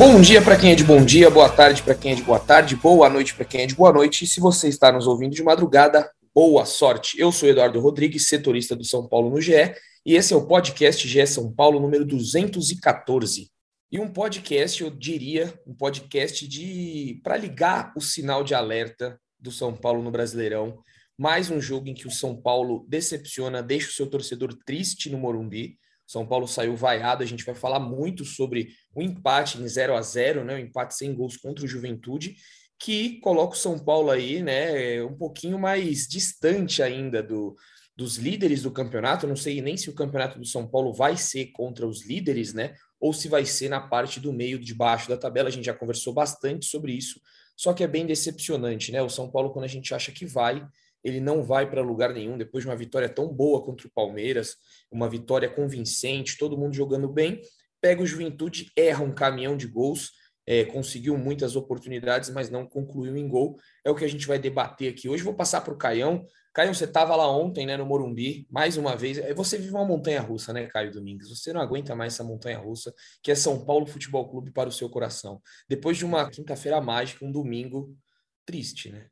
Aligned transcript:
Bom 0.00 0.18
dia 0.18 0.40
para 0.40 0.58
quem 0.58 0.72
é 0.72 0.74
de 0.74 0.82
bom 0.82 1.04
dia, 1.04 1.28
boa 1.28 1.50
tarde 1.50 1.82
para 1.82 1.94
quem 1.94 2.12
é 2.12 2.14
de 2.14 2.22
boa 2.22 2.40
tarde, 2.40 2.74
boa 2.74 3.06
noite 3.10 3.34
para 3.34 3.44
quem 3.44 3.60
é 3.60 3.66
de 3.66 3.74
boa 3.74 3.92
noite. 3.92 4.24
E 4.24 4.26
se 4.26 4.40
você 4.40 4.66
está 4.66 4.90
nos 4.90 5.06
ouvindo 5.06 5.34
de 5.34 5.42
madrugada, 5.42 6.10
boa 6.34 6.64
sorte. 6.64 7.20
Eu 7.20 7.30
sou 7.30 7.46
Eduardo 7.46 7.78
Rodrigues, 7.80 8.26
setorista 8.26 8.74
do 8.74 8.82
São 8.82 9.06
Paulo 9.06 9.28
no 9.28 9.38
GE, 9.42 9.74
e 10.06 10.14
esse 10.14 10.32
é 10.32 10.36
o 10.38 10.46
podcast 10.46 11.06
GE 11.06 11.26
São 11.26 11.52
Paulo 11.52 11.78
número 11.78 12.06
214. 12.06 13.50
E 13.92 14.00
um 14.00 14.10
podcast, 14.10 14.82
eu 14.82 14.88
diria, 14.88 15.52
um 15.66 15.74
podcast 15.74 16.48
de 16.48 17.20
para 17.22 17.36
ligar 17.36 17.92
o 17.94 18.00
sinal 18.00 18.42
de 18.42 18.54
alerta 18.54 19.20
do 19.38 19.52
São 19.52 19.76
Paulo 19.76 20.02
no 20.02 20.10
Brasileirão. 20.10 20.78
Mais 21.18 21.50
um 21.50 21.60
jogo 21.60 21.90
em 21.90 21.94
que 21.94 22.08
o 22.08 22.10
São 22.10 22.34
Paulo 22.34 22.86
decepciona, 22.88 23.62
deixa 23.62 23.90
o 23.90 23.92
seu 23.92 24.06
torcedor 24.06 24.56
triste 24.64 25.10
no 25.10 25.18
Morumbi. 25.18 25.76
São 26.10 26.26
Paulo 26.26 26.48
saiu 26.48 26.74
vaiado, 26.74 27.22
a 27.22 27.26
gente 27.26 27.44
vai 27.44 27.54
falar 27.54 27.78
muito 27.78 28.24
sobre 28.24 28.70
o 28.92 29.00
empate 29.00 29.62
em 29.62 29.68
0 29.68 29.94
a 29.94 30.02
0 30.02 30.44
né? 30.44 30.56
O 30.56 30.58
empate 30.58 30.96
sem 30.96 31.14
gols 31.14 31.36
contra 31.36 31.64
o 31.64 31.68
Juventude, 31.68 32.34
que 32.80 33.20
coloca 33.20 33.54
o 33.54 33.56
São 33.56 33.78
Paulo 33.78 34.10
aí, 34.10 34.42
né, 34.42 35.00
um 35.04 35.16
pouquinho 35.16 35.56
mais 35.56 36.08
distante 36.08 36.82
ainda 36.82 37.22
do, 37.22 37.54
dos 37.96 38.16
líderes 38.16 38.60
do 38.62 38.72
campeonato. 38.72 39.24
não 39.24 39.36
sei 39.36 39.62
nem 39.62 39.76
se 39.76 39.88
o 39.88 39.94
campeonato 39.94 40.36
do 40.36 40.44
São 40.44 40.66
Paulo 40.66 40.92
vai 40.92 41.16
ser 41.16 41.52
contra 41.52 41.86
os 41.86 42.04
líderes, 42.04 42.52
né? 42.52 42.74
Ou 42.98 43.12
se 43.12 43.28
vai 43.28 43.46
ser 43.46 43.68
na 43.68 43.80
parte 43.80 44.18
do 44.18 44.32
meio 44.32 44.58
de 44.58 44.74
baixo 44.74 45.08
da 45.08 45.16
tabela. 45.16 45.48
A 45.48 45.52
gente 45.52 45.66
já 45.66 45.74
conversou 45.74 46.12
bastante 46.12 46.66
sobre 46.66 46.92
isso. 46.92 47.20
Só 47.56 47.72
que 47.72 47.84
é 47.84 47.86
bem 47.86 48.04
decepcionante, 48.04 48.90
né? 48.90 49.00
O 49.00 49.08
São 49.08 49.30
Paulo, 49.30 49.52
quando 49.52 49.66
a 49.66 49.68
gente 49.68 49.94
acha 49.94 50.10
que 50.10 50.26
vai, 50.26 50.66
ele 51.02 51.20
não 51.20 51.42
vai 51.42 51.68
para 51.68 51.82
lugar 51.82 52.12
nenhum 52.12 52.36
depois 52.36 52.64
de 52.64 52.70
uma 52.70 52.76
vitória 52.76 53.08
tão 53.08 53.28
boa 53.28 53.62
contra 53.62 53.86
o 53.86 53.90
Palmeiras, 53.90 54.56
uma 54.90 55.08
vitória 55.08 55.48
convincente, 55.48 56.36
todo 56.38 56.58
mundo 56.58 56.74
jogando 56.74 57.08
bem. 57.08 57.40
Pega 57.80 58.02
o 58.02 58.06
Juventude, 58.06 58.70
erra 58.76 59.02
um 59.02 59.12
caminhão 59.12 59.56
de 59.56 59.66
gols, 59.66 60.10
é, 60.46 60.64
conseguiu 60.64 61.16
muitas 61.16 61.54
oportunidades, 61.56 62.28
mas 62.30 62.50
não 62.50 62.66
concluiu 62.66 63.16
em 63.16 63.28
gol. 63.28 63.58
É 63.84 63.90
o 63.90 63.94
que 63.94 64.04
a 64.04 64.08
gente 64.08 64.26
vai 64.26 64.38
debater 64.38 64.92
aqui 64.92 65.08
hoje. 65.08 65.22
Vou 65.22 65.34
passar 65.34 65.60
para 65.60 65.72
o 65.72 65.78
Caião. 65.78 66.26
Caio, 66.52 66.74
você 66.74 66.84
estava 66.84 67.14
lá 67.14 67.30
ontem, 67.30 67.64
né, 67.64 67.76
no 67.76 67.86
Morumbi, 67.86 68.48
mais 68.50 68.76
uma 68.76 68.96
vez. 68.96 69.18
É, 69.18 69.32
você 69.32 69.56
vive 69.56 69.70
uma 69.70 69.84
montanha 69.84 70.20
russa, 70.20 70.52
né, 70.52 70.66
Caio 70.66 70.90
Domingues? 70.90 71.28
Você 71.28 71.52
não 71.52 71.60
aguenta 71.60 71.94
mais 71.94 72.14
essa 72.14 72.24
montanha 72.24 72.58
russa, 72.58 72.92
que 73.22 73.30
é 73.30 73.34
São 73.36 73.64
Paulo 73.64 73.86
Futebol 73.86 74.28
Clube 74.28 74.50
para 74.50 74.68
o 74.68 74.72
seu 74.72 74.90
coração. 74.90 75.40
Depois 75.68 75.96
de 75.96 76.04
uma 76.04 76.28
quinta-feira 76.28 76.80
mágica, 76.80 77.24
um 77.24 77.30
domingo 77.30 77.96
triste, 78.44 78.90
né? 78.90 79.06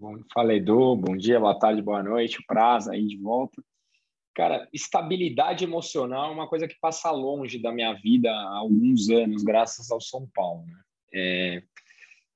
Bom, 0.00 0.16
fala 0.32 0.54
Edu, 0.54 0.94
bom 0.94 1.16
dia, 1.16 1.40
boa 1.40 1.58
tarde, 1.58 1.82
boa 1.82 2.00
noite, 2.04 2.38
prazo 2.46 2.92
aí 2.92 3.04
de 3.04 3.16
volta. 3.16 3.60
Cara, 4.32 4.68
estabilidade 4.72 5.64
emocional 5.64 6.30
é 6.30 6.32
uma 6.32 6.48
coisa 6.48 6.68
que 6.68 6.78
passa 6.80 7.10
longe 7.10 7.60
da 7.60 7.72
minha 7.72 7.92
vida 7.94 8.30
há 8.30 8.58
alguns 8.58 9.10
anos, 9.10 9.42
graças 9.42 9.90
ao 9.90 10.00
São 10.00 10.24
Paulo. 10.32 10.64
Né? 10.66 10.80
É, 11.12 11.62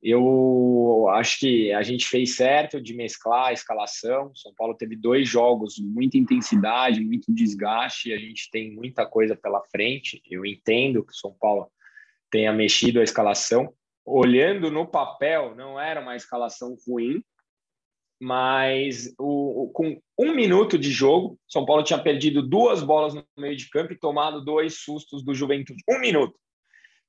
eu 0.03 1.07
acho 1.11 1.39
que 1.39 1.73
a 1.73 1.85
gente 1.85 2.05
fez 2.05 2.35
certo 2.35 2.81
de 2.81 2.95
mesclar 2.95 3.51
a 3.51 3.53
escalação. 3.53 4.35
São 4.35 4.53
Paulo 4.57 4.75
teve 4.75 4.97
dois 4.97 5.29
jogos, 5.29 5.77
muita 5.79 6.19
intensidade, 6.19 7.01
muito 7.01 7.33
desgaste. 7.33 8.13
A 8.13 8.19
gente 8.19 8.51
tem 8.51 8.75
muita 8.75 9.07
coisa 9.07 9.37
pela 9.37 9.63
frente. 9.71 10.21
Eu 10.29 10.45
entendo 10.45 11.05
que 11.05 11.13
o 11.13 11.17
São 11.17 11.33
Paulo 11.39 11.71
tenha 12.29 12.53
mexido 12.53 12.99
a 12.99 13.05
escalação. 13.05 13.73
Olhando 14.05 14.69
no 14.69 14.85
papel, 14.85 15.55
não 15.55 15.79
era 15.79 16.01
uma 16.01 16.17
escalação 16.17 16.77
ruim, 16.85 17.23
mas 18.23 19.13
o, 19.19 19.65
o, 19.65 19.71
com 19.71 20.01
um 20.17 20.33
minuto 20.33 20.79
de 20.79 20.93
jogo, 20.93 21.37
São 21.49 21.67
Paulo 21.67 21.83
tinha 21.83 21.99
perdido 21.99 22.41
duas 22.41 22.81
bolas 22.81 23.13
no 23.15 23.25
meio 23.37 23.57
de 23.57 23.69
campo 23.69 23.93
e 23.93 23.99
tomado 23.99 24.45
dois 24.45 24.79
sustos 24.79 25.25
do 25.25 25.35
Juventude. 25.35 25.83
Um 25.91 25.99
minuto. 25.99 26.39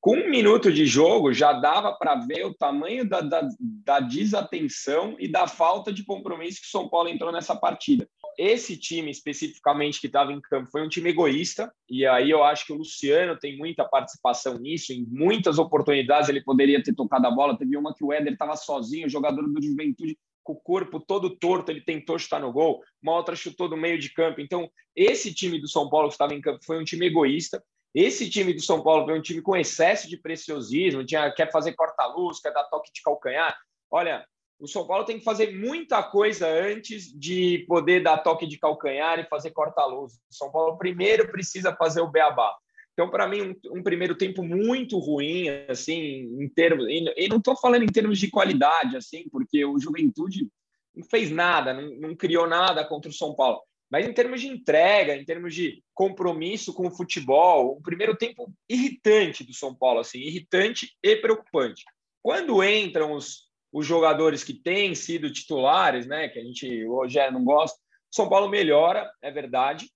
Com 0.02 0.16
um 0.18 0.28
minuto 0.28 0.74
de 0.74 0.88
jogo, 0.88 1.32
já 1.32 1.54
dava 1.54 1.94
para 1.94 2.16
ver 2.16 2.48
o 2.48 2.54
tamanho 2.56 3.08
da, 3.08 3.22
da, 3.22 3.48
da, 3.60 4.00
desatenção 4.00 5.16
e 5.20 5.28
da 5.28 5.46
falta 5.46 5.94
de 5.94 6.04
compromisso 6.04 6.62
que 6.62 6.68
São 6.68 6.90
Paulo 6.90 7.08
entrou 7.08 7.32
nessa 7.32 7.56
partida. 7.56 8.10
Esse 8.36 8.76
time, 8.76 9.12
especificamente, 9.12 10.02
que 10.02 10.08
estava 10.08 10.34
em 10.34 10.42
campo, 10.42 10.72
foi 10.72 10.82
um 10.82 10.90
time 10.90 11.12
egoísta, 11.12 11.72
e 11.88 12.08
aí 12.08 12.32
eu 12.32 12.44
acho 12.44 12.66
que 12.66 12.74
o 12.74 12.78
Luciano 12.78 13.38
tem 13.38 13.56
muita 13.56 13.86
participação 13.86 14.58
nisso. 14.58 14.92
Em 14.92 15.06
muitas 15.08 15.60
oportunidades 15.60 16.28
ele 16.28 16.44
poderia 16.44 16.82
ter 16.82 16.96
tocado 16.96 17.28
a 17.28 17.32
bola. 17.32 17.56
Teve 17.56 17.78
uma 17.78 17.94
que 17.94 18.04
o 18.04 18.12
Éder 18.12 18.34
estava 18.34 18.56
sozinho, 18.56 19.06
o 19.06 19.12
jogador 19.12 19.48
do 19.48 19.62
Juventude 19.62 20.18
com 20.44 20.54
o 20.54 20.60
corpo 20.60 21.00
todo 21.00 21.38
torto, 21.38 21.72
ele 21.72 21.82
tentou 21.82 22.20
chutar 22.20 22.40
no 22.40 22.52
gol, 22.52 22.82
uma 23.02 23.14
outra 23.14 23.36
chutou 23.36 23.68
do 23.70 23.78
meio 23.78 23.98
de 23.98 24.14
campo. 24.14 24.42
Então, 24.42 24.70
esse 24.96 25.34
time 25.34 25.60
do 25.60 25.68
São 25.68 25.90
Paulo 25.90 26.10
que 26.10 26.14
estava 26.14 26.34
em 26.34 26.42
campo 26.42 26.64
foi 26.66 26.80
um 26.80 26.84
time 26.84 27.08
egoísta. 27.08 27.64
Esse 27.94 28.30
time 28.30 28.54
do 28.54 28.62
São 28.62 28.82
Paulo 28.82 29.06
foi 29.06 29.18
um 29.18 29.22
time 29.22 29.42
com 29.42 29.56
excesso 29.56 30.10
de 30.10 30.18
preciosismo, 30.18 31.06
tinha, 31.06 31.32
quer 31.32 31.52
fazer 31.52 31.74
corta-luz, 31.74 32.40
quer 32.40 32.52
dar 32.52 32.64
toque 32.66 32.92
de 32.92 33.02
calcanhar. 33.02 33.56
Olha, 33.90 34.26
o 34.60 34.68
São 34.68 34.88
Paulo 34.88 35.06
tem 35.06 35.20
que 35.20 35.24
fazer 35.24 35.56
muita 35.56 36.02
coisa 36.02 36.48
antes 36.48 37.12
de 37.18 37.66
poder 37.68 38.02
dar 38.02 38.18
toque 38.18 38.48
de 38.48 38.58
calcanhar 38.58 39.20
e 39.20 39.28
fazer 39.28 39.52
corta-luz. 39.52 40.14
O 40.14 40.34
São 40.34 40.52
Paulo 40.52 40.78
primeiro 40.78 41.32
precisa 41.32 41.76
fazer 41.76 42.02
o 42.02 42.10
beabá. 42.10 42.56
Então, 42.94 43.10
para 43.10 43.28
mim, 43.28 43.42
um, 43.42 43.80
um, 43.80 43.84
primeiro 43.84 44.16
tempo 44.16 44.44
muito 44.44 45.00
ruim, 45.00 45.50
assim, 45.68 46.30
em 46.40 46.48
termos. 46.48 46.86
E, 46.88 47.28
não 47.28 47.38
estou 47.38 47.56
falando 47.56 47.84
em 47.84 47.92
termos 47.92 48.20
de 48.20 48.30
qualidade, 48.30 48.96
assim, 48.96 49.28
porque 49.30 49.66
o 49.66 49.80
Juventude 49.80 50.48
não 50.96 51.04
fez 51.10 51.32
nada, 51.32 51.74
não, 51.74 51.90
não, 52.00 52.16
criou 52.16 52.48
nada 52.48 52.86
contra 52.86 53.10
o 53.10 53.14
São 53.14 53.36
Paulo. 53.36 53.62
Mas 53.90 54.08
em 54.08 54.14
termos 54.14 54.42
de 54.42 54.48
entrega, 54.48 55.16
em 55.16 55.26
termos 55.26 55.54
de 55.54 55.84
compromisso 55.94 56.74
com 56.74 56.88
o 56.88 56.96
futebol, 56.96 57.78
um 57.78 57.82
primeiro 57.82 58.16
tempo 58.16 58.52
irritante 58.70 59.44
do 59.44 59.54
São 59.54 59.74
Paulo, 59.74 60.00
assim, 60.00 60.20
irritante 60.20 60.96
e 61.02 61.16
preocupante. 61.16 61.84
Quando 62.22 62.64
entram 62.64 63.14
os, 63.14 63.50
os 63.72 63.86
jogadores 63.86 64.44
que 64.44 64.54
têm 64.54 64.94
sido 64.94 65.32
titulares, 65.34 66.06
né, 66.06 66.30
que 66.30 66.40
a 66.40 66.44
gente, 66.44 66.86
o 66.86 66.96
Rogério 66.96 67.34
não 67.34 67.44
gosta, 67.44 67.78
São 68.12 68.30
Paulo 68.30 68.50
melhora, 68.50 69.12
é 69.22 69.32
verdade, 69.32 69.90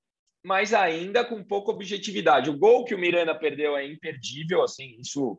mas 0.47 0.74
ainda 0.74 1.25
com 1.25 1.44
pouca 1.44 1.72
objetividade. 1.72 2.50
O 2.50 2.58
gol 2.58 2.85
que 2.85 2.96
o 2.96 2.97
Miranda 2.97 3.35
perdeu 3.35 3.75
é 3.75 3.85
imperdível, 3.85 4.63
assim, 4.63 4.96
isso 4.97 5.38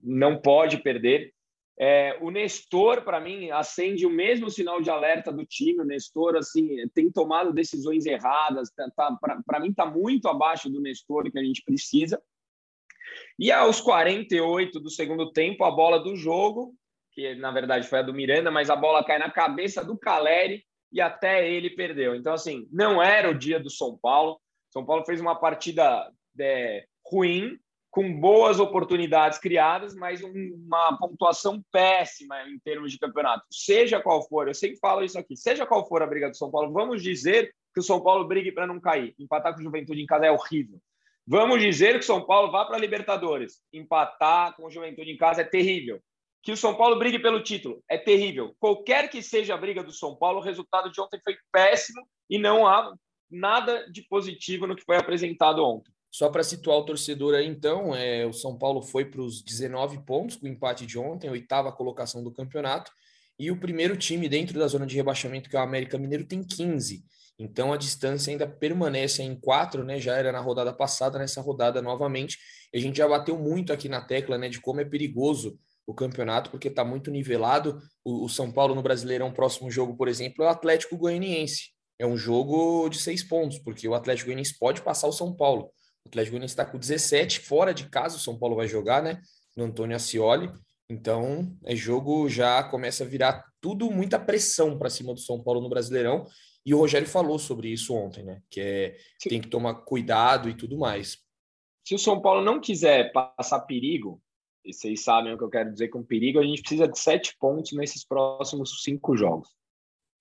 não 0.00 0.40
pode 0.40 0.78
perder. 0.78 1.34
É, 1.76 2.16
o 2.20 2.30
Nestor, 2.30 3.02
para 3.02 3.20
mim, 3.20 3.50
acende 3.50 4.06
o 4.06 4.10
mesmo 4.10 4.48
sinal 4.48 4.80
de 4.80 4.88
alerta 4.88 5.32
do 5.32 5.44
time. 5.44 5.80
O 5.80 5.84
Nestor, 5.84 6.36
assim, 6.36 6.88
tem 6.94 7.10
tomado 7.10 7.52
decisões 7.52 8.06
erradas. 8.06 8.70
Tá, 8.70 8.88
tá 8.96 9.18
para 9.44 9.58
mim, 9.58 9.70
está 9.70 9.84
muito 9.84 10.28
abaixo 10.28 10.70
do 10.70 10.80
Nestor 10.80 11.28
que 11.28 11.38
a 11.40 11.44
gente 11.44 11.64
precisa. 11.64 12.22
E 13.36 13.50
aos 13.50 13.80
48 13.80 14.78
do 14.78 14.90
segundo 14.90 15.32
tempo, 15.32 15.64
a 15.64 15.72
bola 15.72 15.98
do 15.98 16.14
jogo, 16.14 16.72
que 17.10 17.34
na 17.34 17.50
verdade 17.50 17.88
foi 17.88 17.98
a 17.98 18.02
do 18.02 18.14
Miranda, 18.14 18.52
mas 18.52 18.70
a 18.70 18.76
bola 18.76 19.04
cai 19.04 19.18
na 19.18 19.28
cabeça 19.28 19.84
do 19.84 19.98
Caleri 19.98 20.64
e 20.96 21.00
até 21.02 21.46
ele 21.46 21.68
perdeu. 21.68 22.14
Então, 22.14 22.32
assim, 22.32 22.66
não 22.72 23.02
era 23.02 23.30
o 23.30 23.34
dia 23.34 23.60
do 23.60 23.68
São 23.68 23.98
Paulo. 23.98 24.40
São 24.70 24.82
Paulo 24.82 25.04
fez 25.04 25.20
uma 25.20 25.38
partida 25.38 26.10
é, 26.40 26.86
ruim, 27.04 27.58
com 27.90 28.18
boas 28.18 28.58
oportunidades 28.58 29.38
criadas, 29.38 29.94
mas 29.94 30.22
uma 30.22 30.96
pontuação 30.96 31.62
péssima 31.70 32.42
em 32.48 32.58
termos 32.60 32.92
de 32.92 32.98
campeonato. 32.98 33.44
Seja 33.50 34.00
qual 34.00 34.26
for, 34.26 34.48
eu 34.48 34.54
sempre 34.54 34.78
falo 34.78 35.04
isso 35.04 35.18
aqui, 35.18 35.36
seja 35.36 35.66
qual 35.66 35.86
for 35.86 36.02
a 36.02 36.06
briga 36.06 36.30
do 36.30 36.36
São 36.36 36.50
Paulo, 36.50 36.72
vamos 36.72 37.02
dizer 37.02 37.54
que 37.74 37.80
o 37.80 37.82
São 37.82 38.00
Paulo 38.00 38.26
brigue 38.26 38.50
para 38.50 38.66
não 38.66 38.80
cair. 38.80 39.14
Empatar 39.18 39.52
com 39.52 39.60
o 39.60 39.64
Juventude 39.64 40.00
em 40.00 40.06
casa 40.06 40.24
é 40.24 40.32
horrível. 40.32 40.78
Vamos 41.26 41.60
dizer 41.60 41.92
que 41.92 42.00
o 42.00 42.06
São 42.06 42.24
Paulo 42.24 42.50
vá 42.50 42.64
para 42.64 42.76
a 42.76 42.80
Libertadores. 42.80 43.60
Empatar 43.70 44.56
com 44.56 44.64
o 44.64 44.70
Juventude 44.70 45.10
em 45.10 45.16
casa 45.18 45.42
é 45.42 45.44
terrível 45.44 46.00
que 46.46 46.52
o 46.52 46.56
São 46.56 46.76
Paulo 46.76 46.96
brigue 46.96 47.18
pelo 47.18 47.42
título. 47.42 47.82
É 47.90 47.98
terrível. 47.98 48.54
Qualquer 48.60 49.10
que 49.10 49.20
seja 49.20 49.54
a 49.54 49.56
briga 49.56 49.82
do 49.82 49.90
São 49.90 50.14
Paulo, 50.14 50.38
o 50.38 50.42
resultado 50.42 50.92
de 50.92 51.00
ontem 51.00 51.20
foi 51.24 51.34
péssimo 51.50 52.06
e 52.30 52.38
não 52.38 52.64
há 52.64 52.94
nada 53.28 53.90
de 53.90 54.02
positivo 54.02 54.64
no 54.64 54.76
que 54.76 54.84
foi 54.84 54.96
apresentado 54.96 55.64
ontem. 55.64 55.90
Só 56.08 56.30
para 56.30 56.44
situar 56.44 56.78
o 56.78 56.84
torcedor 56.84 57.34
aí, 57.34 57.48
então, 57.48 57.96
é, 57.96 58.24
o 58.24 58.32
São 58.32 58.56
Paulo 58.56 58.80
foi 58.80 59.06
para 59.06 59.20
os 59.20 59.42
19 59.42 60.04
pontos 60.06 60.36
com 60.36 60.46
o 60.46 60.48
empate 60.48 60.86
de 60.86 60.96
ontem, 60.96 61.28
oitava 61.28 61.72
colocação 61.72 62.22
do 62.22 62.32
campeonato, 62.32 62.92
e 63.36 63.50
o 63.50 63.58
primeiro 63.58 63.96
time 63.96 64.28
dentro 64.28 64.56
da 64.56 64.68
zona 64.68 64.86
de 64.86 64.94
rebaixamento, 64.94 65.50
que 65.50 65.56
é 65.56 65.58
o 65.58 65.64
América 65.64 65.98
Mineiro, 65.98 66.24
tem 66.24 66.44
15. 66.44 67.04
Então 67.40 67.72
a 67.72 67.76
distância 67.76 68.30
ainda 68.30 68.46
permanece 68.46 69.20
em 69.20 69.34
quatro, 69.34 69.82
né? 69.82 69.98
Já 69.98 70.16
era 70.16 70.30
na 70.30 70.40
rodada 70.40 70.72
passada, 70.72 71.18
nessa 71.18 71.40
rodada 71.40 71.82
novamente. 71.82 72.38
E 72.72 72.78
a 72.78 72.80
gente 72.80 72.98
já 72.98 73.08
bateu 73.08 73.36
muito 73.36 73.72
aqui 73.72 73.88
na 73.88 74.00
tecla, 74.00 74.38
né? 74.38 74.48
De 74.48 74.60
como 74.60 74.80
é 74.80 74.84
perigoso 74.84 75.58
o 75.86 75.94
campeonato, 75.94 76.50
porque 76.50 76.68
está 76.68 76.84
muito 76.84 77.10
nivelado. 77.10 77.78
O, 78.04 78.24
o, 78.24 78.28
São 78.28 78.50
Paulo 78.50 78.74
no 78.74 78.82
Brasileirão, 78.82 79.32
próximo 79.32 79.70
jogo, 79.70 79.96
por 79.96 80.08
exemplo, 80.08 80.44
é 80.44 80.48
o 80.48 80.50
Atlético 80.50 80.96
Goianiense. 80.96 81.70
É 81.98 82.06
um 82.06 82.16
jogo 82.16 82.88
de 82.88 82.98
seis 82.98 83.22
pontos, 83.22 83.58
porque 83.58 83.88
o 83.88 83.94
Atlético 83.94 84.26
Goianiense 84.26 84.58
pode 84.58 84.82
passar 84.82 85.06
o 85.06 85.12
São 85.12 85.34
Paulo. 85.34 85.70
O 86.04 86.08
Atlético 86.08 86.32
Goianiense 86.32 86.52
está 86.52 86.64
com 86.64 86.78
17, 86.78 87.40
fora 87.40 87.72
de 87.72 87.88
casa, 87.88 88.16
o 88.16 88.20
São 88.20 88.38
Paulo 88.38 88.56
vai 88.56 88.66
jogar, 88.66 89.02
né? 89.02 89.20
No 89.56 89.64
Antônio 89.64 89.96
Ascioli. 89.96 90.50
Então, 90.88 91.56
é 91.64 91.74
jogo 91.74 92.28
já 92.28 92.62
começa 92.64 93.04
a 93.04 93.06
virar 93.06 93.44
tudo 93.60 93.90
muita 93.90 94.18
pressão 94.18 94.78
para 94.78 94.90
cima 94.90 95.14
do 95.14 95.20
São 95.20 95.42
Paulo 95.42 95.60
no 95.60 95.68
Brasileirão. 95.68 96.26
E 96.64 96.74
o 96.74 96.78
Rogério 96.78 97.06
falou 97.06 97.38
sobre 97.38 97.68
isso 97.68 97.94
ontem, 97.94 98.24
né? 98.24 98.40
Que 98.50 98.60
é, 98.60 98.96
tem 99.28 99.40
que 99.40 99.48
tomar 99.48 99.74
cuidado 99.84 100.48
e 100.48 100.54
tudo 100.54 100.76
mais. 100.76 101.18
Se 101.86 101.94
o 101.94 101.98
São 101.98 102.20
Paulo 102.20 102.44
não 102.44 102.60
quiser 102.60 103.12
passar 103.12 103.60
perigo, 103.60 104.20
e 104.66 104.72
vocês 104.72 105.02
sabem 105.02 105.32
o 105.32 105.38
que 105.38 105.44
eu 105.44 105.50
quero 105.50 105.72
dizer 105.72 105.88
com 105.88 106.02
perigo, 106.02 106.40
a 106.40 106.42
gente 106.42 106.60
precisa 106.60 106.88
de 106.88 106.98
sete 106.98 107.36
pontos 107.38 107.72
nesses 107.72 108.04
próximos 108.04 108.82
cinco 108.82 109.16
jogos. 109.16 109.48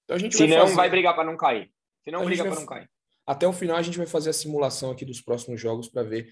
Então 0.04 0.16
a 0.16 0.20
gente 0.20 0.36
Se 0.36 0.46
vai 0.46 0.58
não, 0.58 0.66
fazer... 0.66 0.76
vai 0.76 0.90
brigar 0.90 1.16
para 1.16 1.24
não 1.24 1.36
cair. 1.36 1.72
Se 2.04 2.12
não, 2.12 2.24
briga 2.24 2.44
para 2.44 2.56
não 2.56 2.66
cair. 2.66 2.90
Até 3.26 3.48
o 3.48 3.54
final 3.54 3.78
a 3.78 3.82
gente 3.82 3.98
vai 3.98 4.06
fazer 4.06 4.30
a 4.30 4.34
simulação 4.34 4.92
aqui 4.92 5.04
dos 5.04 5.20
próximos 5.20 5.60
jogos 5.60 5.90
para 5.90 6.04
ver 6.04 6.30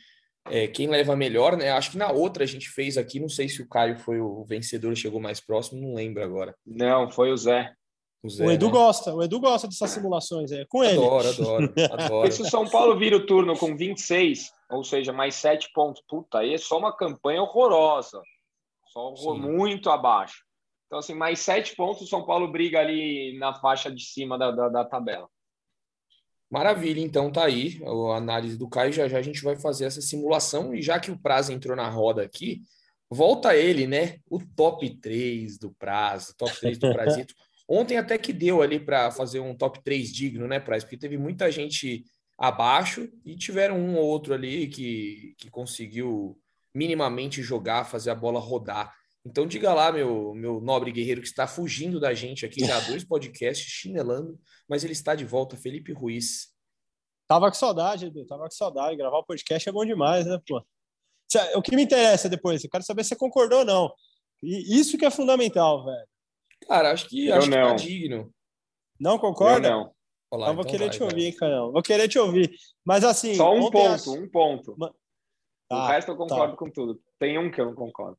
é, 0.50 0.68
quem 0.68 0.88
leva 0.88 1.16
melhor, 1.16 1.58
né? 1.58 1.72
Acho 1.72 1.92
que 1.92 1.98
na 1.98 2.12
outra 2.12 2.44
a 2.44 2.48
gente 2.48 2.70
fez 2.70 2.98
aqui, 2.98 3.20
não 3.20 3.30
sei 3.30 3.50
se 3.50 3.62
o 3.62 3.68
Caio 3.68 3.98
foi 3.98 4.20
o 4.20 4.44
vencedor, 4.44 4.96
chegou 4.96 5.20
mais 5.20 5.40
próximo, 5.40 5.82
não 5.82 5.96
lembro 5.96 6.24
agora. 6.24 6.56
Não, 6.66 7.10
foi 7.10 7.32
o 7.32 7.38
Zé. 7.38 7.74
O, 8.22 8.30
Zé, 8.30 8.46
o 8.46 8.52
Edu 8.52 8.68
né? 8.68 8.72
gosta, 8.72 9.14
o 9.14 9.24
Edu 9.24 9.40
gosta 9.40 9.68
dessas 9.68 9.90
simulações, 9.90 10.52
é 10.52 10.66
com 10.70 10.84
ele. 10.84 10.98
Adoro, 10.98 11.30
adoro, 11.30 11.74
adoro. 11.92 12.32
se 12.32 12.42
o 12.42 12.46
São 12.46 12.70
Paulo 12.70 12.98
vira 12.98 13.18
o 13.18 13.26
turno 13.26 13.58
com 13.58 13.76
26, 13.76 14.52
ou 14.74 14.84
seja, 14.84 15.14
mais 15.14 15.36
7 15.36 15.72
pontos, 15.74 16.02
puta, 16.08 16.40
aí 16.40 16.54
é 16.54 16.58
só 16.58 16.78
uma 16.78 16.96
campanha 16.96 17.42
horrorosa. 17.42 18.22
Só 18.88 19.16
Sim. 19.16 19.40
muito 19.40 19.90
abaixo. 19.90 20.44
Então, 20.86 21.00
assim, 21.00 21.16
mais 21.16 21.40
7 21.40 21.76
pontos, 21.76 22.04
o 22.04 22.08
São 22.08 22.26
Paulo 22.26 22.52
briga 22.52 22.80
ali 22.80 23.38
na 23.40 23.54
faixa 23.54 23.92
de 23.92 24.04
cima 24.04 24.38
da, 24.38 24.52
da, 24.52 24.70
da 24.70 24.86
tabela. 24.86 25.28
Maravilha, 26.54 27.02
então 27.02 27.32
tá 27.32 27.46
aí 27.46 27.82
a 27.84 28.18
análise 28.18 28.56
do 28.56 28.70
Caio. 28.70 28.94
Já 28.94 29.08
já 29.08 29.18
a 29.18 29.22
gente 29.24 29.44
vai 29.44 29.56
fazer 29.56 29.86
essa 29.86 30.02
simulação. 30.02 30.76
E 30.76 30.84
já 30.84 31.00
que 31.00 31.10
o 31.10 31.18
Prazo 31.18 31.52
entrou 31.52 31.76
na 31.76 31.90
roda 31.90 32.22
aqui, 32.22 32.62
volta 33.10 33.56
ele, 33.56 33.88
né? 33.88 34.20
O 34.30 34.40
top 34.56 34.88
3 35.00 35.58
do 35.58 35.74
Prazo, 35.74 36.36
top 36.38 36.56
3 36.60 36.78
do 36.78 36.94
Prazito. 36.94 37.34
Ontem 37.68 37.98
até 37.98 38.20
que 38.20 38.32
deu 38.32 38.62
ali 38.62 38.80
para 38.80 39.10
fazer 39.10 39.40
um 39.40 39.56
top 39.56 39.84
3 39.84 40.14
digno, 40.14 40.48
né, 40.48 40.60
Prazo? 40.60 40.86
Porque 40.86 40.98
teve 40.98 41.18
muita 41.18 41.50
gente 41.52 42.06
abaixo 42.38 43.10
e 43.26 43.36
tiveram 43.36 43.78
um 43.78 43.96
ou 43.96 44.06
outro 44.06 44.34
ali 44.34 44.68
que, 44.68 45.36
que 45.38 45.50
conseguiu 45.50 46.40
minimamente 46.74 47.42
jogar, 47.42 47.86
fazer 47.86 48.10
a 48.10 48.16
bola 48.16 48.40
rodar. 48.40 48.94
Então 49.26 49.48
diga 49.48 49.74
lá, 49.74 49.92
meu, 49.92 50.34
meu 50.34 50.60
nobre 50.60 50.92
guerreiro 50.92 51.22
que 51.22 51.28
está 51.28 51.48
fugindo 51.48 52.00
da 52.00 52.14
gente 52.14 52.46
aqui 52.46 52.66
já 52.66 52.80
dois 52.90 53.04
podcasts, 53.04 53.68
chinelando, 53.68 54.40
mas 54.68 54.84
ele 54.84 54.94
está 54.94 55.16
de 55.16 55.24
volta, 55.24 55.56
Felipe 55.56 55.94
Ruiz. 55.94 56.52
Tava 57.28 57.48
com 57.50 57.56
saudade, 57.56 58.08
Edu, 58.08 58.26
tava 58.26 58.44
com 58.44 58.52
saudade. 58.52 58.98
Gravar 58.98 59.20
o 59.20 59.24
podcast 59.24 59.68
é 59.68 59.72
bom 59.72 59.86
demais, 59.86 60.26
né, 60.26 60.38
pô? 60.46 60.62
O 61.56 61.62
que 61.62 61.76
me 61.76 61.84
interessa 61.84 62.30
depois, 62.30 62.64
eu 62.64 62.70
quero 62.70 62.84
saber 62.84 63.04
se 63.04 63.10
você 63.10 63.16
concordou 63.16 63.60
ou 63.60 63.66
não. 63.66 63.94
E 64.42 64.78
isso 64.78 64.98
que 64.98 65.06
é 65.06 65.10
fundamental, 65.10 65.86
velho. 65.86 66.08
Cara, 66.68 66.92
acho 66.92 67.08
que, 67.08 67.28
eu 67.28 67.36
acho 67.36 67.50
não. 67.50 67.76
que 67.76 67.82
tá 67.82 67.88
digno. 67.88 68.34
Não 69.00 69.18
concorda? 69.18 69.70
Eu 69.70 69.72
não. 69.72 69.96
Olá, 70.34 70.48
então 70.48 70.56
vou 70.56 70.66
querer 70.66 70.86
vai, 70.86 70.90
te 70.90 71.04
ouvir, 71.04 71.32
Canhão. 71.34 71.72
Vou 71.72 71.84
querer 71.84 72.08
te 72.08 72.18
ouvir. 72.18 72.58
Mas 72.84 73.04
assim. 73.04 73.36
Só 73.36 73.54
um 73.54 73.70
ponto, 73.70 73.94
acho... 73.94 74.12
um 74.14 74.28
ponto. 74.28 74.76
o 74.80 74.94
ah, 75.70 75.90
resto 75.90 76.10
eu 76.10 76.18
concordo 76.18 76.54
tá. 76.54 76.58
com 76.58 76.72
tudo. 76.72 77.00
Tem 77.20 77.38
um 77.38 77.52
que 77.52 77.62
eu 77.62 77.66
não 77.66 77.76
concordo. 77.76 78.18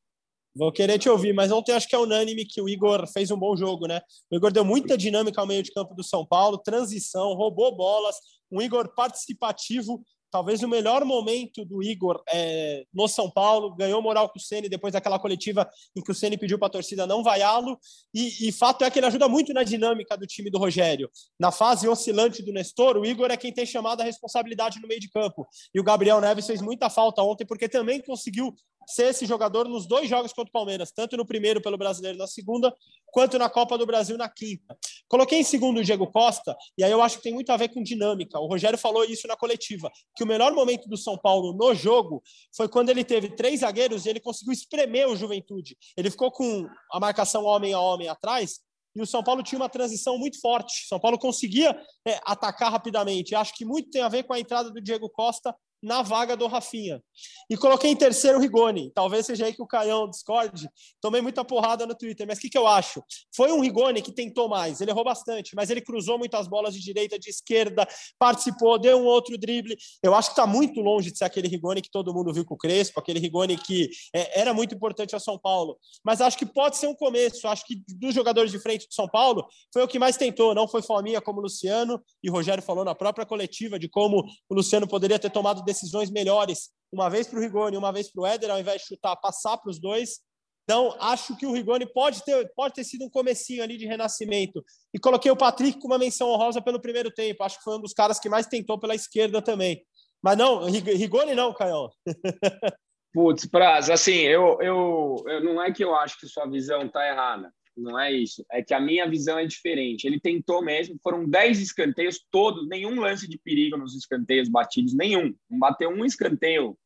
Vou 0.55 0.71
querer 0.71 0.97
te 0.97 1.09
ouvir, 1.09 1.33
mas 1.33 1.51
ontem 1.51 1.73
acho 1.73 1.89
que 1.89 1.97
é 1.97 1.99
unânime 1.99 2.45
que 2.45 2.63
o 2.63 2.69
Igor 2.69 3.05
fez 3.09 3.33
um 3.33 3.37
bom 3.37 3.57
jogo, 3.57 3.89
né? 3.89 4.01
O 4.31 4.37
Igor 4.37 4.53
deu 4.53 4.65
muita 4.65 4.97
dinâmica 4.97 5.41
ao 5.41 5.47
meio 5.49 5.61
de 5.61 5.73
campo 5.73 5.93
do 5.93 6.05
São 6.05 6.25
Paulo, 6.25 6.59
transição, 6.59 7.35
roubou 7.35 7.75
bolas, 7.75 8.15
um 8.49 8.63
Igor 8.63 8.95
participativo, 8.95 10.01
talvez 10.35 10.65
o 10.65 10.69
melhor 10.69 11.05
momento 11.05 11.65
do 11.65 11.81
Igor 11.81 12.21
é, 12.29 12.85
no 12.93 13.07
São 13.07 13.31
Paulo, 13.31 13.73
ganhou 13.77 14.03
moral 14.03 14.29
com 14.29 14.37
o 14.37 14.43
Ceni 14.43 14.69
depois 14.69 14.93
daquela 14.93 15.17
coletiva 15.17 15.71
em 15.95 16.03
que 16.03 16.11
o 16.11 16.15
Ceni 16.15 16.37
pediu 16.37 16.59
para 16.59 16.67
a 16.67 16.71
torcida 16.71 17.07
não 17.07 17.23
vaiá-lo, 17.23 17.79
e, 18.13 18.49
e, 18.49 18.51
fato 18.51 18.83
é 18.83 18.91
que 18.91 18.99
ele 18.99 19.07
ajuda 19.07 19.29
muito 19.29 19.53
na 19.53 19.63
dinâmica 19.63 20.17
do 20.17 20.27
time 20.27 20.51
do 20.51 20.59
Rogério. 20.59 21.09
Na 21.39 21.53
fase 21.53 21.87
oscilante 21.87 22.43
do 22.43 22.53
Nestor, 22.53 22.97
o 22.97 23.07
Igor 23.07 23.31
é 23.31 23.37
quem 23.37 23.53
tem 23.53 23.65
chamado 23.65 24.01
a 24.01 24.05
responsabilidade 24.05 24.81
no 24.81 24.89
meio 24.89 24.99
de 24.99 25.09
campo, 25.09 25.47
e 25.73 25.79
o 25.79 25.85
Gabriel 25.85 26.21
Neves 26.21 26.49
fez 26.49 26.61
muita 26.61 26.91
falta 26.91 27.23
ontem, 27.23 27.47
porque 27.47 27.69
também 27.69 28.03
conseguiu 28.03 28.53
ser 28.87 29.11
esse 29.11 29.27
jogador 29.27 29.69
nos 29.69 29.87
dois 29.87 30.09
jogos 30.09 30.33
contra 30.33 30.49
o 30.49 30.53
Palmeiras, 30.53 30.93
tanto 30.93 31.17
no 31.17 31.27
primeiro 31.27 31.61
pelo 31.61 31.77
Brasileiro 31.77 32.19
na 32.19 32.27
segunda, 32.27 32.75
quanto 33.07 33.39
na 33.39 33.49
Copa 33.49 33.79
do 33.79 33.87
Brasil 33.87 34.17
na 34.17 34.29
quinta. 34.29 34.77
Coloquei 35.09 35.41
em 35.41 35.45
segundo 35.45 35.79
o 35.79 35.85
Diego 35.85 36.07
Costa, 36.07 36.57
e 36.77 36.85
aí 36.85 36.91
eu 36.91 37.03
acho 37.03 37.19
que 37.19 37.23
tem 37.23 37.35
muito 37.35 37.51
a 37.51 37.57
ver 37.57 37.69
com 37.69 37.83
dinâmica. 37.83 38.39
O 38.39 38.47
Rogério 38.47 38.79
falou 38.79 39.05
isso 39.05 39.27
na 39.29 39.37
coletiva, 39.37 39.91
que 40.17 40.25
o 40.25 40.27
melhor 40.27 40.53
momento 40.53 40.89
do 40.89 40.97
São 40.97 41.17
Paulo 41.17 41.53
no 41.53 41.75
jogo 41.75 42.23
foi 42.57 42.69
quando 42.69 42.91
ele 42.91 43.05
teve 43.05 43.29
três 43.29 43.61
zagueiros 43.61 44.07
e 44.07 44.11
ele 44.11 44.21
conseguiu 44.21 44.53
espremer 44.53 45.09
o 45.09 45.17
Juventude. 45.17 45.77
Ele 45.97 46.11
ficou 46.11 46.31
com 46.31 46.67
a 46.93 46.99
marcação 46.99 47.45
homem 47.45 47.73
a 47.73 47.81
homem 47.81 48.09
atrás, 48.09 48.61
e 48.97 49.03
o 49.03 49.07
São 49.07 49.25
Paulo 49.25 49.43
tinha 49.43 49.59
uma 49.59 49.69
transição 49.69 50.17
muito 50.17 50.41
forte. 50.41 50.87
São 50.87 51.01
Paulo 51.01 51.19
conseguia 51.19 51.77
é, 52.07 52.21
atacar 52.25 52.71
rapidamente. 52.71 53.35
Acho 53.35 53.53
que 53.55 53.65
muito 53.65 53.91
tem 53.91 54.03
a 54.03 54.09
ver 54.09 54.23
com 54.23 54.33
a 54.33 54.39
entrada 54.39 54.71
do 54.71 54.81
Diego 54.81 55.11
Costa 55.11 55.55
na 55.85 56.03
vaga 56.03 56.37
do 56.37 56.47
Rafinha. 56.47 57.03
E 57.49 57.57
coloquei 57.57 57.91
em 57.91 57.97
terceiro 57.97 58.39
o 58.39 58.41
Rigoni. 58.41 58.91
Talvez 58.95 59.27
seja 59.27 59.47
aí 59.47 59.53
que 59.53 59.63
o 59.63 59.67
Caião 59.67 60.09
discorde. 60.09 60.69
Tomei 61.01 61.21
muita 61.21 61.45
porrada 61.45 61.87
no 61.87 61.95
Twitter, 61.95 62.27
mas 62.27 62.39
o 62.39 62.41
que, 62.41 62.49
que 62.49 62.59
eu 62.59 62.67
acho? 62.67 63.03
Foi 63.37 63.53
um 63.53 63.61
Rigoni 63.61 64.01
que 64.01 64.13
tentou 64.13 64.49
mais. 64.49 64.81
Ele 64.81 64.91
errou 64.91 65.05
bastante, 65.05 65.55
mas 65.55 65.71
ele 65.71 65.81
cruzou 65.81 66.19
muitas 66.19 66.49
bolas 66.49 66.75
de 66.75 66.81
direita, 66.81 67.19
de 67.19 67.29
esquerda, 67.29 67.87
participou, 68.19 68.79
deu 68.79 68.99
um 68.99 69.05
outro 69.05 69.37
drible. 69.37 69.77
Eu 70.03 70.15
acho 70.15 70.31
que 70.31 70.33
está 70.33 70.47
muito 70.47 70.81
longe 70.81 71.11
de 71.11 71.19
ser 71.19 71.25
aquele 71.25 71.49
Rigoni 71.49 71.83
que 71.83 71.91
todo 71.91 72.15
mundo 72.15 72.33
viu 72.33 72.45
com 72.45 72.55
o 72.55 72.59
Crespo, 72.59 72.99
aquele 72.99 73.19
Rigoni 73.19 73.57
que 73.57 73.91
é, 74.15 74.41
era 74.41 74.55
muito 74.55 74.75
importante 74.75 75.15
a 75.15 75.21
São 75.21 75.39
Paulo. 75.39 75.79
Mas 76.03 76.21
acho 76.21 76.39
que 76.39 76.47
pode 76.47 76.79
ser 76.79 76.87
um 76.87 76.95
começo. 76.95 77.47
Acho 77.47 77.67
que 77.67 77.83
dos 77.89 78.15
jogadores 78.15 78.51
de 78.51 78.59
frente 78.59 78.89
de 78.89 78.95
São 78.95 79.09
Paulo, 79.09 79.47
foi 79.73 79.83
o 79.83 79.89
que 79.89 79.99
mais 79.99 80.17
tentou. 80.17 80.55
Não 80.55 80.67
foi 80.67 80.83
Fominha 80.83 81.21
como 81.21 81.41
o 81.41 81.43
Luciano, 81.43 82.03
e 82.23 82.31
o 82.31 82.33
Rogério 82.33 82.63
falou 82.63 82.85
na 82.85 82.95
própria 82.95 83.27
coletiva 83.27 83.79
de 83.79 83.89
como 83.89 84.25
o 84.49 84.55
Luciano 84.55 84.87
poderia 84.87 85.19
ter 85.19 85.31
tomado 85.31 85.63
decisões 85.75 86.11
melhores, 86.11 86.71
uma 86.93 87.09
vez 87.09 87.27
para 87.27 87.39
o 87.39 87.43
Rigoni, 87.43 87.77
uma 87.77 87.93
vez 87.93 88.11
para 88.11 88.23
o 88.23 88.27
Éder, 88.27 88.51
ao 88.51 88.59
invés 88.59 88.83
de 88.83 88.89
chutar, 88.89 89.17
passar 89.17 89.57
para 89.59 89.71
os 89.71 89.81
dois. 89.81 90.21
Então, 90.65 90.97
acho 90.99 91.37
que 91.37 91.45
o 91.45 91.53
Rigoni 91.53 91.87
pode 91.93 92.25
ter, 92.25 92.51
pode 92.55 92.75
ter 92.75 92.85
sido 92.85 93.05
um 93.05 93.11
comecinho 93.11 93.63
ali 93.63 93.77
de 93.77 93.87
renascimento. 93.87 94.65
E 94.95 94.99
coloquei 94.99 95.31
o 95.31 95.37
Patrick 95.37 95.79
com 95.79 95.89
uma 95.89 95.99
menção 95.99 96.31
honrosa 96.31 96.63
pelo 96.63 96.81
primeiro 96.81 97.11
tempo. 97.11 97.43
Acho 97.43 97.59
que 97.59 97.65
foi 97.65 97.77
um 97.77 97.81
dos 97.81 97.93
caras 97.93 98.19
que 98.19 98.29
mais 98.29 98.47
tentou 98.47 98.79
pela 98.79 98.95
esquerda 98.95 99.43
também. 99.43 99.85
Mas 100.23 100.39
não, 100.39 100.65
Rigoni 100.65 101.35
não, 101.35 101.53
Caio. 101.53 101.91
Putz, 103.13 103.47
Praz, 103.47 103.91
assim, 103.91 104.17
eu, 104.17 104.59
eu, 104.61 105.23
eu, 105.27 105.45
não 105.45 105.63
é 105.63 105.71
que 105.71 105.85
eu 105.85 105.95
acho 105.95 106.19
que 106.19 106.27
sua 106.27 106.47
visão 106.47 106.87
está 106.87 107.07
errada 107.07 107.53
não 107.77 107.99
é 107.99 108.13
isso. 108.13 108.45
É 108.51 108.63
que 108.63 108.73
a 108.73 108.81
minha 108.81 109.09
visão 109.09 109.39
é 109.39 109.47
diferente. 109.47 110.07
Ele 110.07 110.21
tentou 110.21 110.63
mesmo, 110.63 110.99
foram 111.03 111.29
10 111.29 111.61
escanteios 111.61 112.25
todos, 112.31 112.69
nenhum 112.69 113.01
lance 113.01 113.29
de 113.29 113.39
perigo 113.39 113.77
nos 113.77 113.95
escanteios 113.95 114.49
batidos, 114.49 114.95
nenhum. 114.95 115.35
Não 115.51 115.59
bateu 115.59 115.91
um 115.91 116.05
escanteio 116.05 116.77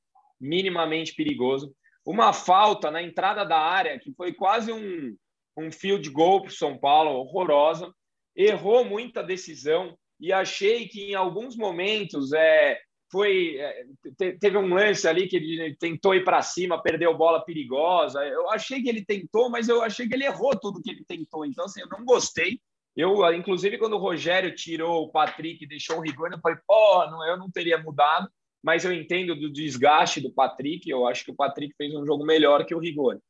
minimamente 0.41 1.15
perigoso. 1.15 1.75
Uma 2.05 2.33
falta 2.33 2.91
na 2.91 3.03
entrada 3.03 3.45
da 3.45 3.59
área, 3.59 3.99
que 3.99 4.13
foi 4.15 4.33
quase 4.33 4.73
um, 4.73 5.15
um 5.57 5.71
field 5.71 6.09
goal 6.11 6.43
para 6.43 6.51
o 6.51 6.55
São 6.55 6.79
Paulo, 6.79 7.11
horrorosa. 7.11 7.93
Errou 8.35 8.85
muita 8.85 9.23
decisão 9.23 9.97
e 10.21 10.33
achei 10.33 10.89
que 10.89 11.11
em 11.11 11.15
alguns 11.15 11.57
momentos 11.57 12.33
é, 12.33 12.81
foi 13.11 13.57
é, 13.59 13.85
teve 14.39 14.57
um 14.57 14.73
lance 14.73 15.07
ali 15.09 15.27
que 15.27 15.37
ele 15.37 15.77
tentou 15.77 16.15
ir 16.15 16.25
para 16.25 16.43
cima, 16.43 16.83
perdeu 16.83 17.17
bola 17.17 17.45
perigosa. 17.45 18.25
Eu 18.25 18.51
achei 18.51 18.83
que 18.83 18.89
ele 18.89 19.05
tentou, 19.05 19.51
mas 19.51 19.69
eu 19.69 19.83
achei 19.83 20.07
que 20.09 20.15
ele 20.15 20.25
errou 20.25 20.59
tudo 20.59 20.83
que 20.83 20.91
ele 20.91 21.05
tentou. 21.05 21.45
Então, 21.45 21.65
assim, 21.65 21.81
eu 21.81 21.89
não 21.89 22.05
gostei. 22.05 22.61
Eu, 22.97 23.33
inclusive, 23.33 23.79
quando 23.79 23.95
o 23.95 23.99
Rogério 23.99 24.55
tirou 24.55 25.05
o 25.05 25.11
Patrick 25.11 25.65
e 25.65 25.69
deixou 25.69 25.99
o 25.99 26.01
Rigoni, 26.01 26.35
eu 26.35 26.41
falei, 26.41 26.59
pô, 26.67 27.07
não, 27.07 27.25
eu 27.27 27.37
não 27.37 27.51
teria 27.51 27.79
mudado. 27.79 28.29
Mas 28.63 28.85
eu 28.85 28.93
entendo 28.93 29.37
do 29.37 29.53
desgaste 29.53 30.21
do 30.21 30.33
Patrick. 30.33 30.91
Eu 30.91 31.07
acho 31.07 31.25
que 31.25 31.31
o 31.31 31.37
Patrick 31.37 31.75
fez 31.77 31.95
um 31.95 32.05
jogo 32.05 32.25
melhor 32.25 32.67
que 32.67 32.75
o 32.75 32.79
Rigoni. 32.79 33.21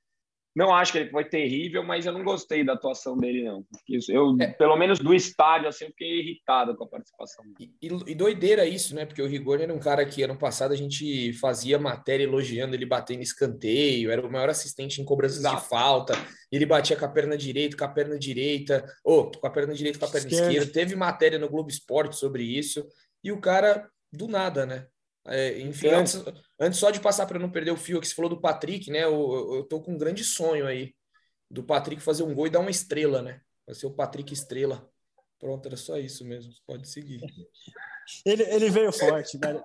Não 0.59 0.75
acho 0.75 0.91
que 0.91 0.99
ele 0.99 1.11
foi 1.11 1.25
terrível, 1.25 1.85
mas 1.85 2.05
eu 2.05 2.13
não 2.13 2.25
gostei 2.25 2.65
da 2.65 2.73
atuação 2.73 3.17
dele, 3.17 3.45
não. 3.45 3.65
Eu, 4.09 4.37
é. 4.41 4.49
pelo 4.49 4.77
menos 4.77 4.99
do 4.99 5.15
estádio, 5.15 5.69
assim, 5.69 5.85
eu 5.85 5.91
fiquei 5.93 6.19
irritado 6.19 6.75
com 6.75 6.83
a 6.83 6.89
participação 6.89 7.45
dele. 7.57 7.73
E, 7.81 7.87
e, 7.87 8.15
doideira 8.17 8.67
isso, 8.67 8.93
né? 8.93 9.07
Porque 9.07 9.23
o 9.23 9.27
Rigoni 9.29 9.63
era 9.63 9.73
um 9.73 9.79
cara 9.79 10.05
que 10.05 10.21
ano 10.21 10.37
passado 10.37 10.73
a 10.73 10.77
gente 10.77 11.33
fazia 11.35 11.79
matéria 11.79 12.25
elogiando 12.25 12.75
ele 12.75 12.85
batendo 12.85 13.23
escanteio, 13.23 14.11
era 14.11 14.21
o 14.21 14.33
maior 14.33 14.49
assistente 14.49 15.01
em 15.01 15.05
cobranças 15.05 15.39
Exato. 15.39 15.63
de 15.63 15.69
falta, 15.69 16.15
ele 16.51 16.67
batia 16.67 16.97
com 16.97 17.05
a 17.05 17.09
perna 17.09 17.39
direita, 17.39 17.77
com 17.77 17.85
a 17.85 17.89
perna 17.89 18.19
direita, 18.19 18.85
ou 19.05 19.31
oh, 19.33 19.39
com 19.39 19.47
a 19.47 19.51
perna 19.51 19.73
direita, 19.73 20.01
com 20.01 20.07
a 20.07 20.11
perna 20.11 20.29
esquerda. 20.29 20.53
esquerda. 20.53 20.73
Teve 20.73 20.97
matéria 20.97 21.39
no 21.39 21.49
Globo 21.49 21.71
Esporte 21.71 22.17
sobre 22.17 22.43
isso, 22.43 22.85
e 23.23 23.31
o 23.31 23.41
cara, 23.41 23.89
do 24.13 24.27
nada, 24.27 24.67
né? 24.67 24.89
É, 25.29 25.61
enfim, 25.61 25.89
então, 25.89 26.01
antes, 26.01 26.25
antes 26.59 26.79
só 26.79 26.91
de 26.91 27.01
passar 27.01 27.27
para 27.27 27.39
não 27.39 27.51
perder 27.51 27.71
o 27.71 27.77
fio, 27.77 28.01
que 28.01 28.07
você 28.07 28.15
falou 28.15 28.31
do 28.31 28.41
Patrick, 28.41 28.91
né? 28.91 29.05
Eu, 29.05 29.57
eu 29.57 29.65
tô 29.65 29.81
com 29.81 29.93
um 29.93 29.99
grande 29.99 30.25
sonho 30.25 30.67
aí 30.67 30.95
do 31.51 31.63
Patrick 31.63 32.03
fazer 32.03 32.23
um 32.23 32.35
gol 32.35 32.47
e 32.47 32.51
dar 32.51 32.61
uma 32.61 32.71
estrela, 32.71 33.23
né? 33.23 33.41
Vai 33.67 33.75
ser 33.75 33.87
o 33.87 33.95
Patrick 33.95 34.33
Estrela. 34.33 34.89
Pronto, 35.39 35.67
era 35.67 35.77
só 35.77 35.97
isso 35.97 36.25
mesmo. 36.25 36.53
Pode 36.67 36.89
seguir. 36.89 37.21
Ele, 38.25 38.43
ele 38.43 38.71
veio 38.71 38.91
forte, 38.91 39.39
velho. 39.39 39.63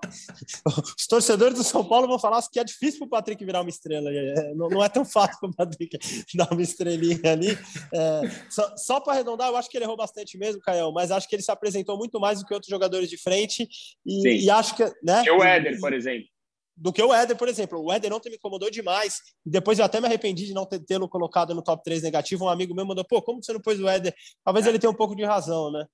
Os 0.97 1.07
torcedores 1.07 1.57
do 1.57 1.63
São 1.63 1.83
Paulo 1.83 2.07
vão 2.07 2.19
falar 2.19 2.43
que 2.51 2.59
é 2.59 2.63
difícil 2.63 2.99
para 2.99 3.05
o 3.05 3.09
Patrick 3.09 3.43
virar 3.43 3.61
uma 3.61 3.69
estrela. 3.69 4.09
É, 4.11 4.53
não, 4.53 4.69
não 4.69 4.83
é 4.83 4.89
tão 4.89 5.03
fácil 5.03 5.39
para 5.39 5.49
o 5.49 5.55
Patrick 5.55 5.97
dar 6.35 6.51
uma 6.51 6.61
estrelinha 6.61 7.31
ali. 7.31 7.57
É, 7.93 8.21
só, 8.49 8.77
só 8.77 8.99
para 8.99 9.13
arredondar, 9.13 9.49
eu 9.49 9.57
acho 9.57 9.69
que 9.69 9.77
ele 9.77 9.85
errou 9.85 9.97
bastante 9.97 10.37
mesmo, 10.37 10.61
Caio, 10.61 10.91
mas 10.91 11.09
acho 11.09 11.27
que 11.27 11.35
ele 11.35 11.43
se 11.43 11.51
apresentou 11.51 11.97
muito 11.97 12.19
mais 12.19 12.39
do 12.39 12.45
que 12.45 12.53
outros 12.53 12.69
jogadores 12.69 13.09
de 13.09 13.17
frente. 13.17 13.67
E, 14.05 14.45
e 14.45 14.49
acho 14.49 14.75
que. 14.75 14.83
Né, 15.01 15.23
o 15.31 15.43
Éder, 15.43 15.79
por 15.79 15.93
exemplo 15.93 16.32
do 16.75 16.91
que 16.91 17.01
o 17.01 17.13
Éder, 17.13 17.37
por 17.37 17.47
exemplo. 17.47 17.79
O 17.81 17.91
Éder 17.91 18.13
ontem 18.13 18.29
me 18.29 18.35
incomodou 18.35 18.69
demais. 18.69 19.19
Depois 19.45 19.79
eu 19.79 19.85
até 19.85 19.99
me 19.99 20.07
arrependi 20.07 20.45
de 20.45 20.53
não 20.53 20.65
tê-lo 20.65 21.07
colocado 21.07 21.53
no 21.53 21.61
top 21.61 21.83
3 21.83 22.01
negativo. 22.03 22.45
Um 22.45 22.49
amigo 22.49 22.73
meu 22.73 22.85
mandou, 22.85 23.05
pô, 23.05 23.21
como 23.21 23.43
você 23.43 23.53
não 23.53 23.61
pôs 23.61 23.79
o 23.79 23.87
Éder? 23.87 24.13
Talvez 24.43 24.65
ele 24.65 24.79
tenha 24.79 24.91
um 24.91 24.95
pouco 24.95 25.15
de 25.15 25.23
razão, 25.23 25.71
né? 25.71 25.85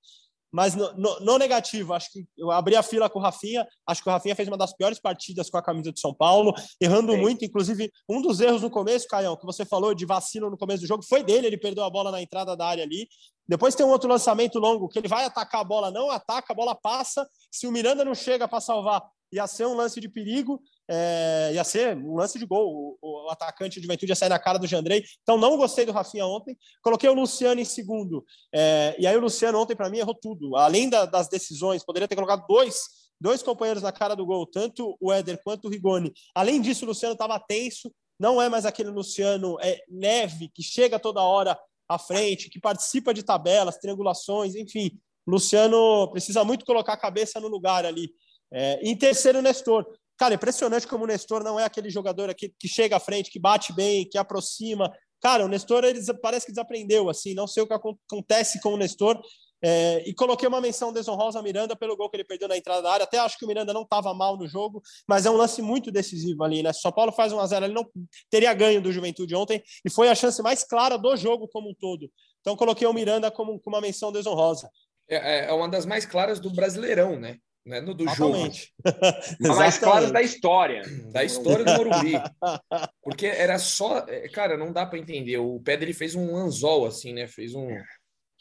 Mas 0.52 0.74
no, 0.74 0.92
no, 0.94 1.20
no, 1.20 1.38
negativo, 1.38 1.94
acho 1.94 2.10
que 2.10 2.26
eu 2.36 2.50
abri 2.50 2.74
a 2.74 2.82
fila 2.82 3.08
com 3.08 3.20
o 3.20 3.22
Rafinha. 3.22 3.66
Acho 3.86 4.02
que 4.02 4.08
o 4.08 4.12
Rafinha 4.12 4.34
fez 4.34 4.48
uma 4.48 4.56
das 4.56 4.72
piores 4.72 4.98
partidas 4.98 5.48
com 5.48 5.56
a 5.56 5.62
camisa 5.62 5.92
de 5.92 6.00
São 6.00 6.12
Paulo, 6.12 6.52
errando 6.80 7.12
Sim. 7.12 7.20
muito. 7.20 7.44
Inclusive, 7.44 7.90
um 8.08 8.20
dos 8.20 8.40
erros 8.40 8.62
no 8.62 8.70
começo, 8.70 9.06
Caião, 9.06 9.36
que 9.36 9.46
você 9.46 9.64
falou 9.64 9.94
de 9.94 10.04
vacilo 10.04 10.50
no 10.50 10.58
começo 10.58 10.82
do 10.82 10.88
jogo, 10.88 11.04
foi 11.04 11.22
dele. 11.22 11.46
Ele 11.46 11.56
perdeu 11.56 11.84
a 11.84 11.90
bola 11.90 12.10
na 12.10 12.20
entrada 12.20 12.56
da 12.56 12.66
área 12.66 12.82
ali. 12.82 13.06
Depois 13.50 13.74
tem 13.74 13.84
um 13.84 13.90
outro 13.90 14.08
lançamento 14.08 14.58
longo 14.58 14.88
que 14.88 14.98
ele 14.98 15.08
vai 15.08 15.24
atacar 15.24 15.60
a 15.60 15.64
bola, 15.64 15.90
não 15.90 16.10
ataca, 16.10 16.52
a 16.52 16.56
bola 16.56 16.74
passa. 16.74 17.28
Se 17.50 17.66
o 17.66 17.72
Miranda 17.72 18.04
não 18.04 18.14
chega 18.14 18.46
para 18.46 18.60
salvar, 18.60 19.02
ia 19.32 19.46
ser 19.46 19.66
um 19.66 19.74
lance 19.74 20.00
de 20.00 20.08
perigo 20.08 20.62
é, 20.92 21.52
ia 21.54 21.62
ser 21.62 21.96
um 21.96 22.16
lance 22.16 22.36
de 22.36 22.44
gol. 22.44 22.98
O, 23.00 23.26
o, 23.26 23.30
atacante 23.30 23.76
de 23.76 23.86
juventude 23.86 24.10
ia 24.10 24.16
sair 24.16 24.28
na 24.28 24.40
cara 24.40 24.58
do 24.58 24.66
Jandrei. 24.66 25.04
Então, 25.22 25.38
não 25.38 25.56
gostei 25.56 25.86
do 25.86 25.92
Rafinha 25.92 26.26
ontem. 26.26 26.58
Coloquei 26.82 27.08
o 27.08 27.14
Luciano 27.14 27.60
em 27.60 27.64
segundo. 27.64 28.24
É, 28.52 28.96
e 28.98 29.06
aí, 29.06 29.16
o 29.16 29.20
Luciano 29.20 29.60
ontem, 29.60 29.76
para 29.76 29.88
mim, 29.88 29.98
errou 29.98 30.16
tudo. 30.16 30.56
Além 30.56 30.90
da, 30.90 31.04
das 31.06 31.28
decisões, 31.28 31.84
poderia 31.84 32.08
ter 32.08 32.16
colocado 32.16 32.44
dois, 32.48 32.82
dois 33.20 33.40
companheiros 33.40 33.84
na 33.84 33.92
cara 33.92 34.16
do 34.16 34.26
gol, 34.26 34.44
tanto 34.46 34.96
o 35.00 35.12
Éder 35.12 35.40
quanto 35.44 35.66
o 35.66 35.70
Rigoni. 35.70 36.12
Além 36.34 36.60
disso, 36.60 36.84
o 36.84 36.88
Luciano 36.88 37.12
estava 37.12 37.38
tenso. 37.38 37.92
Não 38.18 38.42
é 38.42 38.48
mais 38.48 38.66
aquele 38.66 38.90
Luciano 38.90 39.56
é, 39.62 39.78
leve, 39.88 40.50
que 40.52 40.62
chega 40.62 40.98
toda 40.98 41.22
hora 41.22 41.56
à 41.90 41.98
frente, 41.98 42.48
que 42.48 42.60
participa 42.60 43.12
de 43.12 43.24
tabelas, 43.24 43.76
triangulações, 43.76 44.54
enfim. 44.54 44.92
Luciano 45.26 46.08
precisa 46.12 46.44
muito 46.44 46.64
colocar 46.64 46.92
a 46.92 46.96
cabeça 46.96 47.40
no 47.40 47.48
lugar 47.48 47.84
ali. 47.84 48.10
É, 48.52 48.80
em 48.80 48.96
terceiro, 48.96 49.42
Nestor. 49.42 49.84
Cara, 50.16 50.34
impressionante 50.34 50.86
como 50.86 51.02
o 51.02 51.06
Nestor 51.06 51.42
não 51.42 51.58
é 51.58 51.64
aquele 51.64 51.90
jogador 51.90 52.30
aqui 52.30 52.54
que 52.58 52.68
chega 52.68 52.96
à 52.96 53.00
frente, 53.00 53.30
que 53.30 53.40
bate 53.40 53.72
bem, 53.72 54.08
que 54.08 54.16
aproxima. 54.16 54.92
Cara, 55.20 55.44
o 55.44 55.48
Nestor 55.48 55.84
ele 55.84 56.00
parece 56.22 56.46
que 56.46 56.52
desaprendeu, 56.52 57.10
assim, 57.10 57.34
não 57.34 57.48
sei 57.48 57.62
o 57.64 57.66
que 57.66 57.74
acontece 57.74 58.60
com 58.60 58.74
o 58.74 58.76
Nestor. 58.76 59.20
É, 59.62 60.02
e 60.08 60.14
coloquei 60.14 60.48
uma 60.48 60.60
menção 60.60 60.92
desonrosa 60.92 61.38
a 61.38 61.42
Miranda 61.42 61.76
pelo 61.76 61.96
gol 61.96 62.08
que 62.08 62.16
ele 62.16 62.24
perdeu 62.24 62.48
na 62.48 62.56
entrada 62.56 62.82
da 62.82 62.92
área. 62.92 63.04
Até 63.04 63.18
acho 63.18 63.38
que 63.38 63.44
o 63.44 63.48
Miranda 63.48 63.72
não 63.72 63.82
estava 63.82 64.12
mal 64.14 64.36
no 64.36 64.48
jogo, 64.48 64.82
mas 65.08 65.26
é 65.26 65.30
um 65.30 65.36
lance 65.36 65.60
muito 65.60 65.90
decisivo 65.90 66.44
ali, 66.44 66.62
né? 66.62 66.72
Se 66.72 66.80
São 66.80 66.92
Paulo 66.92 67.12
faz 67.12 67.32
1 67.32 67.40
a 67.40 67.46
0 67.46 67.66
ele 67.66 67.74
não 67.74 67.86
teria 68.30 68.52
ganho 68.54 68.80
do 68.80 68.92
Juventude 68.92 69.34
ontem 69.34 69.62
e 69.84 69.90
foi 69.90 70.08
a 70.08 70.14
chance 70.14 70.42
mais 70.42 70.64
clara 70.64 70.96
do 70.96 71.14
jogo 71.16 71.48
como 71.48 71.70
um 71.70 71.74
todo. 71.74 72.10
Então 72.40 72.56
coloquei 72.56 72.86
o 72.86 72.92
Miranda 72.92 73.30
como, 73.30 73.60
como 73.60 73.76
uma 73.76 73.82
menção 73.82 74.10
desonrosa. 74.10 74.70
É, 75.08 75.46
é 75.46 75.52
uma 75.52 75.68
das 75.68 75.84
mais 75.84 76.06
claras 76.06 76.40
do 76.40 76.50
Brasileirão, 76.50 77.18
né? 77.18 77.36
né? 77.64 77.80
no 77.80 77.94
do 77.94 78.06
jogo. 78.14 78.36
mais 79.56 79.78
claras 79.78 80.10
da 80.10 80.22
história. 80.22 80.82
Da 81.10 81.24
história 81.24 81.64
do 81.64 81.72
Morumbi. 81.72 82.12
Porque 83.02 83.26
era 83.26 83.58
só. 83.58 83.98
É, 84.08 84.28
cara, 84.28 84.56
não 84.56 84.72
dá 84.72 84.86
para 84.86 84.98
entender. 84.98 85.38
O 85.38 85.60
Pedro 85.60 85.86
ele 85.86 85.92
fez 85.92 86.14
um 86.14 86.36
anzol, 86.36 86.86
assim, 86.86 87.12
né? 87.12 87.26
Fez 87.26 87.54
um. 87.54 87.68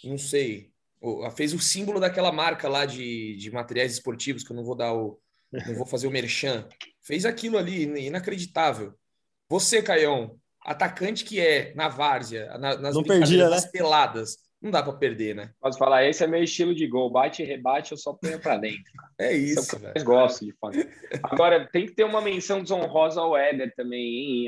Não 0.04 0.18
sei. 0.18 0.72
Fez 1.36 1.53
o 1.53 1.60
símbolo 1.60 2.00
daquela 2.00 2.32
marca 2.32 2.68
lá 2.68 2.86
de, 2.86 3.36
de 3.38 3.51
materiais 3.51 3.94
esportivos, 3.94 4.44
que 4.44 4.51
eu 4.51 4.56
não 4.56 4.63
vou 4.63 4.75
dar 4.75 4.94
o. 4.94 5.20
Não 5.51 5.75
vou 5.75 5.86
fazer 5.86 6.08
o 6.08 6.12
merchan. 6.12 6.68
Fez 7.01 7.25
aquilo 7.25 7.58
ali, 7.58 7.84
inacreditável. 8.06 8.94
Você, 9.50 9.82
Caião, 9.82 10.38
atacante 10.63 11.25
que 11.25 11.39
é 11.39 11.74
na 11.74 11.89
várzea, 11.89 12.56
nas 12.58 12.94
não 12.94 13.03
perdia, 13.03 13.50
né? 13.50 13.58
peladas 13.72 14.38
não 14.62 14.72
dá 14.72 14.84
para 14.84 14.94
perder, 14.94 15.36
né? 15.36 15.51
Posso 15.60 15.77
falar, 15.77 16.06
esse 16.06 16.24
é 16.24 16.27
meu 16.27 16.44
estilo 16.44 16.75
de 16.75 16.86
gol. 16.86 17.10
Bate 17.10 17.41
e 17.41 17.46
rebate, 17.46 17.94
eu 17.94 17.98
só 17.98 18.13
ponho 18.13 18.39
para 18.39 18.58
dentro. 18.58 18.91
é 19.18 19.34
isso. 19.34 19.75
É 19.75 19.79
eu 19.79 19.82
mais 19.82 20.03
gosto 20.03 20.46
de 20.46 20.53
fazer. 20.60 20.91
Agora, 21.24 21.68
tem 21.72 21.86
que 21.86 21.94
ter 21.94 22.03
uma 22.03 22.22
menção 22.22 22.62
desonrosa 22.62 23.22
ao 23.22 23.38
Éder 23.38 23.74
também. 23.75 24.48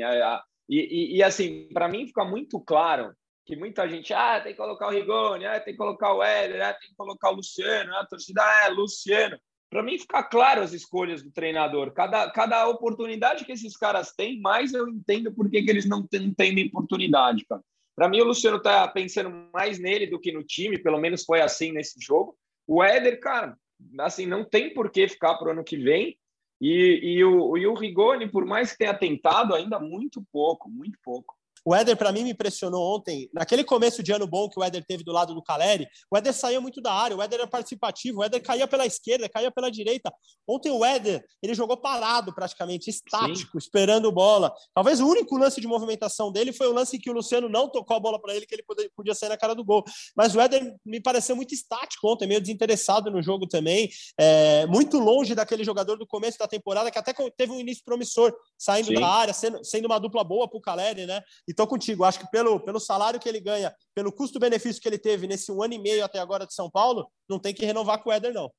E, 0.68 0.78
e, 0.78 1.16
e 1.16 1.22
assim, 1.22 1.68
para 1.72 1.88
mim 1.88 2.06
fica 2.06 2.24
muito 2.24 2.60
claro 2.60 3.14
que 3.44 3.56
muita 3.56 3.88
gente, 3.88 4.12
ah, 4.14 4.40
tem 4.40 4.52
que 4.52 4.58
colocar 4.58 4.88
o 4.88 4.90
Rigoni, 4.90 5.46
ah, 5.46 5.60
tem 5.60 5.74
que 5.74 5.78
colocar 5.78 6.14
o 6.14 6.22
Éder, 6.22 6.62
ah, 6.62 6.74
tem 6.74 6.90
que 6.90 6.96
colocar 6.96 7.30
o 7.30 7.36
Luciano, 7.36 7.92
ah, 7.94 8.00
a 8.00 8.06
torcida, 8.06 8.42
ah, 8.42 8.66
é 8.66 8.68
Luciano. 8.68 9.38
Para 9.68 9.82
mim 9.82 9.98
fica 9.98 10.22
claro 10.22 10.60
as 10.60 10.72
escolhas 10.72 11.22
do 11.22 11.32
treinador. 11.32 11.92
Cada, 11.92 12.30
cada 12.30 12.68
oportunidade 12.68 13.44
que 13.44 13.52
esses 13.52 13.76
caras 13.76 14.12
têm, 14.12 14.40
mais 14.40 14.72
eu 14.74 14.86
entendo 14.86 15.32
por 15.32 15.50
que, 15.50 15.62
que 15.62 15.70
eles 15.70 15.88
não 15.88 16.06
têm, 16.06 16.32
têm 16.34 16.66
oportunidade, 16.66 17.44
cara. 17.46 17.62
Para 17.94 18.08
mim, 18.08 18.20
o 18.20 18.24
Luciano 18.24 18.56
está 18.56 18.88
pensando 18.88 19.30
mais 19.52 19.78
nele 19.78 20.06
do 20.06 20.18
que 20.18 20.32
no 20.32 20.42
time, 20.42 20.78
pelo 20.78 20.98
menos 20.98 21.24
foi 21.24 21.40
assim 21.40 21.72
nesse 21.72 22.00
jogo. 22.00 22.36
O 22.66 22.82
Éder, 22.82 23.20
cara, 23.20 23.56
assim, 24.00 24.26
não 24.26 24.44
tem 24.44 24.72
por 24.72 24.90
que 24.90 25.08
ficar 25.08 25.34
para 25.34 25.48
o 25.48 25.50
ano 25.52 25.64
que 25.64 25.76
vem. 25.76 26.16
E, 26.60 27.00
e, 27.02 27.24
o, 27.24 27.56
e 27.56 27.66
o 27.66 27.74
Rigoni, 27.74 28.30
por 28.30 28.46
mais 28.46 28.72
que 28.72 28.78
tenha 28.78 28.94
tentado, 28.94 29.54
ainda 29.54 29.78
muito 29.78 30.24
pouco, 30.32 30.70
muito 30.70 30.98
pouco. 31.02 31.34
O 31.64 31.74
Éder, 31.74 31.96
para 31.96 32.10
mim, 32.10 32.24
me 32.24 32.30
impressionou 32.30 32.96
ontem. 32.96 33.30
Naquele 33.32 33.62
começo 33.62 34.02
de 34.02 34.12
ano 34.12 34.26
bom 34.26 34.48
que 34.48 34.58
o 34.58 34.64
Éder 34.64 34.84
teve 34.84 35.04
do 35.04 35.12
lado 35.12 35.34
do 35.34 35.42
Caleri, 35.42 35.86
o 36.10 36.16
Éder 36.16 36.34
saía 36.34 36.60
muito 36.60 36.80
da 36.80 36.92
área, 36.92 37.16
o 37.16 37.22
Éder 37.22 37.40
era 37.40 37.48
participativo, 37.48 38.20
o 38.20 38.24
Éder 38.24 38.42
caía 38.42 38.66
pela 38.66 38.84
esquerda, 38.84 39.28
caía 39.28 39.50
pela 39.50 39.70
direita. 39.70 40.12
Ontem 40.46 40.70
o 40.70 40.84
Éder, 40.84 41.24
ele 41.40 41.54
jogou 41.54 41.76
parado 41.76 42.34
praticamente, 42.34 42.90
estático, 42.90 43.52
Sim. 43.52 43.58
esperando 43.58 44.10
bola. 44.10 44.52
Talvez 44.74 45.00
o 45.00 45.06
único 45.06 45.36
lance 45.36 45.60
de 45.60 45.66
movimentação 45.66 46.32
dele 46.32 46.52
foi 46.52 46.66
o 46.66 46.72
lance 46.72 46.98
que 46.98 47.10
o 47.10 47.12
Luciano 47.12 47.48
não 47.48 47.68
tocou 47.68 47.96
a 47.96 48.00
bola 48.00 48.20
para 48.20 48.34
ele, 48.34 48.44
que 48.44 48.54
ele 48.54 48.64
podia 48.96 49.14
sair 49.14 49.28
na 49.28 49.36
cara 49.36 49.54
do 49.54 49.64
gol. 49.64 49.84
Mas 50.16 50.34
o 50.34 50.40
Éder 50.40 50.74
me 50.84 51.00
pareceu 51.00 51.36
muito 51.36 51.54
estático 51.54 52.08
ontem, 52.08 52.26
meio 52.26 52.40
desinteressado 52.40 53.10
no 53.10 53.22
jogo 53.22 53.46
também, 53.46 53.88
é, 54.18 54.66
muito 54.66 54.98
longe 54.98 55.34
daquele 55.34 55.62
jogador 55.62 55.96
do 55.96 56.06
começo 56.06 56.38
da 56.38 56.48
temporada, 56.48 56.90
que 56.90 56.98
até 56.98 57.12
teve 57.36 57.52
um 57.52 57.60
início 57.60 57.84
promissor, 57.84 58.34
saindo 58.58 58.88
Sim. 58.88 58.94
da 58.94 59.06
área, 59.06 59.32
sendo, 59.32 59.64
sendo 59.64 59.86
uma 59.86 60.00
dupla 60.00 60.24
boa 60.24 60.48
para 60.48 60.58
o 60.58 60.60
Caleri, 60.60 61.06
né? 61.06 61.22
Estou 61.52 61.66
contigo. 61.66 62.04
Acho 62.04 62.20
que 62.20 62.30
pelo, 62.30 62.60
pelo 62.60 62.80
salário 62.80 63.20
que 63.20 63.28
ele 63.28 63.40
ganha, 63.40 63.74
pelo 63.94 64.12
custo-benefício 64.12 64.80
que 64.80 64.88
ele 64.88 64.98
teve 64.98 65.26
nesse 65.26 65.50
um 65.52 65.62
ano 65.62 65.74
e 65.74 65.78
meio 65.78 66.04
até 66.04 66.18
agora 66.18 66.46
de 66.46 66.54
São 66.54 66.70
Paulo, 66.70 67.10
não 67.28 67.38
tem 67.38 67.54
que 67.54 67.64
renovar 67.64 68.02
com 68.02 68.10
o 68.10 68.12
Éder, 68.12 68.32
não. 68.32 68.52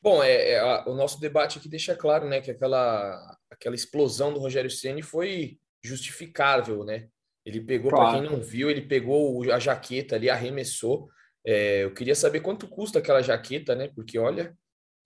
Bom, 0.00 0.22
é, 0.22 0.50
é 0.50 0.58
a, 0.60 0.84
o 0.86 0.94
nosso 0.94 1.18
debate 1.18 1.58
aqui 1.58 1.68
deixa 1.68 1.94
claro, 1.94 2.28
né, 2.28 2.40
que 2.40 2.50
aquela, 2.50 3.36
aquela 3.50 3.74
explosão 3.74 4.32
do 4.32 4.38
Rogério 4.38 4.70
Ceni 4.70 5.02
foi 5.02 5.58
justificável, 5.82 6.84
né? 6.84 7.08
Ele 7.44 7.60
pegou, 7.60 7.90
claro. 7.90 8.10
para 8.10 8.20
quem 8.20 8.30
não 8.30 8.42
viu, 8.42 8.70
ele 8.70 8.82
pegou 8.82 9.50
a 9.50 9.58
jaqueta 9.58 10.16
ali, 10.16 10.28
arremessou. 10.28 11.08
É, 11.44 11.84
eu 11.84 11.94
queria 11.94 12.14
saber 12.14 12.40
quanto 12.40 12.68
custa 12.68 12.98
aquela 12.98 13.22
jaqueta, 13.22 13.74
né? 13.74 13.88
Porque 13.88 14.18
olha, 14.18 14.56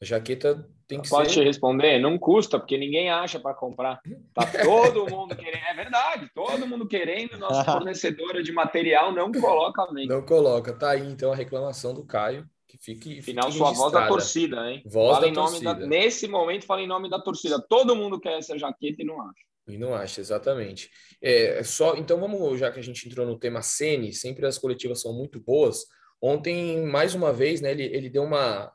a 0.02 0.04
jaqueta 0.04 0.68
tem 0.88 1.00
que 1.00 1.08
Pode 1.08 1.28
ser. 1.30 1.40
te 1.40 1.46
responder? 1.46 2.00
Não 2.00 2.18
custa, 2.18 2.58
porque 2.58 2.76
ninguém 2.76 3.08
acha 3.08 3.38
para 3.38 3.54
comprar. 3.54 4.00
Tá 4.34 4.44
todo 4.64 5.08
mundo 5.08 5.36
querendo. 5.36 5.62
É 5.64 5.74
verdade, 5.74 6.28
todo 6.34 6.66
mundo 6.66 6.88
querendo. 6.88 7.38
Nossa 7.38 7.62
fornecedora 7.70 8.42
de 8.42 8.50
material 8.50 9.12
não 9.12 9.30
coloca 9.30 9.82
a 9.82 9.92
Não 9.92 10.20
coloca. 10.26 10.72
Tá 10.72 10.90
aí 10.90 11.06
então 11.06 11.32
a 11.32 11.36
reclamação 11.36 11.94
do 11.94 12.04
Caio. 12.04 12.44
Que 12.66 12.76
fique. 12.78 13.22
Final, 13.22 13.44
fique 13.44 13.58
sua 13.58 13.70
voz 13.70 13.92
da 13.92 14.08
torcida, 14.08 14.68
hein? 14.68 14.82
Voz 14.84 15.18
fala 15.18 15.28
da 15.28 15.34
torcida. 15.34 15.74
Da... 15.74 15.86
Nesse 15.86 16.26
momento, 16.26 16.66
fala 16.66 16.82
em 16.82 16.88
nome 16.88 17.08
da 17.08 17.20
torcida. 17.20 17.64
Todo 17.68 17.94
mundo 17.94 18.18
quer 18.18 18.38
essa 18.38 18.58
jaqueta 18.58 19.02
e 19.02 19.04
não 19.04 19.20
acha. 19.20 19.44
E 19.68 19.78
não 19.78 19.94
acha, 19.94 20.20
exatamente. 20.20 20.90
É, 21.22 21.62
só, 21.62 21.94
então 21.94 22.18
vamos, 22.18 22.58
já 22.58 22.72
que 22.72 22.80
a 22.80 22.82
gente 22.82 23.08
entrou 23.08 23.24
no 23.24 23.38
tema 23.38 23.62
Sene, 23.62 24.12
sempre 24.12 24.44
as 24.46 24.58
coletivas 24.58 25.00
são 25.00 25.12
muito 25.12 25.38
boas. 25.38 25.86
Ontem, 26.20 26.84
mais 26.84 27.14
uma 27.14 27.32
vez, 27.32 27.60
né, 27.60 27.70
ele, 27.70 27.84
ele 27.84 28.10
deu 28.10 28.24
uma 28.24 28.72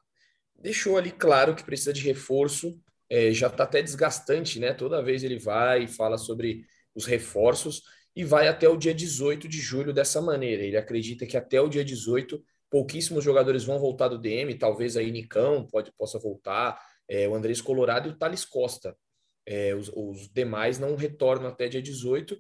deixou 0.60 0.98
ali 0.98 1.12
claro 1.12 1.56
que 1.56 1.64
precisa 1.64 1.94
de 1.94 2.02
reforço, 2.02 2.80
é, 3.10 3.32
já 3.32 3.48
está 3.48 3.64
até 3.64 3.82
desgastante, 3.82 4.60
né? 4.60 4.74
Toda 4.74 5.04
vez 5.04 5.24
ele 5.24 5.40
vai 5.40 5.84
e 5.84 5.88
fala 5.88 6.18
sobre 6.18 6.66
os 6.96 7.06
reforços. 7.06 7.84
e 8.16 8.24
vai 8.24 8.48
até 8.48 8.68
o 8.68 8.76
dia 8.76 8.96
18 8.96 9.48
de 9.48 9.60
julho 9.60 9.94
dessa 9.94 10.20
maneira. 10.20 10.64
Ele 10.64 10.76
acredita 10.76 11.26
que 11.28 11.38
até 11.38 11.62
o 11.62 11.70
dia 11.70 11.86
18 11.86 12.44
pouquíssimos 12.70 13.24
jogadores 13.24 13.64
vão 13.64 13.80
voltar 13.80 14.08
do 14.08 14.18
DM, 14.18 14.56
talvez 14.56 14.98
aí 14.98 15.12
Nicão 15.12 15.68
pode, 15.68 15.92
possa 15.94 16.18
voltar, 16.20 16.82
é, 17.08 17.28
o 17.28 17.36
Andrés 17.36 17.62
Colorado 17.62 18.10
e 18.10 18.12
o 18.12 18.18
Thales 18.18 18.44
Costa. 18.44 18.98
É, 19.46 19.74
os, 19.76 19.90
os, 19.96 20.30
demais 20.30 20.78
não 20.78 20.96
retornam 20.96 21.48
até 21.48 21.70
dia 21.70 21.82
18. 21.82 22.38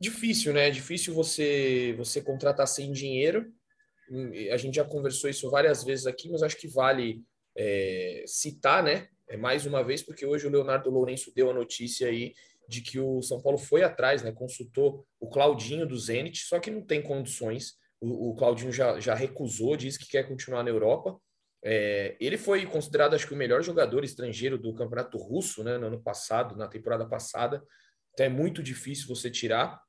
Difícil, 0.00 0.52
né? 0.52 0.70
Difícil 0.70 1.12
você, 1.12 1.94
você 1.96 2.20
contratar 2.20 2.68
sem 2.68 2.92
dinheiro. 2.92 3.52
A 4.52 4.56
gente 4.56 4.76
já 4.76 4.84
conversou 4.84 5.28
isso 5.28 5.50
várias 5.50 5.84
vezes 5.84 6.06
aqui, 6.06 6.30
mas 6.30 6.42
acho 6.42 6.56
que 6.56 6.68
vale 6.68 7.22
é, 7.56 8.24
citar, 8.26 8.82
né? 8.82 9.08
É, 9.28 9.36
mais 9.36 9.66
uma 9.66 9.82
vez, 9.82 10.02
porque 10.02 10.24
hoje 10.24 10.46
o 10.46 10.50
Leonardo 10.50 10.90
Lourenço 10.90 11.32
deu 11.34 11.50
a 11.50 11.54
notícia 11.54 12.08
aí 12.08 12.34
de 12.68 12.80
que 12.82 12.98
o 12.98 13.22
São 13.22 13.40
Paulo 13.40 13.58
foi 13.58 13.82
atrás, 13.82 14.22
né? 14.22 14.32
Consultou 14.32 15.06
o 15.18 15.28
Claudinho 15.28 15.86
do 15.86 15.98
Zenit, 15.98 16.44
só 16.44 16.60
que 16.60 16.70
não 16.70 16.82
tem 16.82 17.02
condições. 17.02 17.74
O, 18.00 18.30
o 18.30 18.34
Claudinho 18.34 18.72
já, 18.72 19.00
já 19.00 19.14
recusou, 19.14 19.76
disse 19.76 19.98
que 19.98 20.08
quer 20.08 20.28
continuar 20.28 20.62
na 20.62 20.70
Europa. 20.70 21.18
É, 21.64 22.16
ele 22.20 22.36
foi 22.36 22.64
considerado, 22.66 23.14
acho 23.14 23.26
que, 23.26 23.34
o 23.34 23.36
melhor 23.36 23.62
jogador 23.62 24.04
estrangeiro 24.04 24.58
do 24.58 24.74
campeonato 24.74 25.18
russo, 25.18 25.64
né, 25.64 25.76
no 25.76 25.86
ano 25.86 26.00
passado, 26.00 26.56
na 26.56 26.68
temporada 26.68 27.06
passada. 27.06 27.62
Então 28.12 28.26
é 28.26 28.28
muito 28.28 28.62
difícil 28.62 29.08
você 29.08 29.30
tirar. 29.30 29.80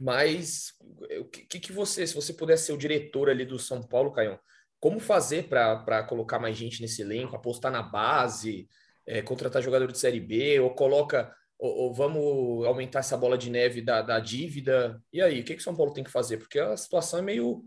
Mas 0.00 0.72
o 1.18 1.24
que, 1.26 1.60
que 1.60 1.72
você, 1.72 2.06
se 2.06 2.14
você 2.14 2.32
pudesse 2.32 2.66
ser 2.66 2.72
o 2.72 2.78
diretor 2.78 3.28
ali 3.28 3.44
do 3.44 3.58
São 3.58 3.82
Paulo, 3.82 4.12
Caião, 4.12 4.38
como 4.78 4.98
fazer 4.98 5.48
para 5.48 6.02
colocar 6.04 6.38
mais 6.38 6.56
gente 6.56 6.80
nesse 6.80 7.02
elenco, 7.02 7.36
apostar 7.36 7.70
na 7.70 7.82
base, 7.82 8.66
é, 9.06 9.20
contratar 9.20 9.62
jogador 9.62 9.92
de 9.92 9.98
Série 9.98 10.20
B, 10.20 10.58
ou 10.60 10.70
coloca, 10.70 11.34
ou, 11.58 11.70
ou, 11.70 11.94
vamos 11.94 12.66
aumentar 12.66 13.00
essa 13.00 13.16
bola 13.16 13.36
de 13.36 13.50
neve 13.50 13.82
da, 13.82 14.00
da 14.00 14.18
dívida? 14.18 15.02
E 15.12 15.20
aí, 15.20 15.40
o 15.40 15.44
que, 15.44 15.54
que 15.54 15.62
São 15.62 15.76
Paulo 15.76 15.92
tem 15.92 16.02
que 16.02 16.10
fazer? 16.10 16.38
Porque 16.38 16.58
a 16.58 16.76
situação 16.76 17.18
é 17.18 17.22
meio 17.22 17.62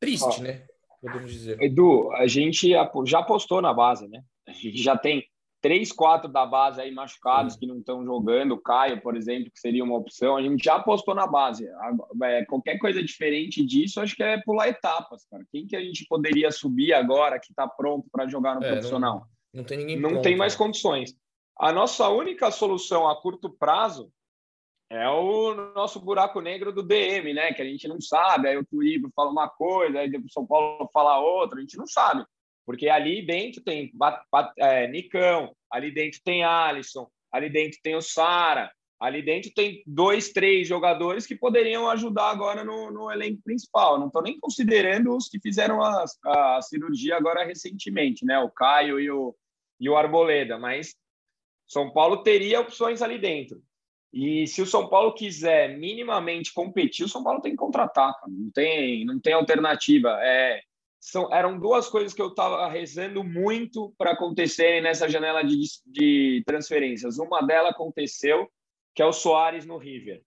triste, 0.00 0.40
né? 0.40 0.66
podemos 1.00 1.32
dizer. 1.32 1.60
Edu, 1.60 2.12
a 2.12 2.26
gente 2.26 2.70
já 3.06 3.18
apostou 3.18 3.62
na 3.62 3.72
base, 3.72 4.06
né? 4.08 4.22
A 4.46 4.52
gente 4.52 4.82
já 4.82 4.96
tem 4.96 5.26
três, 5.60 5.92
quatro 5.92 6.30
da 6.30 6.46
base 6.46 6.80
aí 6.80 6.90
machucados 6.90 7.56
que 7.56 7.66
não 7.66 7.78
estão 7.78 8.04
jogando, 8.04 8.52
o 8.52 8.60
Caio, 8.60 9.00
por 9.00 9.16
exemplo, 9.16 9.50
que 9.50 9.60
seria 9.60 9.84
uma 9.84 9.96
opção. 9.96 10.36
A 10.36 10.42
gente 10.42 10.64
já 10.64 10.76
apostou 10.76 11.14
na 11.14 11.26
base. 11.26 11.68
É, 12.22 12.44
qualquer 12.46 12.78
coisa 12.78 13.02
diferente 13.02 13.64
disso, 13.64 14.00
acho 14.00 14.16
que 14.16 14.22
é 14.22 14.40
pular 14.42 14.68
etapas, 14.68 15.26
cara. 15.30 15.44
Quem 15.52 15.66
que 15.66 15.76
a 15.76 15.80
gente 15.80 16.06
poderia 16.08 16.50
subir 16.50 16.92
agora 16.92 17.38
que 17.38 17.52
está 17.52 17.68
pronto 17.68 18.08
para 18.10 18.28
jogar 18.28 18.54
no 18.54 18.64
é, 18.64 18.72
profissional? 18.72 19.26
Não, 19.52 19.60
não, 19.60 19.64
tem 19.64 19.78
ninguém. 19.78 20.00
Não 20.00 20.10
pronto, 20.10 20.22
tem 20.22 20.36
mais 20.36 20.54
né? 20.54 20.58
condições. 20.58 21.14
A 21.58 21.72
nossa 21.72 22.08
única 22.08 22.50
solução 22.50 23.08
a 23.08 23.20
curto 23.20 23.50
prazo 23.50 24.10
é 24.88 25.08
o 25.08 25.54
nosso 25.74 26.00
buraco 26.00 26.40
negro 26.40 26.72
do 26.72 26.82
DM, 26.82 27.34
né? 27.34 27.52
Que 27.52 27.62
a 27.62 27.64
gente 27.64 27.86
não 27.86 28.00
sabe. 28.00 28.48
Aí 28.48 28.56
o 28.56 28.64
Turibo 28.64 29.10
fala 29.14 29.30
uma 29.30 29.48
coisa, 29.48 30.00
aí 30.00 30.10
o 30.10 30.32
São 30.32 30.46
Paulo 30.46 30.88
fala 30.92 31.20
outra, 31.20 31.58
a 31.58 31.60
gente 31.60 31.76
não 31.76 31.86
sabe. 31.86 32.24
Porque 32.66 32.88
ali 32.88 33.24
dentro 33.24 33.62
tem 33.62 33.90
é, 34.58 34.86
Nicão, 34.88 35.54
ali 35.70 35.92
dentro 35.92 36.20
tem 36.24 36.44
Alisson, 36.44 37.10
ali 37.32 37.48
dentro 37.48 37.78
tem 37.82 37.96
o 37.96 38.02
Sara, 38.02 38.70
ali 39.00 39.22
dentro 39.22 39.50
tem 39.54 39.82
dois, 39.86 40.30
três 40.30 40.68
jogadores 40.68 41.26
que 41.26 41.34
poderiam 41.34 41.88
ajudar 41.88 42.30
agora 42.30 42.62
no, 42.62 42.90
no 42.90 43.10
elenco 43.10 43.40
principal. 43.42 43.98
Não 43.98 44.08
estou 44.08 44.22
nem 44.22 44.38
considerando 44.38 45.16
os 45.16 45.28
que 45.28 45.40
fizeram 45.40 45.82
a, 45.82 46.04
a, 46.26 46.62
cirurgia 46.62 47.16
agora 47.16 47.44
recentemente, 47.44 48.26
né? 48.26 48.38
O 48.38 48.50
Caio 48.50 49.00
e 49.00 49.10
o, 49.10 49.34
e 49.80 49.88
o 49.88 49.96
Arboleda, 49.96 50.58
mas 50.58 50.94
São 51.66 51.90
Paulo 51.90 52.22
teria 52.22 52.60
opções 52.60 53.00
ali 53.00 53.18
dentro. 53.18 53.62
E 54.12 54.46
se 54.46 54.60
o 54.60 54.66
São 54.66 54.88
Paulo 54.88 55.14
quiser 55.14 55.78
minimamente 55.78 56.52
competir, 56.52 57.06
o 57.06 57.08
São 57.08 57.22
Paulo 57.22 57.40
tem 57.40 57.52
que 57.52 57.58
contratar, 57.58 58.12
não 58.28 58.50
tem, 58.50 59.04
não 59.04 59.18
tem 59.18 59.32
alternativa. 59.32 60.18
É, 60.20 60.60
são, 61.00 61.32
eram 61.34 61.58
duas 61.58 61.88
coisas 61.88 62.12
que 62.12 62.20
eu 62.20 62.28
estava 62.28 62.68
rezando 62.68 63.24
muito 63.24 63.92
para 63.96 64.12
acontecerem 64.12 64.82
nessa 64.82 65.08
janela 65.08 65.42
de, 65.42 65.58
de 65.86 66.42
transferências. 66.46 67.18
Uma 67.18 67.40
delas 67.40 67.72
aconteceu, 67.72 68.48
que 68.94 69.02
é 69.02 69.06
o 69.06 69.12
Soares 69.12 69.64
no 69.64 69.78
River. 69.78 70.22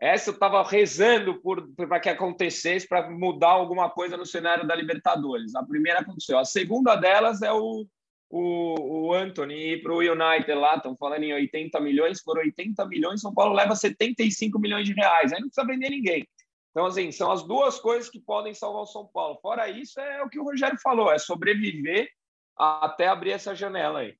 Essa 0.00 0.30
eu 0.30 0.34
estava 0.34 0.62
rezando 0.62 1.40
para 1.76 2.00
que 2.00 2.08
acontecesse, 2.08 2.88
para 2.88 3.08
mudar 3.08 3.50
alguma 3.50 3.88
coisa 3.88 4.16
no 4.16 4.26
cenário 4.26 4.66
da 4.66 4.74
Libertadores. 4.74 5.54
A 5.54 5.62
primeira 5.62 6.00
aconteceu. 6.00 6.38
A 6.38 6.44
segunda 6.44 6.96
delas 6.96 7.42
é 7.42 7.52
o 7.52 7.86
o, 8.30 9.08
o 9.08 9.12
Anthony 9.12 9.72
ir 9.72 9.82
para 9.82 9.92
o 9.92 9.98
United 9.98 10.54
lá, 10.54 10.76
estão 10.76 10.96
falando 10.96 11.24
em 11.24 11.34
80 11.34 11.80
milhões, 11.80 12.22
por 12.22 12.38
80 12.38 12.86
milhões, 12.86 13.20
São 13.20 13.34
Paulo 13.34 13.52
leva 13.52 13.74
75 13.74 14.58
milhões 14.60 14.86
de 14.86 14.94
reais, 14.94 15.32
aí 15.32 15.40
não 15.40 15.48
precisa 15.48 15.66
vender 15.66 15.90
ninguém. 15.90 16.26
Então, 16.70 16.86
assim, 16.86 17.10
são 17.10 17.30
as 17.30 17.42
duas 17.42 17.78
coisas 17.78 18.08
que 18.08 18.20
podem 18.20 18.54
salvar 18.54 18.82
o 18.82 18.86
São 18.86 19.06
Paulo. 19.06 19.38
Fora 19.40 19.68
isso, 19.68 19.98
é 20.00 20.22
o 20.22 20.28
que 20.28 20.38
o 20.38 20.44
Rogério 20.44 20.78
falou, 20.80 21.10
é 21.10 21.18
sobreviver 21.18 22.08
até 22.56 23.08
abrir 23.08 23.32
essa 23.32 23.54
janela 23.54 24.00
aí. 24.00 24.14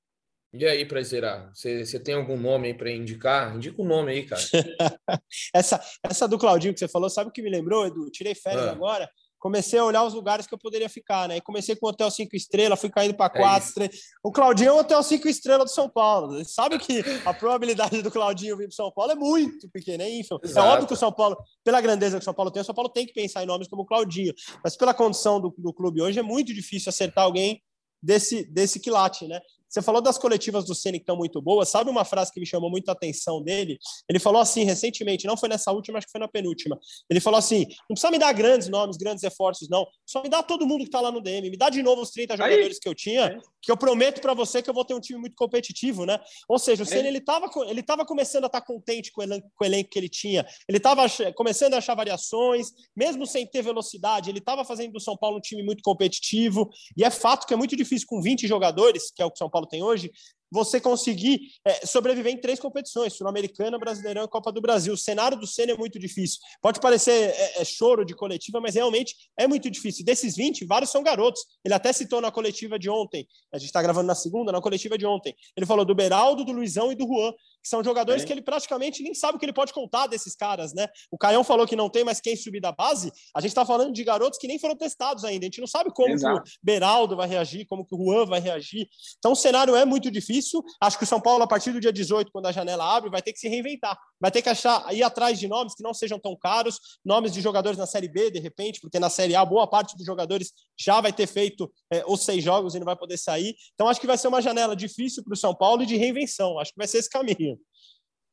E 0.52 0.66
aí, 0.66 0.84
Prazeira, 0.84 1.48
você, 1.54 1.84
você 1.84 2.00
tem 2.00 2.14
algum 2.14 2.36
nome 2.36 2.68
aí 2.68 2.74
para 2.74 2.90
indicar? 2.90 3.54
Indica 3.54 3.80
o 3.80 3.84
um 3.84 3.88
nome 3.88 4.10
aí, 4.10 4.26
cara. 4.26 4.42
essa, 5.54 5.80
essa 6.02 6.26
do 6.26 6.38
Claudinho 6.38 6.74
que 6.74 6.80
você 6.80 6.88
falou, 6.88 7.08
sabe 7.08 7.30
o 7.30 7.32
que 7.32 7.42
me 7.42 7.50
lembrou, 7.50 7.86
Edu? 7.86 8.10
Tirei 8.10 8.34
férias 8.34 8.66
ah. 8.66 8.72
agora 8.72 9.08
comecei 9.40 9.78
a 9.78 9.84
olhar 9.84 10.04
os 10.04 10.12
lugares 10.12 10.46
que 10.46 10.54
eu 10.54 10.58
poderia 10.58 10.88
ficar, 10.88 11.26
né? 11.26 11.38
E 11.38 11.40
comecei 11.40 11.74
com 11.74 11.86
o 11.86 11.88
Hotel 11.88 12.10
5 12.10 12.36
Estrelas, 12.36 12.78
fui 12.78 12.90
caindo 12.90 13.14
para 13.14 13.30
4. 13.30 13.84
É 13.84 13.90
o 14.22 14.30
Claudinho 14.30 14.68
é 14.68 14.72
o 14.72 14.78
Hotel 14.78 15.02
5 15.02 15.26
Estrelas 15.26 15.70
do 15.70 15.74
São 15.74 15.88
Paulo. 15.88 16.44
Sabe 16.44 16.78
que 16.78 17.02
a 17.24 17.32
probabilidade 17.32 18.02
do 18.02 18.10
Claudinho 18.10 18.56
vir 18.56 18.68
para 18.68 18.76
São 18.76 18.92
Paulo 18.92 19.12
é 19.12 19.14
muito 19.14 19.68
pequena, 19.70 20.04
hein? 20.04 20.22
É 20.60 20.60
óbvio 20.60 20.86
que 20.86 20.92
o 20.92 20.96
São 20.96 21.10
Paulo, 21.10 21.36
pela 21.64 21.80
grandeza 21.80 22.18
que 22.18 22.22
o 22.22 22.24
São 22.24 22.34
Paulo 22.34 22.50
tem, 22.50 22.60
o 22.60 22.64
São 22.64 22.74
Paulo 22.74 22.90
tem 22.90 23.06
que 23.06 23.14
pensar 23.14 23.42
em 23.42 23.46
nomes 23.46 23.66
como 23.66 23.82
o 23.82 23.86
Claudinho. 23.86 24.34
Mas 24.62 24.76
pela 24.76 24.92
condição 24.92 25.40
do, 25.40 25.52
do 25.56 25.72
clube 25.72 26.02
hoje, 26.02 26.18
é 26.18 26.22
muito 26.22 26.52
difícil 26.52 26.90
acertar 26.90 27.24
alguém 27.24 27.62
desse, 28.02 28.44
desse 28.44 28.78
quilate, 28.78 29.26
né? 29.26 29.40
Você 29.70 29.80
falou 29.80 30.02
das 30.02 30.18
coletivas 30.18 30.64
do 30.64 30.74
Ceni 30.74 30.98
que 30.98 31.04
estão 31.04 31.16
muito 31.16 31.40
boas. 31.40 31.68
Sabe 31.68 31.88
uma 31.88 32.04
frase 32.04 32.32
que 32.32 32.40
me 32.40 32.46
chamou 32.46 32.68
muito 32.68 32.88
a 32.88 32.92
atenção 32.92 33.40
dele? 33.40 33.78
Ele 34.08 34.18
falou 34.18 34.40
assim 34.40 34.64
recentemente, 34.64 35.28
não 35.28 35.36
foi 35.36 35.48
nessa 35.48 35.70
última, 35.70 35.98
acho 35.98 36.08
que 36.08 36.10
foi 36.10 36.20
na 36.20 36.26
penúltima. 36.26 36.76
Ele 37.08 37.20
falou 37.20 37.38
assim: 37.38 37.66
não 37.88 37.94
precisa 37.94 38.10
me 38.10 38.18
dar 38.18 38.32
grandes 38.32 38.68
nomes, 38.68 38.96
grandes 38.96 39.22
reforços, 39.22 39.68
não. 39.68 39.86
Só 40.04 40.22
me 40.22 40.28
dá 40.28 40.42
todo 40.42 40.66
mundo 40.66 40.80
que 40.80 40.88
está 40.88 41.00
lá 41.00 41.12
no 41.12 41.20
DM. 41.20 41.50
Me 41.50 41.56
dá 41.56 41.70
de 41.70 41.82
novo 41.82 42.02
os 42.02 42.10
30 42.10 42.36
jogadores 42.36 42.76
Aí. 42.76 42.80
que 42.80 42.88
eu 42.88 42.94
tinha, 42.94 43.26
é. 43.26 43.38
que 43.62 43.70
eu 43.70 43.76
prometo 43.76 44.20
para 44.20 44.34
você 44.34 44.60
que 44.60 44.68
eu 44.68 44.74
vou 44.74 44.84
ter 44.84 44.94
um 44.94 45.00
time 45.00 45.20
muito 45.20 45.36
competitivo, 45.36 46.04
né? 46.04 46.18
Ou 46.48 46.58
seja, 46.58 46.82
o 46.82 46.86
Ceni 46.86 47.06
ele 47.06 47.18
estava 47.18 47.48
ele 47.68 47.82
tava 47.82 48.04
começando 48.04 48.44
a 48.44 48.46
estar 48.48 48.60
tá 48.60 48.66
contente 48.66 49.12
com 49.12 49.20
o, 49.20 49.24
elenco, 49.24 49.48
com 49.54 49.64
o 49.64 49.66
elenco 49.66 49.90
que 49.90 49.98
ele 49.98 50.08
tinha. 50.08 50.44
Ele 50.68 50.78
estava 50.78 51.06
começando 51.36 51.74
a 51.74 51.78
achar 51.78 51.94
variações, 51.94 52.72
mesmo 52.96 53.24
sem 53.24 53.46
ter 53.46 53.62
velocidade. 53.62 54.30
Ele 54.30 54.38
estava 54.40 54.64
fazendo 54.64 54.92
do 54.92 55.00
São 55.00 55.16
Paulo 55.16 55.38
um 55.38 55.40
time 55.40 55.62
muito 55.62 55.82
competitivo. 55.82 56.68
E 56.96 57.04
é 57.04 57.10
fato 57.10 57.46
que 57.46 57.54
é 57.54 57.56
muito 57.56 57.76
difícil 57.76 58.08
com 58.08 58.20
20 58.20 58.48
jogadores, 58.48 59.12
que 59.14 59.22
é 59.22 59.24
o 59.24 59.30
que 59.30 59.36
o 59.36 59.38
São 59.38 59.48
Paulo 59.50 59.59
Paulo 59.60 59.66
tem 59.68 59.82
hoje, 59.82 60.10
você 60.50 60.80
conseguir 60.80 61.40
é, 61.64 61.86
sobreviver 61.86 62.32
em 62.32 62.36
três 62.36 62.58
competições, 62.58 63.14
Sul-Americana, 63.14 63.78
Brasileirão 63.78 64.24
e 64.24 64.28
Copa 64.28 64.50
do 64.50 64.60
Brasil. 64.60 64.92
O 64.94 64.96
cenário 64.96 65.38
do 65.38 65.46
Senna 65.46 65.72
é 65.72 65.76
muito 65.76 65.98
difícil. 65.98 66.40
Pode 66.60 66.80
parecer 66.80 67.12
é, 67.12 67.60
é, 67.60 67.64
choro 67.64 68.04
de 68.04 68.14
coletiva, 68.14 68.60
mas 68.60 68.74
realmente 68.74 69.14
é 69.38 69.46
muito 69.46 69.70
difícil. 69.70 70.04
Desses 70.04 70.36
20, 70.36 70.64
vários 70.64 70.90
são 70.90 71.02
garotos. 71.02 71.42
Ele 71.64 71.74
até 71.74 71.92
citou 71.92 72.20
na 72.20 72.30
coletiva 72.30 72.78
de 72.78 72.90
ontem, 72.90 73.26
a 73.52 73.58
gente 73.58 73.66
está 73.66 73.80
gravando 73.82 74.06
na 74.06 74.14
segunda, 74.14 74.50
na 74.50 74.60
coletiva 74.60 74.98
de 74.98 75.06
ontem. 75.06 75.34
Ele 75.56 75.66
falou 75.66 75.84
do 75.84 75.94
Beraldo, 75.94 76.44
do 76.44 76.52
Luizão 76.52 76.90
e 76.90 76.94
do 76.94 77.06
Juan, 77.06 77.32
que 77.62 77.68
são 77.68 77.84
jogadores 77.84 78.22
é. 78.22 78.26
que 78.26 78.32
ele 78.32 78.42
praticamente 78.42 79.02
nem 79.02 79.14
sabe 79.14 79.36
o 79.36 79.38
que 79.38 79.44
ele 79.44 79.52
pode 79.52 79.72
contar 79.72 80.06
desses 80.06 80.34
caras, 80.34 80.72
né? 80.72 80.88
O 81.10 81.18
Caião 81.18 81.44
falou 81.44 81.66
que 81.66 81.76
não 81.76 81.90
tem 81.90 82.04
mais 82.04 82.20
quem 82.20 82.34
subir 82.36 82.60
da 82.60 82.72
base. 82.72 83.12
A 83.34 83.40
gente 83.40 83.50
está 83.50 83.64
falando 83.64 83.92
de 83.92 84.02
garotos 84.02 84.38
que 84.38 84.48
nem 84.48 84.58
foram 84.58 84.76
testados 84.76 85.24
ainda. 85.24 85.44
A 85.44 85.48
gente 85.48 85.60
não 85.60 85.66
sabe 85.66 85.90
como 85.92 86.14
o 86.14 86.42
Beraldo 86.62 87.16
vai 87.16 87.28
reagir, 87.28 87.66
como 87.66 87.84
que 87.84 87.94
o 87.94 87.98
Juan 87.98 88.26
vai 88.26 88.40
reagir. 88.40 88.88
Então 89.18 89.32
o 89.32 89.36
cenário 89.36 89.76
é 89.76 89.84
muito 89.84 90.10
difícil. 90.10 90.39
Acho 90.80 90.98
que 90.98 91.04
o 91.04 91.06
São 91.06 91.20
Paulo, 91.20 91.42
a 91.42 91.46
partir 91.46 91.72
do 91.72 91.80
dia 91.80 91.92
18, 91.92 92.30
quando 92.32 92.46
a 92.46 92.52
janela 92.52 92.96
abre, 92.96 93.10
vai 93.10 93.22
ter 93.22 93.32
que 93.32 93.38
se 93.38 93.48
reinventar. 93.48 93.98
Vai 94.20 94.30
ter 94.30 94.42
que 94.42 94.48
achar, 94.48 94.92
ir 94.94 95.02
atrás 95.02 95.38
de 95.38 95.48
nomes 95.48 95.74
que 95.74 95.82
não 95.82 95.94
sejam 95.94 96.18
tão 96.18 96.36
caros, 96.36 96.78
nomes 97.04 97.32
de 97.32 97.40
jogadores 97.40 97.78
na 97.78 97.86
Série 97.86 98.08
B, 98.08 98.30
de 98.30 98.38
repente, 98.38 98.80
porque 98.80 98.98
na 98.98 99.10
Série 99.10 99.34
A, 99.34 99.44
boa 99.44 99.66
parte 99.66 99.96
dos 99.96 100.06
jogadores 100.06 100.52
já 100.78 101.00
vai 101.00 101.12
ter 101.12 101.26
feito 101.26 101.70
é, 101.92 102.04
os 102.06 102.24
seis 102.24 102.42
jogos 102.42 102.74
e 102.74 102.78
não 102.78 102.86
vai 102.86 102.96
poder 102.96 103.16
sair. 103.16 103.54
Então 103.74 103.88
acho 103.88 104.00
que 104.00 104.06
vai 104.06 104.18
ser 104.18 104.28
uma 104.28 104.42
janela 104.42 104.74
difícil 104.74 105.22
para 105.24 105.34
o 105.34 105.36
São 105.36 105.54
Paulo 105.54 105.82
e 105.82 105.86
de 105.86 105.96
reinvenção. 105.96 106.58
Acho 106.58 106.72
que 106.72 106.78
vai 106.78 106.86
ser 106.86 106.98
esse 106.98 107.10
caminho. 107.10 107.58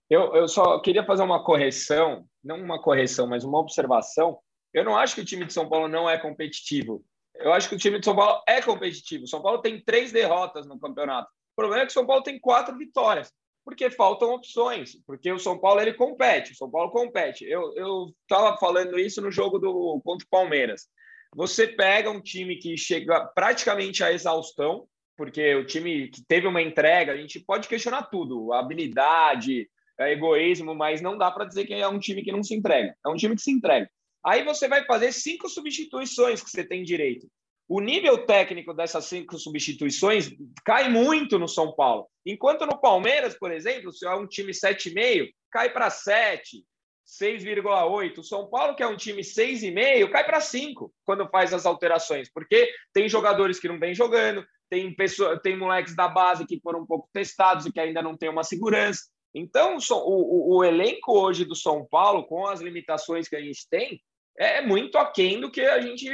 Eu, 0.09 0.33
eu 0.35 0.47
só 0.47 0.79
queria 0.79 1.05
fazer 1.05 1.23
uma 1.23 1.43
correção, 1.43 2.25
não 2.43 2.57
uma 2.57 2.81
correção, 2.81 3.27
mas 3.27 3.43
uma 3.43 3.59
observação. 3.59 4.39
Eu 4.73 4.83
não 4.83 4.95
acho 4.95 5.15
que 5.15 5.21
o 5.21 5.25
time 5.25 5.45
de 5.45 5.53
São 5.53 5.67
Paulo 5.67 5.87
não 5.87 6.09
é 6.09 6.17
competitivo. 6.17 7.03
Eu 7.35 7.53
acho 7.53 7.69
que 7.69 7.75
o 7.75 7.77
time 7.77 7.99
de 7.99 8.05
São 8.05 8.15
Paulo 8.15 8.41
é 8.47 8.61
competitivo. 8.61 9.27
São 9.27 9.41
Paulo 9.41 9.61
tem 9.61 9.83
três 9.83 10.11
derrotas 10.11 10.65
no 10.65 10.79
campeonato. 10.79 11.29
Problema 11.57 11.81
é 11.81 11.85
que 11.87 11.91
o 11.91 11.93
São 11.93 12.05
Paulo 12.05 12.21
tem 12.21 12.39
quatro 12.39 12.77
vitórias, 12.77 13.33
porque 13.65 13.89
faltam 13.89 14.29
opções, 14.29 14.95
porque 15.07 15.31
o 15.31 15.39
São 15.39 15.59
Paulo 15.59 15.81
ele 15.81 15.91
compete, 15.91 16.51
o 16.51 16.55
São 16.55 16.69
Paulo 16.69 16.91
compete. 16.91 17.45
Eu 17.45 18.13
estava 18.21 18.55
falando 18.57 18.99
isso 18.99 19.19
no 19.23 19.31
jogo 19.31 19.57
do 19.57 19.99
contra 20.05 20.23
o 20.23 20.29
Palmeiras. 20.29 20.87
Você 21.35 21.67
pega 21.67 22.11
um 22.11 22.21
time 22.21 22.57
que 22.57 22.77
chega 22.77 23.25
praticamente 23.33 24.03
à 24.03 24.13
exaustão, 24.13 24.87
porque 25.17 25.55
o 25.55 25.65
time 25.65 26.09
que 26.09 26.23
teve 26.27 26.45
uma 26.45 26.61
entrega, 26.61 27.11
a 27.11 27.17
gente 27.17 27.39
pode 27.39 27.67
questionar 27.67 28.03
tudo, 28.03 28.53
habilidade, 28.53 29.67
é 29.99 30.11
egoísmo, 30.11 30.75
mas 30.75 31.01
não 31.01 31.17
dá 31.17 31.31
para 31.31 31.45
dizer 31.45 31.65
que 31.65 31.73
é 31.73 31.87
um 31.87 31.97
time 31.97 32.23
que 32.23 32.31
não 32.31 32.43
se 32.43 32.53
entrega. 32.53 32.95
É 33.03 33.09
um 33.09 33.15
time 33.15 33.35
que 33.35 33.41
se 33.41 33.51
entrega. 33.51 33.89
Aí 34.23 34.43
você 34.43 34.67
vai 34.67 34.85
fazer 34.85 35.11
cinco 35.11 35.49
substituições 35.49 36.43
que 36.43 36.51
você 36.51 36.63
tem 36.63 36.83
direito. 36.83 37.27
O 37.67 37.81
nível 37.81 38.25
técnico 38.25 38.73
dessas 38.73 39.05
cinco 39.05 39.37
substituições 39.37 40.31
cai 40.63 40.89
muito 40.89 41.37
no 41.37 41.49
São 41.49 41.73
Paulo. 41.73 42.07
Enquanto 42.25 42.65
no 42.65 42.79
Palmeiras, 42.79 43.37
por 43.37 43.51
exemplo, 43.51 43.91
se 43.91 44.05
é 44.05 44.15
um 44.15 44.25
time 44.25 44.53
7,5, 44.53 45.29
cai 45.51 45.69
para 45.69 45.89
7, 45.89 46.63
6,8. 47.05 48.19
O 48.19 48.23
São 48.23 48.49
Paulo, 48.49 48.73
que 48.73 48.83
é 48.83 48.87
um 48.87 48.95
time 48.95 49.21
6,5, 49.21 50.09
cai 50.09 50.25
para 50.25 50.39
5 50.39 50.93
quando 51.05 51.27
faz 51.27 51.53
as 51.53 51.65
alterações, 51.65 52.31
porque 52.31 52.71
tem 52.93 53.09
jogadores 53.09 53.59
que 53.59 53.67
não 53.67 53.79
vêm 53.79 53.93
jogando, 53.93 54.45
tem, 54.69 54.93
pessoa, 54.95 55.37
tem 55.37 55.57
moleques 55.57 55.95
da 55.95 56.07
base 56.07 56.45
que 56.45 56.61
foram 56.61 56.81
um 56.81 56.85
pouco 56.85 57.09
testados 57.13 57.65
e 57.65 57.71
que 57.71 57.79
ainda 57.79 58.01
não 58.01 58.15
tem 58.15 58.29
uma 58.29 58.43
segurança. 58.43 59.01
Então, 59.33 59.77
o, 59.77 59.93
o, 59.93 60.57
o 60.57 60.63
elenco 60.63 61.17
hoje 61.19 61.43
do 61.43 61.55
São 61.55 61.85
Paulo, 61.85 62.25
com 62.25 62.47
as 62.47 62.61
limitações 62.61 63.27
que 63.27 63.35
a 63.35 63.41
gente 63.41 63.67
tem, 63.69 64.01
é 64.37 64.61
muito 64.61 64.97
aquém 64.97 65.39
do 65.39 65.51
que 65.51 65.61
a 65.61 65.81
gente 65.81 66.07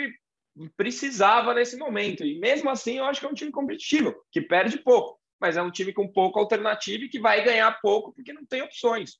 precisava 0.75 1.53
nesse 1.53 1.77
momento. 1.77 2.23
E 2.23 2.39
mesmo 2.39 2.69
assim, 2.69 2.97
eu 2.97 3.05
acho 3.05 3.19
que 3.19 3.25
é 3.25 3.29
um 3.29 3.33
time 3.33 3.51
competitivo, 3.51 4.15
que 4.31 4.41
perde 4.41 4.77
pouco, 4.77 5.19
mas 5.39 5.57
é 5.57 5.61
um 5.61 5.71
time 5.71 5.93
com 5.93 6.07
pouco 6.07 6.39
alternativa 6.39 7.03
e 7.03 7.09
que 7.09 7.19
vai 7.19 7.43
ganhar 7.43 7.79
pouco 7.81 8.13
porque 8.13 8.33
não 8.33 8.45
tem 8.45 8.61
opções. 8.61 9.17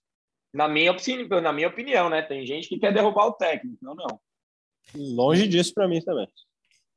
Na 0.53 0.67
minha, 0.67 0.91
opinião, 0.91 1.41
na 1.41 1.51
minha 1.51 1.67
opinião, 1.67 2.09
né? 2.09 2.21
Tem 2.21 2.45
gente 2.45 2.69
que 2.69 2.77
quer 2.77 2.93
derrubar 2.93 3.25
o 3.25 3.33
técnico, 3.33 3.77
não, 3.81 3.95
não. 3.95 4.19
Longe 4.93 5.47
disso 5.47 5.73
para 5.73 5.87
mim 5.87 5.99
também. 6.01 6.27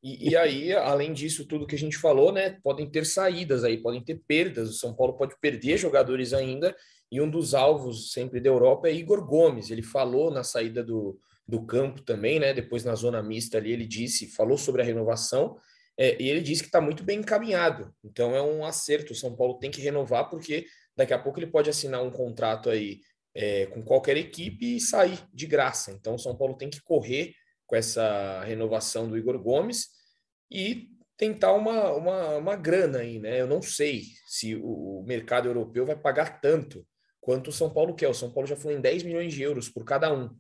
E, 0.03 0.31
e, 0.31 0.37
aí, 0.37 0.73
além 0.75 1.13
disso, 1.13 1.47
tudo 1.47 1.67
que 1.67 1.75
a 1.75 1.79
gente 1.79 1.97
falou, 1.97 2.31
né? 2.31 2.59
Podem 2.63 2.89
ter 2.89 3.07
saídas 3.07 3.65
aí, 3.65 3.79
podem 3.79 4.05
ter 4.05 4.21
perdas. 4.29 4.69
O 4.69 4.75
São 4.75 4.95
Paulo 4.95 5.15
pode 5.15 5.35
perder 5.41 5.79
jogadores 5.79 6.35
ainda. 6.35 6.77
E 7.11 7.21
um 7.21 7.31
dos 7.31 7.55
alvos 7.55 8.13
sempre 8.13 8.41
da 8.41 8.51
Europa 8.51 8.89
é 8.89 8.95
Igor 8.95 9.25
Gomes. 9.25 9.71
Ele 9.71 9.83
falou 9.83 10.31
na 10.31 10.45
saída 10.45 10.85
do, 10.85 11.19
do 11.47 11.65
campo 11.65 12.03
também, 12.03 12.41
né? 12.41 12.53
Depois 12.53 12.85
na 12.85 12.95
zona 12.95 13.23
mista 13.23 13.59
ali, 13.59 13.73
ele 13.73 13.87
disse, 13.87 14.27
falou 14.27 14.59
sobre 14.59 14.83
a 14.83 14.85
renovação, 14.85 15.57
é, 15.99 16.21
e 16.21 16.29
ele 16.29 16.41
disse 16.41 16.63
que 16.63 16.69
está 16.69 16.81
muito 16.81 17.03
bem 17.03 17.21
encaminhado. 17.21 17.95
Então 18.05 18.35
é 18.35 18.43
um 18.43 18.65
acerto. 18.65 19.13
O 19.13 19.17
São 19.17 19.35
Paulo 19.35 19.59
tem 19.59 19.71
que 19.71 19.81
renovar, 19.81 20.29
porque 20.29 20.67
daqui 20.97 21.15
a 21.15 21.19
pouco 21.19 21.39
ele 21.39 21.47
pode 21.47 21.71
assinar 21.71 22.03
um 22.03 22.11
contrato 22.11 22.69
aí 22.69 23.01
é, 23.35 23.67
com 23.67 23.83
qualquer 23.83 24.17
equipe 24.17 24.77
e 24.77 24.81
sair 24.81 25.19
de 25.33 25.47
graça. 25.47 25.93
Então 25.93 26.15
o 26.15 26.19
São 26.19 26.37
Paulo 26.37 26.57
tem 26.57 26.69
que 26.69 26.83
correr 26.83 27.33
com 27.67 27.77
essa 27.77 28.43
renovação 28.45 29.09
do 29.09 29.17
Igor 29.17 29.39
Gomes 29.39 29.89
e 30.51 30.89
tentar 31.17 31.53
uma, 31.53 31.93
uma, 31.93 32.37
uma 32.37 32.57
grana 32.57 32.99
aí, 32.99 33.19
né? 33.19 33.41
Eu 33.41 33.47
não 33.47 33.63
sei 33.63 34.05
se 34.27 34.55
o 34.55 35.03
mercado 35.07 35.49
europeu 35.49 35.87
vai 35.87 35.97
pagar 35.97 36.41
tanto 36.41 36.87
quanto 37.21 37.49
o 37.49 37.53
São 37.53 37.73
Paulo 37.73 37.95
quer. 37.95 38.09
O 38.09 38.15
São 38.15 38.31
Paulo 38.31 38.47
já 38.47 38.55
falou 38.55 38.77
em 38.77 38.81
10 38.81 39.03
milhões 39.03 39.33
de 39.33 39.43
euros 39.43 39.69
por 39.69 39.85
cada 39.85 40.13
um. 40.13 40.31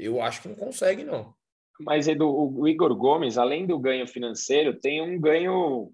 Eu 0.00 0.22
acho 0.22 0.42
que 0.42 0.48
não 0.48 0.56
consegue, 0.56 1.04
não. 1.04 1.34
Mas, 1.80 2.08
Edu, 2.08 2.28
o 2.28 2.68
Igor 2.68 2.94
Gomes, 2.94 3.38
além 3.38 3.66
do 3.66 3.78
ganho 3.78 4.06
financeiro, 4.06 4.78
tem 4.78 5.00
um 5.00 5.18
ganho, 5.18 5.90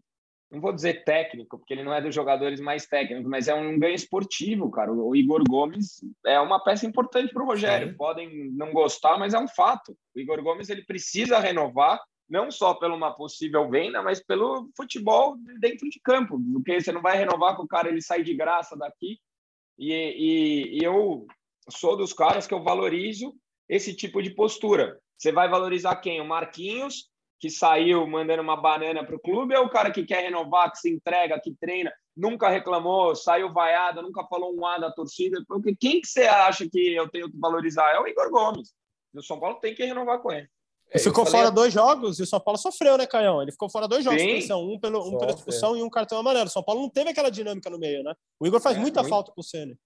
não 0.50 0.60
vou 0.60 0.72
dizer 0.72 1.04
técnico, 1.04 1.58
porque 1.58 1.72
ele 1.72 1.84
não 1.84 1.94
é 1.94 2.00
dos 2.00 2.14
jogadores 2.14 2.60
mais 2.60 2.86
técnicos, 2.86 3.28
mas 3.28 3.46
é 3.46 3.54
um 3.54 3.78
ganho 3.78 3.94
esportivo, 3.94 4.70
cara. 4.70 4.92
O 4.92 5.14
Igor 5.14 5.42
Gomes 5.48 6.00
é 6.24 6.40
uma 6.40 6.62
peça 6.62 6.86
importante 6.86 7.32
para 7.32 7.42
o 7.42 7.46
Rogério. 7.46 7.96
Podem 7.96 8.50
não 8.52 8.72
gostar, 8.72 9.18
mas 9.18 9.34
é 9.34 9.38
um 9.38 9.48
fato. 9.48 9.96
O 10.14 10.20
Igor 10.20 10.42
Gomes 10.42 10.68
ele 10.68 10.84
precisa 10.84 11.38
renovar, 11.38 12.00
não 12.28 12.50
só 12.50 12.74
pela 12.74 12.94
uma 12.94 13.14
possível 13.14 13.70
venda, 13.70 14.02
mas 14.02 14.20
pelo 14.20 14.68
futebol 14.76 15.36
dentro 15.60 15.88
de 15.88 16.00
campo, 16.02 16.40
porque 16.52 16.80
você 16.80 16.90
não 16.90 17.02
vai 17.02 17.16
renovar 17.16 17.56
com 17.56 17.62
o 17.62 17.68
cara 17.68 17.88
ele 17.88 18.02
sai 18.02 18.24
de 18.24 18.34
graça 18.34 18.76
daqui. 18.76 19.18
E, 19.78 19.92
e, 19.92 20.78
e 20.78 20.84
eu 20.84 21.26
sou 21.70 21.96
dos 21.96 22.12
caras 22.12 22.46
que 22.46 22.54
eu 22.54 22.62
valorizo 22.62 23.32
esse 23.68 23.94
tipo 23.94 24.22
de 24.22 24.30
postura. 24.30 24.98
Você 25.16 25.32
vai 25.32 25.48
valorizar 25.48 25.96
quem? 25.96 26.20
O 26.20 26.26
Marquinhos, 26.26 27.08
que 27.38 27.50
saiu 27.50 28.06
mandando 28.06 28.42
uma 28.42 28.56
banana 28.56 29.04
para 29.04 29.16
o 29.16 29.20
clube, 29.20 29.54
ou 29.56 29.66
o 29.66 29.70
cara 29.70 29.90
que 29.90 30.04
quer 30.04 30.22
renovar, 30.22 30.70
que 30.70 30.78
se 30.78 30.90
entrega, 30.90 31.40
que 31.40 31.54
treina, 31.54 31.92
nunca 32.16 32.48
reclamou, 32.48 33.14
saiu 33.14 33.52
vaiado, 33.52 34.02
nunca 34.02 34.24
falou 34.26 34.54
um 34.54 34.64
A 34.64 34.78
da 34.78 34.90
torcida? 34.90 35.42
Porque 35.46 35.74
quem 35.74 36.00
que 36.00 36.08
você 36.08 36.22
acha 36.22 36.68
que 36.68 36.94
eu 36.94 37.08
tenho 37.10 37.30
que 37.30 37.38
valorizar? 37.38 37.90
É 37.92 38.00
o 38.00 38.06
Igor 38.06 38.30
Gomes. 38.30 38.72
o 39.14 39.22
São 39.22 39.38
Paulo 39.38 39.56
tem 39.56 39.74
que 39.74 39.84
renovar 39.84 40.20
com 40.20 40.32
ele. 40.32 40.48
Ele 40.90 41.02
ficou 41.02 41.26
falei... 41.26 41.40
fora 41.40 41.50
dois 41.50 41.72
jogos 41.72 42.20
e 42.20 42.22
o 42.22 42.26
São 42.26 42.38
Paulo 42.38 42.58
sofreu, 42.58 42.96
né, 42.96 43.06
Caião? 43.06 43.42
Ele 43.42 43.50
ficou 43.50 43.68
fora 43.68 43.88
dois 43.88 44.04
jogos 44.04 44.22
Sim. 44.22 44.52
um, 44.52 44.78
pelo, 44.78 45.04
um 45.04 45.18
pela 45.18 45.32
expulsão 45.32 45.76
e 45.76 45.82
um 45.82 45.90
cartão 45.90 46.18
amarelo. 46.18 46.46
O 46.46 46.50
São 46.50 46.62
Paulo 46.62 46.82
não 46.82 46.88
teve 46.88 47.10
aquela 47.10 47.30
dinâmica 47.30 47.68
no 47.68 47.78
meio, 47.78 48.04
né? 48.04 48.14
O 48.38 48.46
Igor 48.46 48.60
faz 48.60 48.76
é, 48.76 48.80
muita 48.80 49.00
muito. 49.00 49.10
falta 49.10 49.32
pro 49.32 49.42
Senna. 49.42 49.76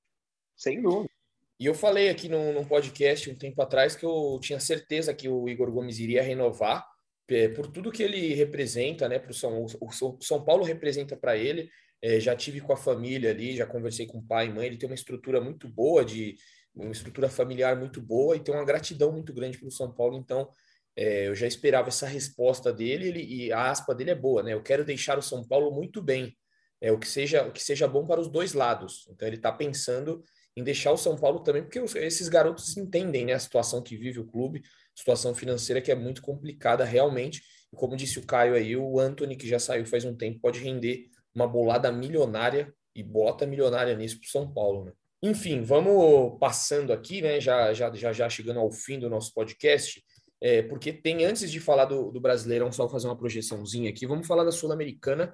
Sem 0.56 0.82
dúvida. 0.82 1.10
E 1.60 1.66
eu 1.66 1.74
falei 1.74 2.08
aqui 2.08 2.26
num, 2.26 2.54
num, 2.54 2.64
podcast 2.64 3.30
um 3.30 3.34
tempo 3.34 3.60
atrás 3.60 3.94
que 3.94 4.06
eu 4.06 4.40
tinha 4.42 4.58
certeza 4.58 5.12
que 5.12 5.28
o 5.28 5.46
Igor 5.46 5.70
Gomes 5.70 5.98
iria 5.98 6.22
renovar 6.22 6.86
é, 7.28 7.48
por 7.48 7.66
tudo 7.66 7.92
que 7.92 8.02
ele 8.02 8.32
representa, 8.32 9.06
né? 9.06 9.18
Pro 9.18 9.34
São, 9.34 9.66
o 9.78 10.22
São 10.22 10.42
Paulo 10.42 10.64
representa 10.64 11.18
para 11.18 11.36
ele. 11.36 11.70
É, 12.00 12.18
já 12.18 12.34
tive 12.34 12.62
com 12.62 12.72
a 12.72 12.78
família 12.78 13.28
ali, 13.28 13.54
já 13.54 13.66
conversei 13.66 14.06
com 14.06 14.20
o 14.20 14.26
pai 14.26 14.46
e 14.46 14.50
mãe. 14.50 14.68
Ele 14.68 14.78
tem 14.78 14.88
uma 14.88 14.94
estrutura 14.94 15.38
muito 15.38 15.68
boa, 15.68 16.02
de 16.02 16.34
uma 16.74 16.92
estrutura 16.92 17.28
familiar 17.28 17.76
muito 17.76 18.00
boa 18.00 18.34
e 18.36 18.40
tem 18.40 18.54
uma 18.54 18.64
gratidão 18.64 19.12
muito 19.12 19.30
grande 19.34 19.58
pelo 19.58 19.70
São 19.70 19.92
Paulo. 19.92 20.16
Então, 20.16 20.48
é, 20.96 21.28
eu 21.28 21.34
já 21.34 21.46
esperava 21.46 21.88
essa 21.88 22.06
resposta 22.06 22.72
dele 22.72 23.08
ele, 23.08 23.22
e 23.22 23.52
a 23.52 23.70
aspa 23.70 23.94
dele 23.94 24.12
é 24.12 24.14
boa, 24.14 24.42
né? 24.42 24.54
Eu 24.54 24.62
quero 24.62 24.82
deixar 24.82 25.18
o 25.18 25.22
São 25.22 25.46
Paulo 25.46 25.70
muito 25.70 26.00
bem, 26.00 26.34
é 26.80 26.90
o 26.90 26.98
que 26.98 27.06
seja 27.06 27.46
o 27.46 27.52
que 27.52 27.62
seja 27.62 27.86
bom 27.86 28.06
para 28.06 28.18
os 28.18 28.28
dois 28.28 28.54
lados. 28.54 29.06
Então, 29.10 29.28
ele 29.28 29.36
está 29.36 29.52
pensando 29.52 30.24
em 30.56 30.62
deixar 30.64 30.92
o 30.92 30.96
São 30.96 31.16
Paulo 31.16 31.40
também, 31.40 31.62
porque 31.62 31.78
esses 31.98 32.28
garotos 32.28 32.76
entendem 32.76 33.24
né, 33.24 33.32
a 33.32 33.38
situação 33.38 33.82
que 33.82 33.96
vive 33.96 34.20
o 34.20 34.26
clube, 34.26 34.62
situação 34.94 35.34
financeira 35.34 35.80
que 35.80 35.90
é 35.90 35.94
muito 35.94 36.22
complicada 36.22 36.84
realmente. 36.84 37.42
Como 37.74 37.96
disse 37.96 38.18
o 38.18 38.26
Caio 38.26 38.54
aí, 38.54 38.76
o 38.76 38.98
Anthony, 38.98 39.36
que 39.36 39.48
já 39.48 39.58
saiu 39.58 39.86
faz 39.86 40.04
um 40.04 40.14
tempo, 40.14 40.40
pode 40.40 40.58
render 40.58 41.06
uma 41.34 41.46
bolada 41.46 41.90
milionária 41.92 42.74
e 42.94 43.02
bota 43.02 43.46
milionária 43.46 43.94
nisso 43.94 44.18
para 44.18 44.26
o 44.26 44.30
São 44.30 44.52
Paulo. 44.52 44.84
Né? 44.84 44.92
Enfim, 45.22 45.62
vamos 45.62 46.38
passando 46.40 46.92
aqui, 46.92 47.22
né? 47.22 47.40
Já, 47.40 47.72
já, 47.72 47.92
já, 47.94 48.12
já 48.12 48.28
chegando 48.28 48.58
ao 48.58 48.70
fim 48.72 48.98
do 48.98 49.08
nosso 49.08 49.32
podcast, 49.32 50.02
é, 50.40 50.62
porque 50.62 50.92
tem, 50.92 51.24
antes 51.24 51.50
de 51.50 51.60
falar 51.60 51.84
do, 51.84 52.10
do 52.10 52.20
Brasileirão, 52.20 52.72
só 52.72 52.88
fazer 52.88 53.06
uma 53.06 53.16
projeçãozinha 53.16 53.90
aqui, 53.90 54.06
vamos 54.06 54.26
falar 54.26 54.44
da 54.44 54.50
Sul-Americana. 54.50 55.32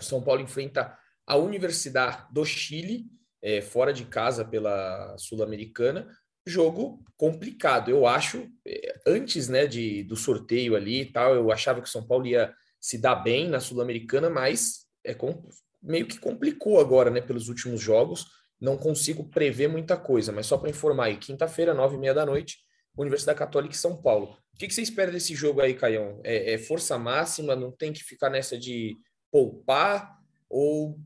São 0.00 0.22
Paulo 0.22 0.40
enfrenta 0.40 0.96
a 1.26 1.36
Universidade 1.36 2.26
do 2.32 2.44
Chile 2.44 3.06
é, 3.46 3.62
fora 3.62 3.92
de 3.92 4.04
casa 4.04 4.44
pela 4.44 5.16
Sul-Americana. 5.16 6.08
Jogo 6.44 7.04
complicado, 7.16 7.88
eu 7.88 8.04
acho. 8.04 8.50
É, 8.66 8.92
antes 9.06 9.48
né, 9.48 9.68
de, 9.68 10.02
do 10.02 10.16
sorteio 10.16 10.74
ali 10.74 11.02
e 11.02 11.12
tal, 11.12 11.32
eu 11.32 11.52
achava 11.52 11.80
que 11.80 11.86
o 11.86 11.90
São 11.90 12.04
Paulo 12.04 12.26
ia 12.26 12.52
se 12.80 12.98
dar 12.98 13.14
bem 13.14 13.48
na 13.48 13.60
Sul-Americana, 13.60 14.28
mas 14.28 14.86
é 15.04 15.14
com, 15.14 15.48
meio 15.80 16.06
que 16.06 16.18
complicou 16.18 16.80
agora, 16.80 17.08
né, 17.08 17.20
pelos 17.20 17.48
últimos 17.48 17.80
jogos. 17.80 18.26
Não 18.60 18.76
consigo 18.76 19.30
prever 19.30 19.68
muita 19.68 19.96
coisa, 19.96 20.32
mas 20.32 20.46
só 20.46 20.58
para 20.58 20.70
informar 20.70 21.04
aí, 21.04 21.16
quinta-feira, 21.16 21.72
nove 21.72 21.94
e 21.94 22.00
meia 22.00 22.14
da 22.14 22.26
noite, 22.26 22.58
Universidade 22.98 23.38
Católica 23.38 23.74
em 23.74 23.78
São 23.78 24.02
Paulo. 24.02 24.36
O 24.54 24.58
que, 24.58 24.66
que 24.66 24.74
você 24.74 24.82
espera 24.82 25.12
desse 25.12 25.36
jogo 25.36 25.60
aí, 25.60 25.74
Caião? 25.74 26.20
É, 26.24 26.54
é, 26.54 26.58
força 26.58 26.98
máxima? 26.98 27.54
Não 27.54 27.70
tem 27.70 27.92
que 27.92 28.02
ficar 28.02 28.28
nessa 28.28 28.58
de 28.58 28.96
poupar? 29.30 30.16
Ou 30.48 30.98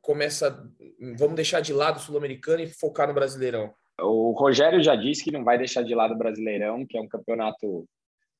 começa, 0.00 0.50
vamos 1.16 1.36
deixar 1.36 1.60
de 1.60 1.72
lado 1.72 1.96
o 1.96 2.00
sul-americano 2.00 2.62
e 2.62 2.68
focar 2.68 3.08
no 3.08 3.14
Brasileirão? 3.14 3.72
O 4.00 4.32
Rogério 4.32 4.82
já 4.82 4.94
disse 4.94 5.24
que 5.24 5.30
não 5.30 5.44
vai 5.44 5.56
deixar 5.56 5.82
de 5.82 5.94
lado 5.94 6.14
o 6.14 6.18
Brasileirão, 6.18 6.84
que 6.86 6.98
é 6.98 7.00
um 7.00 7.08
campeonato 7.08 7.88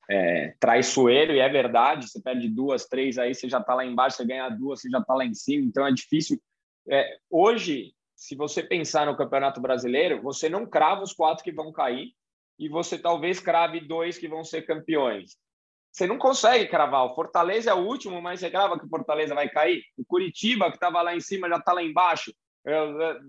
é, 0.09 0.53
traiçoeiro, 0.59 1.33
e 1.33 1.39
é 1.39 1.49
verdade. 1.49 2.07
Você 2.07 2.21
perde 2.21 2.47
duas, 2.47 2.85
três, 2.85 3.17
aí 3.17 3.33
você 3.33 3.49
já 3.49 3.59
está 3.59 3.73
lá 3.73 3.85
embaixo, 3.85 4.17
você 4.17 4.25
ganha 4.25 4.49
duas, 4.49 4.81
você 4.81 4.89
já 4.89 4.99
está 4.99 5.13
lá 5.13 5.25
em 5.25 5.33
cima, 5.33 5.65
então 5.65 5.85
é 5.85 5.91
difícil. 5.91 6.39
É, 6.87 7.17
hoje, 7.29 7.93
se 8.15 8.35
você 8.35 8.63
pensar 8.63 9.05
no 9.05 9.17
Campeonato 9.17 9.59
Brasileiro, 9.59 10.21
você 10.21 10.49
não 10.49 10.65
crava 10.65 11.01
os 11.01 11.13
quatro 11.13 11.43
que 11.43 11.51
vão 11.51 11.71
cair 11.71 12.13
e 12.59 12.69
você 12.69 12.97
talvez 12.97 13.39
crave 13.39 13.79
dois 13.79 14.17
que 14.17 14.27
vão 14.27 14.43
ser 14.43 14.63
campeões 14.63 15.37
você 15.91 16.05
não 16.05 16.17
consegue 16.17 16.67
cravar. 16.67 17.05
O 17.05 17.15
Fortaleza 17.15 17.71
é 17.71 17.73
o 17.73 17.85
último, 17.85 18.21
mas 18.21 18.39
você 18.39 18.49
crava 18.49 18.77
que 18.77 18.85
o 18.85 18.89
Fortaleza 18.89 19.33
vai 19.33 19.49
cair. 19.49 19.81
O 19.97 20.05
Curitiba, 20.05 20.69
que 20.69 20.77
estava 20.77 21.01
lá 21.01 21.15
em 21.15 21.19
cima, 21.19 21.49
já 21.49 21.57
está 21.57 21.73
lá 21.73 21.81
embaixo. 21.81 22.31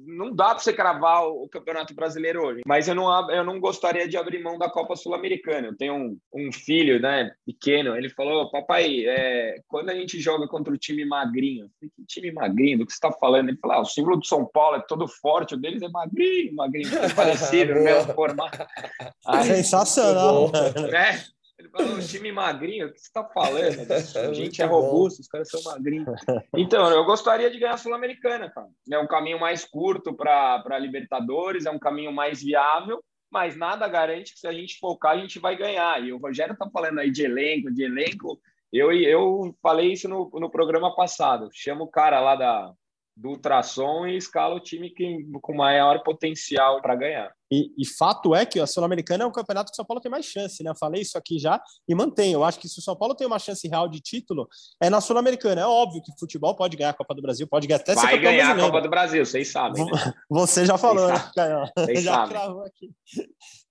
Não 0.05 0.35
dá 0.35 0.47
para 0.47 0.59
você 0.59 0.73
cravar 0.73 1.25
o 1.29 1.49
Campeonato 1.49 1.95
Brasileiro 1.95 2.45
hoje. 2.45 2.63
Mas 2.67 2.89
eu 2.89 2.95
não, 2.95 3.31
eu 3.31 3.45
não 3.45 3.61
gostaria 3.61 4.09
de 4.09 4.17
abrir 4.17 4.43
mão 4.43 4.59
da 4.59 4.69
Copa 4.69 4.97
Sul-Americana. 4.97 5.69
Eu 5.69 5.77
tenho 5.77 5.95
um, 5.95 6.19
um, 6.35 6.53
filho 6.53 7.01
né, 7.01 7.31
pequeno. 7.47 7.97
Ele 7.97 8.11
falou: 8.11 8.51
Papai, 8.51 9.05
é, 9.07 9.61
quando 9.69 9.91
a 9.91 9.95
gente 9.95 10.19
joga 10.19 10.49
contra 10.49 10.75
o 10.75 10.79
time 10.79 11.05
magrinho, 11.05 11.67
eu 11.67 11.71
falei, 11.79 11.93
que 11.95 12.05
time 12.05 12.33
magrinho? 12.33 12.79
Do 12.79 12.87
que 12.87 12.93
você 12.93 12.97
está 12.97 13.13
falando? 13.13 13.51
Ele 13.51 13.59
falou: 13.59 13.77
ah, 13.77 13.81
o 13.83 13.85
símbolo 13.85 14.17
do 14.17 14.27
São 14.27 14.45
Paulo 14.45 14.77
é 14.77 14.85
todo 14.89 15.07
forte, 15.07 15.55
o 15.55 15.59
deles 15.59 15.83
é 15.83 15.89
magrinho, 15.89 16.55
magrinho, 16.57 16.91
parecido, 17.15 17.77
no 17.77 17.85
mesmo 17.85 18.13
formato. 18.15 18.59
Sensacional. 19.45 20.51
É. 21.59 21.69
falou, 21.69 21.99
time 22.01 22.31
magrinho, 22.31 22.87
o 22.87 22.93
que 22.93 23.01
você 23.01 23.07
está 23.07 23.25
falando? 23.25 23.79
A 24.31 24.33
gente 24.33 24.63
é 24.63 24.65
robusto, 24.65 25.21
os 25.21 25.29
caras 25.29 25.49
são 25.51 25.63
magrinhos. 25.65 26.07
Então, 26.57 26.91
eu 26.91 27.05
gostaria 27.05 27.51
de 27.51 27.59
ganhar 27.59 27.75
a 27.75 27.79
Sul-Americana, 27.79 28.51
cara. 28.51 28.69
É 28.91 28.99
um 28.99 29.07
caminho 29.07 29.39
mais 29.39 29.65
curto 29.65 30.15
para 30.15 30.79
Libertadores, 30.79 31.67
é 31.67 31.71
um 31.71 31.79
caminho 31.79 32.13
mais 32.13 32.43
viável, 32.43 33.03
mas 33.31 33.57
nada 33.57 33.89
garante 33.89 34.33
que 34.33 34.41
se 34.41 34.47
a 34.47 34.53
gente 34.53 34.79
focar, 34.79 35.13
a 35.13 35.19
gente 35.19 35.39
vai 35.39 35.57
ganhar. 35.57 36.03
E 36.03 36.13
o 36.13 36.19
Rogério 36.19 36.53
está 36.53 36.69
falando 36.71 36.99
aí 37.01 37.11
de 37.11 37.25
elenco, 37.25 37.73
de 37.73 37.85
elenco. 37.85 38.41
Eu, 38.73 38.93
eu 38.93 39.55
falei 39.63 39.93
isso 39.93 40.09
no, 40.09 40.31
no 40.35 40.51
programa 40.51 40.95
passado. 40.95 41.49
Chama 41.53 41.85
o 41.85 41.91
cara 41.91 42.21
lá 42.21 42.37
da, 42.37 42.73
do 43.17 43.31
ultrassom 43.31 44.07
e 44.07 44.17
escala 44.17 44.55
o 44.55 44.61
time 44.61 44.91
que, 44.91 45.27
com 45.43 45.55
maior 45.55 46.03
potencial 46.03 46.81
para 46.81 46.95
ganhar. 46.95 47.33
E, 47.51 47.73
e, 47.79 47.87
fato 47.87 48.35
é 48.35 48.45
que 48.45 48.61
a 48.61 48.67
Sul-Americana 48.67 49.25
é 49.25 49.27
o 49.27 49.33
campeonato 49.33 49.71
que 49.71 49.75
o 49.75 49.77
São 49.77 49.85
Paulo 49.85 50.01
tem 50.01 50.11
mais 50.11 50.27
chance, 50.27 50.63
né? 50.63 50.71
Eu 50.71 50.77
falei 50.77 51.01
isso 51.01 51.17
aqui 51.17 51.39
já 51.39 51.61
e 51.89 51.95
mantenho. 51.95 52.37
Eu 52.37 52.45
acho 52.45 52.59
que 52.59 52.69
se 52.69 52.79
o 52.79 52.83
São 52.83 52.95
Paulo 52.95 53.15
tem 53.15 53.27
uma 53.27 53.39
chance 53.39 53.67
real 53.67 53.89
de 53.89 54.01
título, 54.01 54.47
é 54.81 54.91
na 54.91 55.01
Sul-Americana. 55.01 55.63
É 55.63 55.67
óbvio 55.67 56.03
que 56.03 56.13
futebol 56.19 56.55
pode 56.55 56.77
ganhar 56.77 56.91
a 56.91 56.95
Copa 56.95 57.15
do 57.15 57.23
Brasil, 57.23 57.47
pode 57.47 57.67
ganhar 57.67 57.81
até 57.81 57.95
Vai 57.95 58.05
ser 58.05 58.19
ganhar 58.19 58.37
brasileiro. 58.37 58.61
a 58.61 58.67
Copa 58.67 58.83
do 58.83 58.91
Brasil, 58.91 59.25
vocês 59.25 59.51
sabem. 59.51 59.85
Né? 59.85 60.15
Você 60.29 60.67
já 60.67 60.77
falou, 60.77 61.09
né, 61.09 61.31
Caio? 61.35 61.59
Já 62.03 62.29
cravou 62.29 62.63
aqui. 62.63 62.91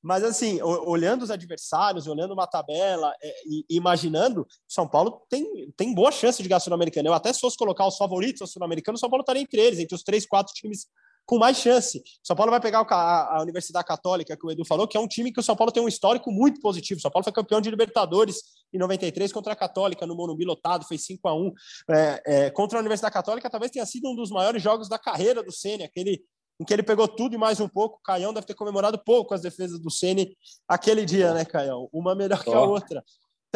Mas, 0.02 0.24
assim, 0.24 0.62
olhando 0.62 1.24
os 1.24 1.32
adversários, 1.32 2.08
olhando 2.08 2.34
uma 2.34 2.48
tabela 2.48 3.14
é, 3.22 3.34
e 3.46 3.66
imaginando, 3.70 4.48
São 4.68 4.88
Paulo 4.88 5.22
tem, 5.30 5.72
tem 5.76 5.94
boa 5.94 6.12
chance 6.12 6.42
de 6.42 6.48
ganhar 6.48 6.58
a 6.58 6.62
Sul-Americana. 6.62 7.10
Eu 7.10 7.14
até 7.14 7.32
se 7.34 7.40
fosse 7.40 7.58
colocar 7.58 7.86
os 7.86 7.98
favoritos 7.98 8.42
ao 8.42 8.48
Sul-Americano, 8.48 8.98
São 8.98 9.10
Paulo 9.10 9.22
estaria 9.22 9.42
entre 9.42 9.60
eles, 9.60 9.80
entre 9.80 9.96
os 9.96 10.04
três, 10.04 10.26
quatro 10.26 10.54
times 10.54 10.88
com 11.28 11.38
mais 11.38 11.58
chance. 11.58 12.02
São 12.24 12.36
Paulo 12.36 12.50
vai 12.50 12.62
pegar 12.62 12.88
a, 12.90 13.42
Universidade 13.42 13.86
Católica, 13.86 14.36
que 14.36 14.48
o 14.48 14.50
Edu 14.50 14.66
falou, 14.66 14.88
que 14.88 14.98
é 14.98 15.00
um 15.00 15.08
time 15.08 15.32
que 15.32 15.40
o 15.40 15.44
São 15.44 15.58
Paulo 15.58 15.74
tem 15.74 15.84
um 15.84 15.88
histórico 15.88 16.32
muito 16.32 16.62
positivo. 16.62 17.02
São 17.02 17.12
Paulo 17.12 17.26
foi 17.26 17.34
campeão 17.34 17.60
de 17.60 17.70
Libertadores 17.70 18.42
em 18.74 18.78
93 18.78 19.32
contra 19.34 19.52
a 19.52 19.56
Católica, 19.56 20.08
no 20.08 20.16
Morumbi 20.16 20.46
lotado, 20.46 20.88
fez 20.88 21.06
5 21.06 21.28
a 21.28 21.36
1 21.36 21.52
é, 21.92 22.22
é, 22.26 22.50
Contra 22.50 22.80
a 22.80 22.82
Universidade 22.82 23.14
Católica, 23.14 23.50
talvez 23.50 23.72
tenha 23.72 23.86
sido 23.86 24.10
um 24.10 24.16
dos 24.16 24.32
maiores 24.32 24.64
jogos 24.64 24.88
da 24.88 24.98
carreira 24.98 25.44
do 25.44 25.52
Ceni, 25.52 25.84
aquele 25.84 26.24
em 26.60 26.66
que 26.66 26.74
ele 26.74 26.82
pegou 26.82 27.08
tudo 27.08 27.36
e 27.36 27.38
mais 27.38 27.60
um 27.60 27.68
pouco. 27.68 27.98
O 27.98 28.02
Caião 28.02 28.34
deve 28.34 28.48
ter 28.48 28.56
comemorado 28.56 28.98
pouco 28.98 29.34
as 29.36 29.42
defesas 29.42 29.80
do 29.80 29.92
Ceni 29.92 30.36
aquele 30.68 31.06
dia, 31.06 31.32
né, 31.34 31.46
Caião? 31.46 31.88
Uma 31.94 32.16
melhor 32.16 32.44
que 32.44 32.52
a 32.52 32.62
outra. 32.62 33.04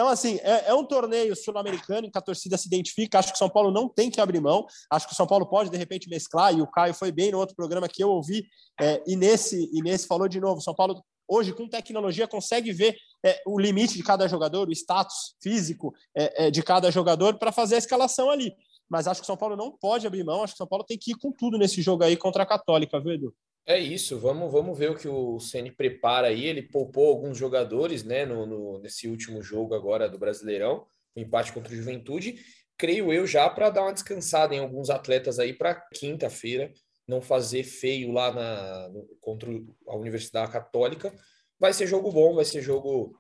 Então, 0.02 0.10
assim, 0.10 0.40
é, 0.42 0.70
é 0.70 0.74
um 0.74 0.84
torneio 0.84 1.36
sul-americano 1.36 2.08
em 2.08 2.10
que 2.10 2.18
a 2.18 2.22
torcida 2.22 2.58
se 2.58 2.66
identifica. 2.66 3.20
Acho 3.20 3.28
que 3.28 3.36
o 3.36 3.38
São 3.38 3.48
Paulo 3.48 3.70
não 3.70 3.88
tem 3.88 4.10
que 4.10 4.20
abrir 4.20 4.42
mão. 4.42 4.66
Acho 4.90 5.06
que 5.06 5.14
o 5.14 5.16
São 5.16 5.28
Paulo 5.28 5.46
pode, 5.46 5.70
de 5.70 5.78
repente, 5.78 6.10
mesclar. 6.10 6.58
E 6.58 6.60
o 6.60 6.66
Caio 6.66 6.92
foi 6.92 7.12
bem 7.12 7.32
no 7.32 7.38
outro 7.38 7.56
programa 7.56 7.88
que 7.88 8.04
eu 8.04 8.10
ouvi. 8.10 8.48
É, 8.80 9.00
e, 9.06 9.16
nesse, 9.16 9.70
e 9.72 9.80
nesse 9.84 10.08
falou 10.08 10.28
de 10.28 10.40
novo: 10.40 10.60
São 10.60 10.74
Paulo, 10.74 11.04
hoje, 11.28 11.54
com 11.54 11.70
tecnologia, 11.70 12.28
consegue 12.28 12.74
ver 12.74 12.96
é, 13.24 13.44
o 13.46 13.60
limite 13.60 13.96
de 13.96 14.02
cada 14.02 14.28
jogador, 14.28 14.70
o 14.70 14.72
status 14.72 15.36
físico 15.40 15.94
é, 16.18 16.48
é, 16.48 16.52
de 16.52 16.64
cada 16.64 16.90
jogador 16.90 17.38
para 17.38 17.52
fazer 17.52 17.76
a 17.76 17.78
escalação 17.78 18.32
ali. 18.32 18.52
Mas 18.90 19.06
acho 19.06 19.22
que 19.22 19.26
o 19.26 19.28
São 19.28 19.38
Paulo 19.38 19.56
não 19.56 19.72
pode 19.72 20.08
abrir 20.08 20.24
mão. 20.24 20.42
Acho 20.42 20.54
que 20.54 20.58
o 20.58 20.64
São 20.64 20.68
Paulo 20.68 20.84
tem 20.84 20.98
que 20.98 21.12
ir 21.12 21.16
com 21.20 21.32
tudo 21.32 21.60
nesse 21.60 21.80
jogo 21.80 22.04
aí 22.04 22.18
contra 22.18 22.42
a 22.42 22.48
Católica, 22.48 23.00
viu, 23.00 23.14
Edu? 23.14 23.36
É 23.66 23.80
isso, 23.80 24.20
vamos, 24.20 24.52
vamos 24.52 24.78
ver 24.78 24.90
o 24.90 24.98
que 24.98 25.08
o 25.08 25.40
Ceni 25.40 25.72
prepara 25.72 26.28
aí. 26.28 26.46
Ele 26.46 26.64
poupou 26.64 27.08
alguns 27.08 27.38
jogadores, 27.38 28.04
né, 28.04 28.26
no, 28.26 28.46
no, 28.46 28.80
nesse 28.80 29.08
último 29.08 29.42
jogo 29.42 29.76
agora 29.76 30.10
do 30.10 30.18
Brasileirão, 30.18 30.88
o 31.16 31.20
empate 31.20 31.54
contra 31.54 31.72
o 31.72 31.76
Juventude. 31.76 32.40
Creio 32.78 33.14
eu 33.14 33.28
já 33.28 33.48
para 33.50 33.70
dar 33.70 33.84
uma 33.84 33.94
descansada 33.94 34.56
em 34.56 34.60
alguns 34.60 34.90
atletas 34.90 35.38
aí 35.38 35.54
para 35.54 35.76
quinta-feira, 35.94 36.72
não 37.08 37.22
fazer 37.22 37.64
feio 37.64 38.12
lá 38.12 38.34
na, 38.34 38.90
no, 38.90 39.06
contra 39.20 39.50
a 39.88 39.96
Universidade 39.96 40.52
Católica. 40.52 41.14
Vai 41.60 41.74
ser 41.74 41.86
jogo 41.86 42.12
bom, 42.12 42.34
vai 42.34 42.46
ser 42.46 42.62
jogo 42.62 43.16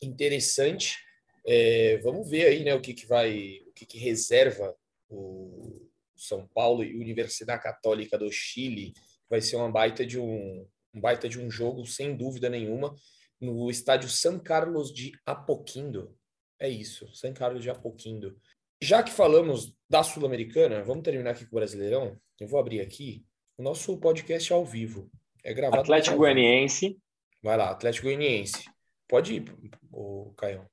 interessante. 0.00 0.96
É, 1.44 1.98
vamos 1.98 2.30
ver 2.30 2.46
aí, 2.46 2.62
né, 2.62 2.74
o 2.74 2.80
que, 2.80 2.94
que 2.94 3.06
vai, 3.06 3.58
o 3.66 3.72
que, 3.72 3.84
que 3.84 3.98
reserva 3.98 4.76
o 5.10 5.88
São 6.16 6.46
Paulo 6.46 6.84
e 6.84 6.96
Universidade 6.96 7.62
Católica 7.62 8.16
do 8.16 8.30
Chile 8.30 8.92
vai 9.28 9.40
ser 9.40 9.56
uma 9.56 9.70
baita 9.70 10.04
de 10.04 10.18
um, 10.18 10.66
um 10.94 11.00
baita 11.00 11.28
de 11.28 11.38
um 11.38 11.50
jogo, 11.50 11.86
sem 11.86 12.16
dúvida 12.16 12.48
nenhuma, 12.48 12.94
no 13.40 13.70
estádio 13.70 14.08
San 14.08 14.38
Carlos 14.38 14.92
de 14.92 15.12
Apoquindo. 15.24 16.16
É 16.58 16.68
isso, 16.68 17.08
San 17.14 17.32
Carlos 17.32 17.62
de 17.62 17.70
Apoquindo. 17.70 18.36
Já 18.82 19.02
que 19.02 19.10
falamos 19.10 19.74
da 19.88 20.02
Sul-Americana, 20.02 20.82
vamos 20.82 21.02
terminar 21.02 21.30
aqui 21.30 21.44
com 21.44 21.56
o 21.56 21.58
Brasileirão. 21.58 22.18
Eu 22.38 22.46
vou 22.46 22.60
abrir 22.60 22.80
aqui 22.80 23.24
o 23.56 23.62
nosso 23.62 23.96
podcast 23.98 24.52
ao 24.52 24.64
vivo. 24.64 25.10
É 25.44 25.52
gravado. 25.52 25.82
Atlético 25.82 26.16
Goianiense. 26.16 26.98
Vai 27.42 27.56
lá, 27.56 27.70
Atlético 27.70 28.06
Goianiense. 28.06 28.64
Pode 29.08 29.34
ir, 29.34 29.54
o 29.92 30.32
Caio. 30.36 30.68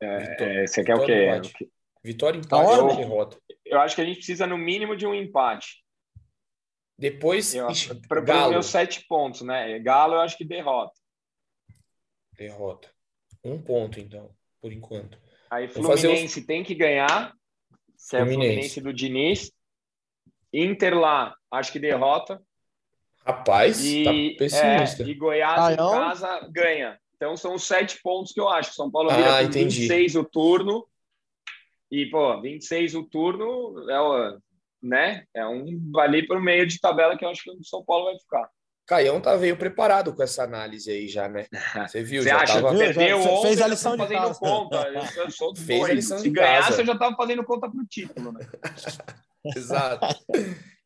É, 0.00 0.18
Vitória, 0.18 0.62
é, 0.62 0.66
você 0.66 0.84
quer 0.84 0.94
o 0.96 1.04
quê? 1.04 1.68
Vitória, 2.02 2.38
empate 2.38 2.80
ou 2.80 2.96
derrota? 2.96 3.38
Eu 3.64 3.80
acho 3.80 3.94
que 3.94 4.02
a 4.02 4.04
gente 4.04 4.16
precisa, 4.16 4.46
no 4.46 4.58
mínimo, 4.58 4.96
de 4.96 5.06
um 5.06 5.14
empate. 5.14 5.83
Depois, 6.96 7.54
para 8.08 8.20
os 8.46 8.50
meus 8.50 8.66
sete 8.66 9.04
pontos, 9.06 9.42
né? 9.42 9.78
Galo, 9.80 10.14
eu 10.14 10.20
acho 10.20 10.38
que 10.38 10.44
derrota. 10.44 10.94
Derrota. 12.36 12.90
Um 13.42 13.60
ponto, 13.60 13.98
então, 13.98 14.30
por 14.60 14.72
enquanto. 14.72 15.18
Aí, 15.50 15.68
Fluminense 15.68 16.40
os... 16.40 16.46
tem 16.46 16.62
que 16.62 16.74
ganhar. 16.74 17.34
Se 17.96 18.16
é 18.16 18.22
o 18.22 18.26
Fluminense 18.26 18.80
do 18.80 18.92
Diniz. 18.92 19.52
Inter 20.52 20.96
lá, 20.96 21.34
acho 21.50 21.72
que 21.72 21.80
derrota. 21.80 22.40
Rapaz, 23.26 23.84
e, 23.84 24.04
tá 24.04 24.10
pessimista. 24.38 25.02
É, 25.02 25.06
e 25.06 25.14
Goiás 25.14 25.58
ah, 25.58 25.72
em 25.72 25.76
casa 25.76 26.48
ganha. 26.52 27.00
Então 27.16 27.36
são 27.36 27.54
os 27.54 27.64
sete 27.64 28.00
pontos 28.02 28.32
que 28.32 28.40
eu 28.40 28.48
acho. 28.48 28.74
São 28.74 28.90
Paulo 28.90 29.10
vira 29.10 29.38
ah, 29.38 29.42
26 29.42 30.14
o 30.14 30.24
turno. 30.24 30.86
E, 31.90 32.06
pô, 32.06 32.40
26 32.40 32.94
o 32.94 33.04
turno 33.04 33.90
é 33.90 34.00
o 34.00 34.38
né? 34.84 35.24
É 35.34 35.46
um 35.46 35.90
ali 35.96 36.26
para 36.26 36.38
o 36.38 36.42
meio 36.42 36.66
de 36.66 36.78
tabela 36.78 37.16
que 37.16 37.24
eu 37.24 37.30
acho 37.30 37.42
que 37.42 37.50
o 37.50 37.64
São 37.64 37.84
Paulo 37.84 38.04
vai 38.06 38.18
ficar. 38.18 38.48
Caião 38.86 39.18
tá 39.18 39.34
veio 39.34 39.56
preparado 39.56 40.14
com 40.14 40.22
essa 40.22 40.42
análise 40.42 40.90
aí 40.90 41.08
já, 41.08 41.26
né? 41.26 41.46
Você 41.88 42.02
viu? 42.02 42.22
Você 42.22 42.28
já 42.28 42.42
acha? 42.42 42.60
Tava... 42.60 42.76
Perdeu 42.76 43.22
já, 43.22 43.30
ontem, 43.30 43.48
fez 43.48 43.62
a 43.62 43.66
lição 43.66 43.96
fazendo 43.96 44.18
casa. 44.18 44.38
conta. 44.38 44.88
Eu 45.16 45.30
sou 45.30 45.56
fez 45.56 45.80
doido. 45.80 45.90
a 45.90 45.94
lição 45.94 46.18
Se 46.18 46.30
ganhasse, 46.30 46.80
eu 46.80 46.86
já 46.86 46.98
tava 46.98 47.16
fazendo 47.16 47.44
conta 47.44 47.70
pro 47.70 47.84
título, 47.86 48.32
né? 48.32 48.46
Exato. 49.56 50.06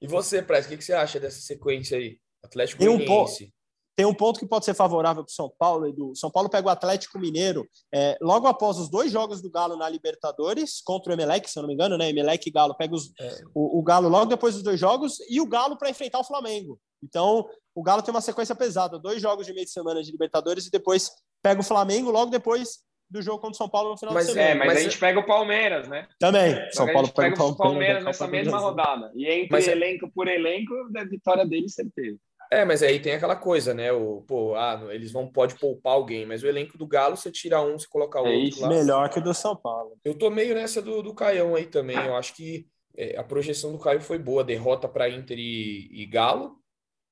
E 0.00 0.06
você, 0.06 0.42
Press, 0.42 0.66
o 0.66 0.68
que, 0.68 0.76
que 0.76 0.84
você 0.84 0.92
acha 0.92 1.18
dessa 1.18 1.40
sequência 1.40 1.98
aí? 1.98 2.18
Atlético 2.42 2.84
Goianiense. 2.84 3.52
Um 3.98 4.02
tem 4.02 4.06
um 4.06 4.14
ponto 4.14 4.38
que 4.38 4.46
pode 4.46 4.64
ser 4.64 4.74
favorável 4.74 5.24
para 5.24 5.30
o 5.30 5.34
São 5.34 5.52
Paulo, 5.58 5.88
Edu. 5.88 6.14
São 6.14 6.30
Paulo 6.30 6.48
pega 6.48 6.68
o 6.68 6.70
Atlético 6.70 7.18
Mineiro 7.18 7.68
é, 7.92 8.16
logo 8.20 8.46
após 8.46 8.78
os 8.78 8.88
dois 8.88 9.10
jogos 9.10 9.42
do 9.42 9.50
Galo 9.50 9.76
na 9.76 9.88
Libertadores, 9.88 10.80
contra 10.80 11.10
o 11.10 11.14
Emelec, 11.14 11.50
se 11.50 11.58
eu 11.58 11.62
não 11.62 11.68
me 11.68 11.74
engano, 11.74 11.98
né? 11.98 12.08
Emelec 12.08 12.48
e 12.48 12.52
Galo 12.52 12.76
pega 12.76 12.94
os, 12.94 13.12
é. 13.20 13.40
o, 13.52 13.80
o, 13.80 13.82
Galo 13.82 14.08
logo 14.08 14.26
depois 14.26 14.54
dos 14.54 14.62
dois 14.62 14.78
jogos 14.78 15.18
e 15.28 15.40
o 15.40 15.46
Galo 15.46 15.76
para 15.76 15.90
enfrentar 15.90 16.20
o 16.20 16.24
Flamengo. 16.24 16.78
Então, 17.02 17.48
o 17.74 17.82
Galo 17.82 18.02
tem 18.02 18.14
uma 18.14 18.20
sequência 18.20 18.54
pesada: 18.54 19.00
dois 19.00 19.20
jogos 19.20 19.46
de 19.46 19.52
meio 19.52 19.66
de 19.66 19.72
semana 19.72 20.00
de 20.00 20.12
Libertadores 20.12 20.66
e 20.66 20.70
depois 20.70 21.10
pega 21.42 21.60
o 21.60 21.64
Flamengo 21.64 22.12
logo 22.12 22.30
depois 22.30 22.86
do 23.10 23.20
jogo 23.20 23.38
contra 23.38 23.54
o 23.54 23.56
São 23.56 23.68
Paulo 23.68 23.90
no 23.90 23.98
final 23.98 24.14
mas, 24.14 24.26
de 24.26 24.32
semana. 24.32 24.50
É, 24.50 24.54
mas, 24.54 24.66
mas 24.68 24.78
a 24.78 24.82
gente 24.82 24.98
pega 24.98 25.18
o 25.18 25.26
Palmeiras, 25.26 25.88
né? 25.88 26.06
Também. 26.20 26.54
São 26.70 26.86
Paulo 26.92 27.08
pega, 27.08 27.30
pega 27.30 27.44
o 27.44 27.56
Palmeiras, 27.56 27.56
Palmeiras 27.56 28.04
nessa 28.04 28.28
mesma 28.28 28.58
rodada. 28.58 29.10
E 29.14 29.26
entre 29.26 29.48
mas, 29.50 29.66
é 29.66 29.72
elenco 29.72 30.10
por 30.14 30.28
elenco, 30.28 30.72
a 30.96 31.04
vitória 31.04 31.46
dele 31.46 31.68
certeza. 31.68 32.18
É, 32.50 32.64
mas 32.64 32.82
aí 32.82 32.98
tem 32.98 33.12
aquela 33.12 33.36
coisa, 33.36 33.74
né? 33.74 33.92
O, 33.92 34.22
pô, 34.22 34.54
ah, 34.54 34.88
eles 34.90 35.12
vão 35.12 35.30
pode 35.30 35.56
poupar 35.56 35.92
alguém, 35.92 36.24
mas 36.24 36.42
o 36.42 36.46
elenco 36.46 36.78
do 36.78 36.86
Galo, 36.86 37.16
você 37.16 37.30
tira 37.30 37.60
um, 37.60 37.78
você 37.78 37.86
coloca 37.86 38.18
é 38.18 38.22
outro. 38.22 38.62
Lá. 38.62 38.68
Melhor 38.68 39.10
que 39.10 39.18
o 39.18 39.22
do 39.22 39.34
São 39.34 39.54
Paulo. 39.54 39.98
Eu 40.04 40.16
tô 40.16 40.30
meio 40.30 40.54
nessa 40.54 40.80
do, 40.80 41.02
do 41.02 41.14
Caião 41.14 41.54
aí 41.54 41.66
também. 41.66 41.96
Eu 41.96 42.16
acho 42.16 42.34
que 42.34 42.66
é, 42.96 43.18
a 43.18 43.22
projeção 43.22 43.70
do 43.70 43.78
Caio 43.78 44.00
foi 44.00 44.18
boa. 44.18 44.42
Derrota 44.42 44.88
para 44.88 45.10
Inter 45.10 45.38
e, 45.38 45.88
e 45.92 46.06
Galo, 46.06 46.56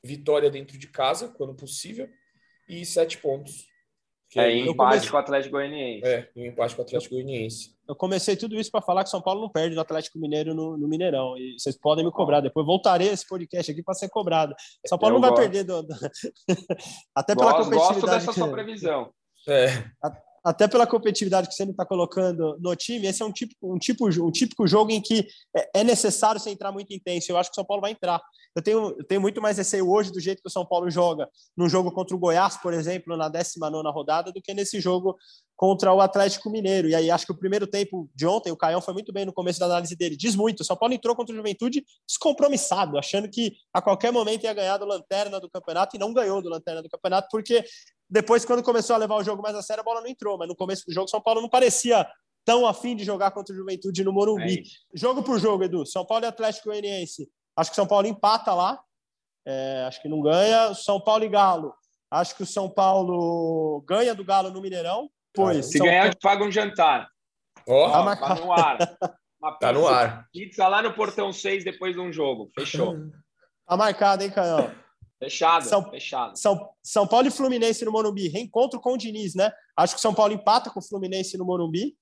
vitória 0.02 0.50
dentro 0.50 0.78
de 0.78 0.88
casa, 0.88 1.28
quando 1.28 1.54
possível, 1.54 2.08
e 2.68 2.84
sete 2.86 3.18
pontos. 3.18 3.66
É, 4.34 4.56
empate 4.56 4.76
comecei... 4.76 5.10
com 5.10 5.16
o 5.16 5.20
Atlético 5.20 5.52
Goianiense. 5.52 6.06
É, 6.06 6.28
um 6.36 6.44
empate 6.46 6.74
com 6.74 6.82
o 6.82 6.84
Atlético 6.84 7.14
Goianiense. 7.14 7.76
Eu 7.88 7.94
comecei 7.94 8.36
tudo 8.36 8.56
isso 8.56 8.70
para 8.70 8.82
falar 8.82 9.04
que 9.04 9.10
São 9.10 9.22
Paulo 9.22 9.40
não 9.40 9.48
perde 9.48 9.74
do 9.74 9.80
Atlético 9.80 10.18
Mineiro 10.18 10.54
no, 10.54 10.76
no, 10.76 10.88
Mineirão. 10.88 11.38
E 11.38 11.56
vocês 11.58 11.78
podem 11.78 12.04
me 12.04 12.10
cobrar. 12.10 12.40
Depois 12.40 12.66
voltarei 12.66 13.08
esse 13.08 13.26
podcast 13.26 13.70
aqui 13.70 13.82
para 13.82 13.94
ser 13.94 14.08
cobrado. 14.08 14.54
São 14.86 14.98
Paulo 14.98 15.16
eu 15.16 15.20
não 15.20 15.28
gosto. 15.28 15.40
vai 15.40 15.48
perder 15.48 15.64
do. 15.64 15.82
do... 15.82 15.94
Até 17.14 17.36
pela 17.36 17.52
gosto, 17.52 17.64
competitividade. 17.64 18.00
Gosto 18.00 18.06
dessa 18.06 18.32
que... 18.32 18.38
sua 18.38 18.50
previsão. 18.50 19.12
É 19.48 19.68
até 20.46 20.68
pela 20.68 20.86
competitividade 20.86 21.48
que 21.48 21.54
você 21.54 21.64
está 21.64 21.84
colocando 21.84 22.56
no 22.60 22.76
time, 22.76 23.08
esse 23.08 23.20
é 23.20 23.26
um 23.26 23.32
tipo, 23.32 23.52
um 23.64 23.76
tipo, 23.76 24.06
um 24.06 24.30
típico 24.30 24.64
jogo 24.64 24.92
em 24.92 25.00
que 25.00 25.26
é, 25.54 25.80
é 25.80 25.84
necessário 25.84 26.40
você 26.40 26.50
entrar 26.50 26.70
muito 26.70 26.94
intenso. 26.94 27.32
Eu 27.32 27.36
acho 27.36 27.50
que 27.50 27.54
o 27.54 27.56
São 27.56 27.64
Paulo 27.64 27.80
vai 27.80 27.90
entrar. 27.90 28.22
Eu 28.54 28.62
tenho, 28.62 28.94
eu 28.96 29.04
tenho 29.04 29.20
muito 29.20 29.42
mais 29.42 29.58
receio 29.58 29.90
hoje 29.90 30.12
do 30.12 30.20
jeito 30.20 30.40
que 30.40 30.48
o 30.48 30.52
São 30.52 30.64
Paulo 30.64 30.88
joga, 30.88 31.28
num 31.56 31.68
jogo 31.68 31.90
contra 31.90 32.14
o 32.14 32.18
Goiás, 32.18 32.56
por 32.56 32.72
exemplo, 32.72 33.16
na 33.16 33.28
19 33.28 33.90
rodada, 33.90 34.30
do 34.30 34.40
que 34.40 34.54
nesse 34.54 34.80
jogo 34.80 35.16
contra 35.56 35.92
o 35.92 36.00
Atlético 36.00 36.48
Mineiro. 36.48 36.88
E 36.88 36.94
aí 36.94 37.10
acho 37.10 37.26
que 37.26 37.32
o 37.32 37.36
primeiro 37.36 37.66
tempo 37.66 38.08
de 38.14 38.26
ontem, 38.26 38.52
o 38.52 38.56
Caião 38.56 38.80
foi 38.80 38.94
muito 38.94 39.12
bem 39.12 39.24
no 39.24 39.32
começo 39.32 39.58
da 39.58 39.66
análise 39.66 39.96
dele. 39.96 40.16
Diz 40.16 40.36
muito. 40.36 40.60
O 40.60 40.64
São 40.64 40.76
Paulo 40.76 40.94
entrou 40.94 41.16
contra 41.16 41.34
o 41.34 41.36
Juventude 41.36 41.84
descompromissado, 42.06 42.96
achando 42.98 43.28
que 43.28 43.54
a 43.74 43.82
qualquer 43.82 44.12
momento 44.12 44.44
ia 44.44 44.54
ganhar 44.54 44.78
do 44.78 44.86
Lanterna 44.86 45.40
do 45.40 45.50
campeonato 45.50 45.96
e 45.96 45.98
não 45.98 46.14
ganhou 46.14 46.40
do 46.40 46.48
Lanterna 46.48 46.82
do 46.82 46.88
campeonato, 46.88 47.28
porque 47.30 47.64
Depois, 48.08 48.44
quando 48.44 48.62
começou 48.62 48.94
a 48.94 48.98
levar 48.98 49.16
o 49.16 49.24
jogo 49.24 49.42
mais 49.42 49.56
a 49.56 49.62
sério, 49.62 49.80
a 49.80 49.84
bola 49.84 50.00
não 50.00 50.08
entrou. 50.08 50.38
Mas 50.38 50.48
no 50.48 50.56
começo 50.56 50.84
do 50.86 50.92
jogo, 50.92 51.08
São 51.08 51.20
Paulo 51.20 51.40
não 51.40 51.48
parecia 51.48 52.06
tão 52.44 52.66
afim 52.66 52.94
de 52.94 53.04
jogar 53.04 53.32
contra 53.32 53.52
o 53.52 53.56
Juventude 53.56 54.04
no 54.04 54.12
Morumbi. 54.12 54.60
É 54.60 54.98
jogo 54.98 55.22
por 55.22 55.40
jogo, 55.40 55.64
Edu. 55.64 55.84
São 55.84 56.06
Paulo 56.06 56.24
e 56.24 56.28
Atlético 56.28 56.68
Goianiense. 56.68 57.28
Acho 57.56 57.70
que 57.70 57.76
São 57.76 57.86
Paulo 57.86 58.06
empata 58.06 58.54
lá. 58.54 58.80
É, 59.44 59.84
acho 59.86 60.00
que 60.00 60.08
não 60.08 60.20
ganha. 60.20 60.72
São 60.74 61.00
Paulo 61.00 61.24
e 61.24 61.28
Galo. 61.28 61.74
Acho 62.10 62.36
que 62.36 62.44
o 62.44 62.46
São 62.46 62.70
Paulo 62.70 63.82
ganha 63.86 64.14
do 64.14 64.24
Galo 64.24 64.50
no 64.50 64.60
Mineirão. 64.60 65.10
Pois, 65.34 65.66
Se 65.66 65.78
São 65.78 65.86
ganhar, 65.86 66.02
Paulo... 66.02 66.18
paga 66.22 66.44
um 66.44 66.52
jantar. 66.52 67.08
Oh, 67.66 67.90
tá 67.90 68.34
no 68.36 68.52
ar. 68.52 68.78
tá 69.58 69.72
no 69.72 69.88
ar. 69.88 70.28
Pizza 70.32 70.68
lá 70.68 70.80
no 70.80 70.94
portão 70.94 71.32
6 71.32 71.64
depois 71.64 71.94
de 71.94 72.00
um 72.00 72.12
jogo. 72.12 72.48
Fechou. 72.54 72.96
Tá 73.66 73.76
marcado, 73.76 74.22
hein, 74.22 74.30
Canhão? 74.30 74.70
Fechado, 75.18 75.64
São, 75.64 75.90
fechado. 75.90 76.36
São, 76.36 76.68
São 76.82 77.06
Paulo 77.06 77.28
e 77.28 77.30
Fluminense 77.30 77.84
no 77.84 77.92
Morumbi. 77.92 78.28
Reencontro 78.28 78.80
com 78.80 78.92
o 78.92 78.98
Diniz, 78.98 79.34
né? 79.34 79.50
Acho 79.76 79.94
que 79.94 79.98
o 79.98 80.02
São 80.02 80.14
Paulo 80.14 80.34
empata 80.34 80.70
com 80.70 80.80
o 80.80 80.82
Fluminense 80.82 81.38
no 81.38 81.44
Morumbi. 81.44 81.96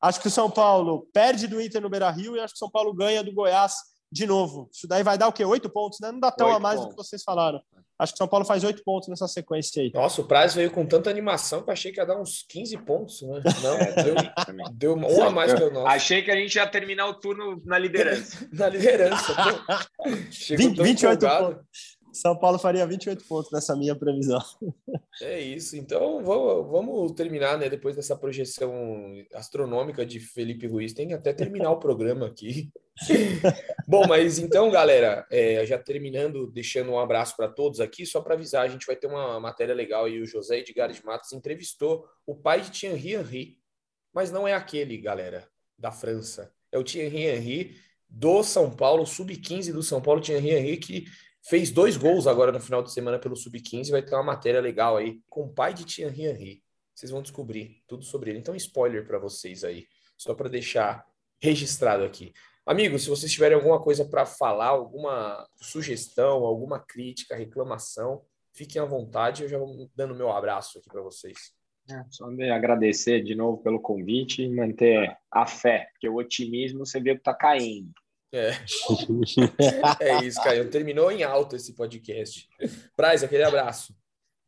Acho 0.00 0.20
que 0.20 0.28
o 0.28 0.30
São 0.30 0.50
Paulo 0.50 1.08
perde 1.12 1.46
do 1.46 1.60
Inter 1.60 1.80
no 1.80 1.90
Beira 1.90 2.10
Rio 2.10 2.36
e 2.36 2.40
acho 2.40 2.54
que 2.54 2.58
o 2.58 2.64
São 2.64 2.70
Paulo 2.70 2.92
ganha 2.92 3.22
do 3.22 3.32
Goiás 3.32 3.74
de 4.10 4.26
novo. 4.26 4.68
Isso 4.72 4.86
daí 4.86 5.02
vai 5.02 5.16
dar 5.16 5.28
o 5.28 5.32
quê? 5.32 5.44
Oito 5.44 5.70
pontos, 5.70 5.98
né? 6.00 6.12
Não 6.12 6.20
dá 6.20 6.30
tão 6.30 6.52
a 6.52 6.60
mais 6.60 6.78
pontos. 6.78 6.94
do 6.94 6.96
que 6.96 7.08
vocês 7.08 7.22
falaram. 7.22 7.62
Acho 7.98 8.12
que 8.12 8.16
o 8.16 8.18
São 8.18 8.28
Paulo 8.28 8.44
faz 8.44 8.64
oito 8.64 8.82
pontos 8.84 9.08
nessa 9.08 9.28
sequência 9.28 9.80
aí. 9.80 9.92
Nossa, 9.94 10.20
o 10.20 10.24
Praz 10.24 10.54
veio 10.54 10.70
com 10.70 10.84
tanta 10.84 11.08
animação 11.08 11.62
que 11.62 11.70
eu 11.70 11.72
achei 11.72 11.92
que 11.92 12.00
ia 12.00 12.04
dar 12.04 12.20
uns 12.20 12.44
15 12.48 12.76
pontos, 12.78 13.22
né? 13.22 13.40
Não, 13.62 13.76
é, 13.76 14.02
deu, 14.02 14.14
deu 14.72 14.96
um 14.96 15.22
a 15.22 15.30
mais 15.30 15.54
que 15.54 15.62
o 15.62 15.72
nosso. 15.72 15.86
Achei 15.86 16.20
que 16.20 16.30
a 16.30 16.36
gente 16.36 16.54
ia 16.56 16.66
terminar 16.66 17.06
o 17.06 17.14
turno 17.14 17.62
na 17.64 17.78
liderança. 17.78 18.46
na 18.52 18.68
liderança. 18.68 19.34
20, 20.26 20.82
28 20.82 21.20
pontos. 21.24 21.64
São 22.12 22.36
Paulo 22.36 22.58
faria 22.58 22.86
28 22.86 23.24
pontos 23.24 23.50
nessa 23.50 23.74
minha 23.76 23.94
previsão. 23.94 24.42
É 25.20 25.40
isso. 25.40 25.76
Então 25.76 26.22
vamos, 26.22 26.70
vamos 26.70 27.12
terminar, 27.12 27.58
né? 27.58 27.68
Depois 27.68 27.96
dessa 27.96 28.16
projeção 28.16 28.72
astronômica 29.34 30.04
de 30.04 30.20
Felipe 30.20 30.66
Ruiz, 30.66 30.92
tem 30.92 31.08
que 31.08 31.14
até 31.14 31.32
terminar 31.32 31.70
o 31.70 31.78
programa 31.78 32.26
aqui. 32.26 32.70
Bom, 33.86 34.06
mas 34.06 34.38
então, 34.38 34.70
galera, 34.70 35.26
é, 35.30 35.64
já 35.64 35.78
terminando, 35.78 36.46
deixando 36.46 36.92
um 36.92 36.98
abraço 36.98 37.36
para 37.36 37.48
todos 37.48 37.80
aqui, 37.80 38.04
só 38.04 38.20
para 38.20 38.34
avisar, 38.34 38.64
a 38.64 38.68
gente 38.68 38.86
vai 38.86 38.96
ter 38.96 39.06
uma 39.06 39.40
matéria 39.40 39.74
legal 39.74 40.08
e 40.08 40.20
o 40.20 40.26
José 40.26 40.58
Edgar 40.58 40.90
de 40.92 41.04
Matos 41.04 41.32
entrevistou 41.32 42.06
o 42.26 42.34
pai 42.34 42.60
de 42.60 42.70
Thierry 42.70 43.14
Henry, 43.14 43.58
mas 44.12 44.30
não 44.30 44.46
é 44.46 44.54
aquele, 44.54 44.98
galera, 44.98 45.48
da 45.78 45.90
França. 45.90 46.52
É 46.70 46.78
o 46.78 46.84
Thierry 46.84 47.26
Henry 47.26 47.76
do 48.08 48.42
São 48.42 48.70
Paulo, 48.70 49.06
sub-15 49.06 49.72
do 49.72 49.82
São 49.82 50.00
Paulo, 50.00 50.20
Thierry 50.20 50.50
Henry, 50.50 50.76
que 50.76 51.06
fez 51.42 51.70
dois 51.70 51.96
gols 51.96 52.26
agora 52.26 52.52
no 52.52 52.60
final 52.60 52.82
de 52.82 52.92
semana 52.92 53.18
pelo 53.18 53.36
Sub-15. 53.36 53.90
Vai 53.90 54.02
ter 54.02 54.14
uma 54.14 54.22
matéria 54.22 54.60
legal 54.60 54.96
aí 54.96 55.20
com 55.28 55.42
o 55.42 55.52
pai 55.52 55.74
de 55.74 55.84
Thierry 55.84 56.26
Henry. 56.26 56.62
Vocês 56.94 57.10
vão 57.10 57.22
descobrir 57.22 57.82
tudo 57.86 58.04
sobre 58.04 58.30
ele. 58.30 58.38
Então, 58.38 58.54
spoiler 58.54 59.06
para 59.06 59.18
vocês 59.18 59.64
aí, 59.64 59.86
só 60.16 60.34
para 60.34 60.48
deixar 60.48 61.04
registrado 61.40 62.04
aqui. 62.04 62.32
Amigos, 62.64 63.02
se 63.02 63.10
vocês 63.10 63.32
tiverem 63.32 63.56
alguma 63.56 63.80
coisa 63.80 64.04
para 64.04 64.24
falar, 64.24 64.68
alguma 64.68 65.44
sugestão, 65.56 66.44
alguma 66.44 66.78
crítica, 66.78 67.34
reclamação, 67.34 68.22
fiquem 68.52 68.80
à 68.80 68.84
vontade. 68.84 69.42
Eu 69.42 69.48
já 69.48 69.58
vou 69.58 69.90
dando 69.96 70.14
meu 70.14 70.30
abraço 70.30 70.78
aqui 70.78 70.88
para 70.88 71.02
vocês. 71.02 71.36
É, 71.90 72.04
só 72.10 72.26
agradecer 72.54 73.24
de 73.24 73.34
novo 73.34 73.60
pelo 73.60 73.80
convite 73.80 74.42
e 74.42 74.48
manter 74.48 75.16
a 75.28 75.44
fé, 75.44 75.88
porque 75.92 76.08
o 76.08 76.14
otimismo 76.14 76.86
você 76.86 77.00
vê 77.00 77.14
que 77.14 77.20
está 77.20 77.34
caindo. 77.34 77.92
É. 78.32 78.52
é 80.00 80.24
isso, 80.24 80.42
Caio. 80.42 80.70
Terminou 80.70 81.12
em 81.12 81.22
alto 81.22 81.54
esse 81.54 81.74
podcast. 81.74 82.48
Praz, 82.96 83.22
aquele 83.22 83.44
abraço. 83.44 83.94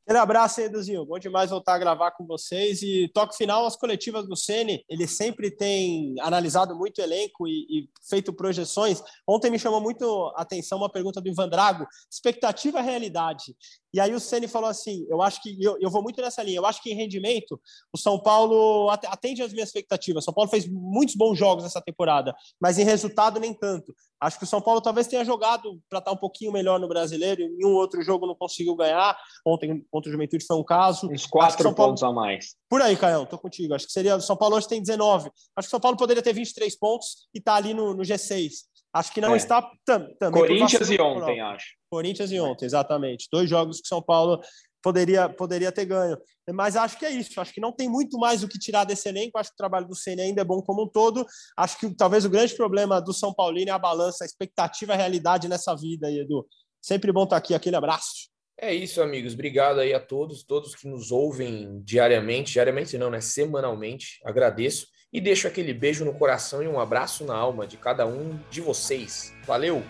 Aquele 0.07 0.19
abraço 0.19 0.61
Eduzinho. 0.61 1.07
Bom 1.07 1.19
demais 1.19 1.49
voltar 1.49 1.75
a 1.75 1.79
gravar 1.79 2.11
com 2.11 2.27
vocês. 2.27 2.83
E 2.83 3.11
toque 3.15 3.37
final 3.37 3.67
as 3.67 3.75
coletivas 3.75 4.27
do 4.27 4.37
Sene. 4.37 4.85
Ele 4.87 5.07
sempre 5.07 5.51
tem 5.51 6.15
analisado 6.21 6.77
muito 6.77 6.99
o 6.99 7.03
elenco 7.03 7.49
e, 7.49 7.67
e, 7.71 7.89
feito 8.09 8.33
projeções. 8.33 9.03
Ontem 9.27 9.51
me 9.51 9.59
chamou 9.59 9.81
muito 9.81 10.31
a 10.37 10.43
atenção 10.43 10.79
uma 10.79 10.93
pergunta 10.93 11.23
do 11.23 11.29
Ivan 11.29 11.49
Drago: 11.49 11.87
expectativa 12.11 12.83
realidade. 12.83 13.57
E 13.95 14.01
aí 14.01 14.13
o 14.13 14.19
Ceni 14.19 14.49
falou 14.49 14.69
assim: 14.69 15.07
eu 15.09 15.23
acho 15.23 15.41
que 15.41 15.57
eu, 15.63 15.79
eu 15.81 15.89
vou 15.89 16.03
muito 16.03 16.21
nessa 16.21 16.43
linha. 16.43 16.57
Eu 16.57 16.67
acho 16.67 16.83
que 16.83 16.91
em 16.91 16.97
rendimento 16.97 17.61
o 17.93 17.97
São 17.97 18.19
Paulo 18.19 18.91
atende 18.91 19.41
às 19.41 19.53
minhas 19.53 19.69
expectativas. 19.69 20.25
O 20.25 20.27
São 20.27 20.35
Paulo 20.35 20.51
fez 20.51 20.69
muitos 20.69 21.15
bons 21.15 21.39
jogos 21.39 21.63
nessa 21.63 21.81
temporada, 21.81 22.35
mas 22.61 22.77
em 22.77 22.83
resultado 22.83 23.39
nem 23.39 23.55
tanto. 23.55 23.95
Acho 24.21 24.37
que 24.37 24.45
o 24.45 24.49
São 24.49 24.61
Paulo 24.61 24.81
talvez 24.81 25.07
tenha 25.07 25.25
jogado 25.25 25.81
para 25.89 26.01
estar 26.01 26.11
um 26.11 26.17
pouquinho 26.17 26.51
melhor 26.51 26.81
no 26.81 26.89
brasileiro. 26.89 27.43
Em 27.43 27.65
um 27.65 27.75
outro 27.75 28.03
jogo 28.03 28.27
não 28.27 28.35
conseguiu 28.35 28.75
ganhar. 28.75 29.17
Ontem 29.47 29.87
contra 29.89 30.09
o 30.09 30.13
Juventude 30.13 30.45
foi 30.45 30.57
um 30.57 30.65
caso. 30.65 31.09
Uns 31.09 31.27
quatro 31.27 31.73
pontos 31.73 32.03
a 32.03 32.11
mais. 32.11 32.57
Por 32.69 32.83
aí, 32.83 32.97
Caio, 32.97 33.27
tô 33.27 33.39
contigo. 33.39 33.75
Acho 33.75 33.87
que 33.87 33.93
seria. 33.93 34.17
O 34.17 34.21
São 34.21 34.37
Paulo 34.37 34.57
hoje 34.57 34.67
tem 34.67 34.81
19. 34.81 35.31
Acho 35.55 35.69
que 35.69 35.69
o 35.69 35.71
São 35.71 35.81
Paulo 35.81 35.97
poderia 35.97 36.23
ter 36.23 36.33
23 36.33 36.77
pontos 36.77 37.29
e 37.33 37.41
tá 37.41 37.55
ali 37.55 37.73
no, 37.73 37.95
no 37.95 38.03
G6. 38.03 38.74
Acho 38.95 39.13
que 39.13 39.21
não 39.21 39.35
é. 39.35 39.37
está 39.37 39.61
tam, 39.85 40.07
também. 40.21 40.41
Corinthians 40.41 40.89
e 40.89 41.01
ontem, 41.01 41.41
acho. 41.41 41.67
Corinthians 41.91 42.31
e 42.31 42.39
ontem, 42.39 42.65
exatamente. 42.65 43.29
Dois 43.33 43.51
jogos 43.51 43.81
que 43.81 43.89
São 43.89 44.01
Paulo 44.01 44.41
poderia, 44.81 45.29
poderia 45.29 45.73
ter 45.73 45.85
ganho. 45.85 46.17
Mas 46.53 46.77
acho 46.77 46.97
que 46.97 47.05
é 47.05 47.11
isso. 47.11 47.41
Acho 47.41 47.53
que 47.53 47.61
não 47.61 47.73
tem 47.73 47.89
muito 47.89 48.19
mais 48.19 48.45
o 48.45 48.49
que 48.49 48.59
tirar 48.59 48.85
desse 48.85 49.09
elenco. 49.09 49.37
Acho 49.37 49.51
que 49.51 49.55
o 49.55 49.57
trabalho 49.57 49.89
do 49.89 49.97
Ceni 49.97 50.23
ainda 50.23 50.43
é 50.43 50.45
bom 50.45 50.63
como 50.63 50.85
um 50.85 50.89
todo. 50.89 51.27
Acho 51.57 51.79
que 51.79 51.93
talvez 51.97 52.25
o 52.25 52.31
grande 52.31 52.55
problema 52.55 53.01
do 53.01 53.13
São 53.13 53.35
Paulino 53.35 53.71
é 53.71 53.73
a 53.73 53.79
balança, 53.79 54.23
a 54.23 54.27
expectativa 54.27 54.93
a 54.93 54.97
realidade 54.97 55.49
nessa 55.49 55.75
vida 55.75 56.07
aí, 56.07 56.21
Edu. 56.21 56.47
Sempre 56.81 57.11
bom 57.11 57.25
estar 57.25 57.37
aqui. 57.37 57.55
Aquele 57.55 57.77
abraço. 57.77 58.29
É 58.61 58.73
isso, 58.73 59.03
amigos. 59.03 59.35
Obrigado 59.35 59.81
aí 59.81 59.93
a 59.93 59.99
todos, 59.99 60.45
todos 60.45 60.77
que 60.77 60.87
nos 60.87 61.11
ouvem 61.11 61.83
diariamente, 61.83 62.53
diariamente 62.53 62.97
não, 62.97 63.11
né? 63.11 63.21
Semanalmente. 63.21 64.21
Agradeço. 64.25 64.87
E 65.15 65.21
deixo 65.21 65.47
aquele 65.47 65.73
beijo 65.73 66.05
no 66.05 66.13
coração 66.13 66.61
e 66.61 66.67
um 66.67 66.81
abraço 66.81 67.25
na 67.25 67.37
alma 67.37 67.69
de 67.69 67.77
cada 67.77 68.05
um 68.05 68.37
de 68.51 68.61
vocês. 68.61 69.33
Valeu! 69.47 69.81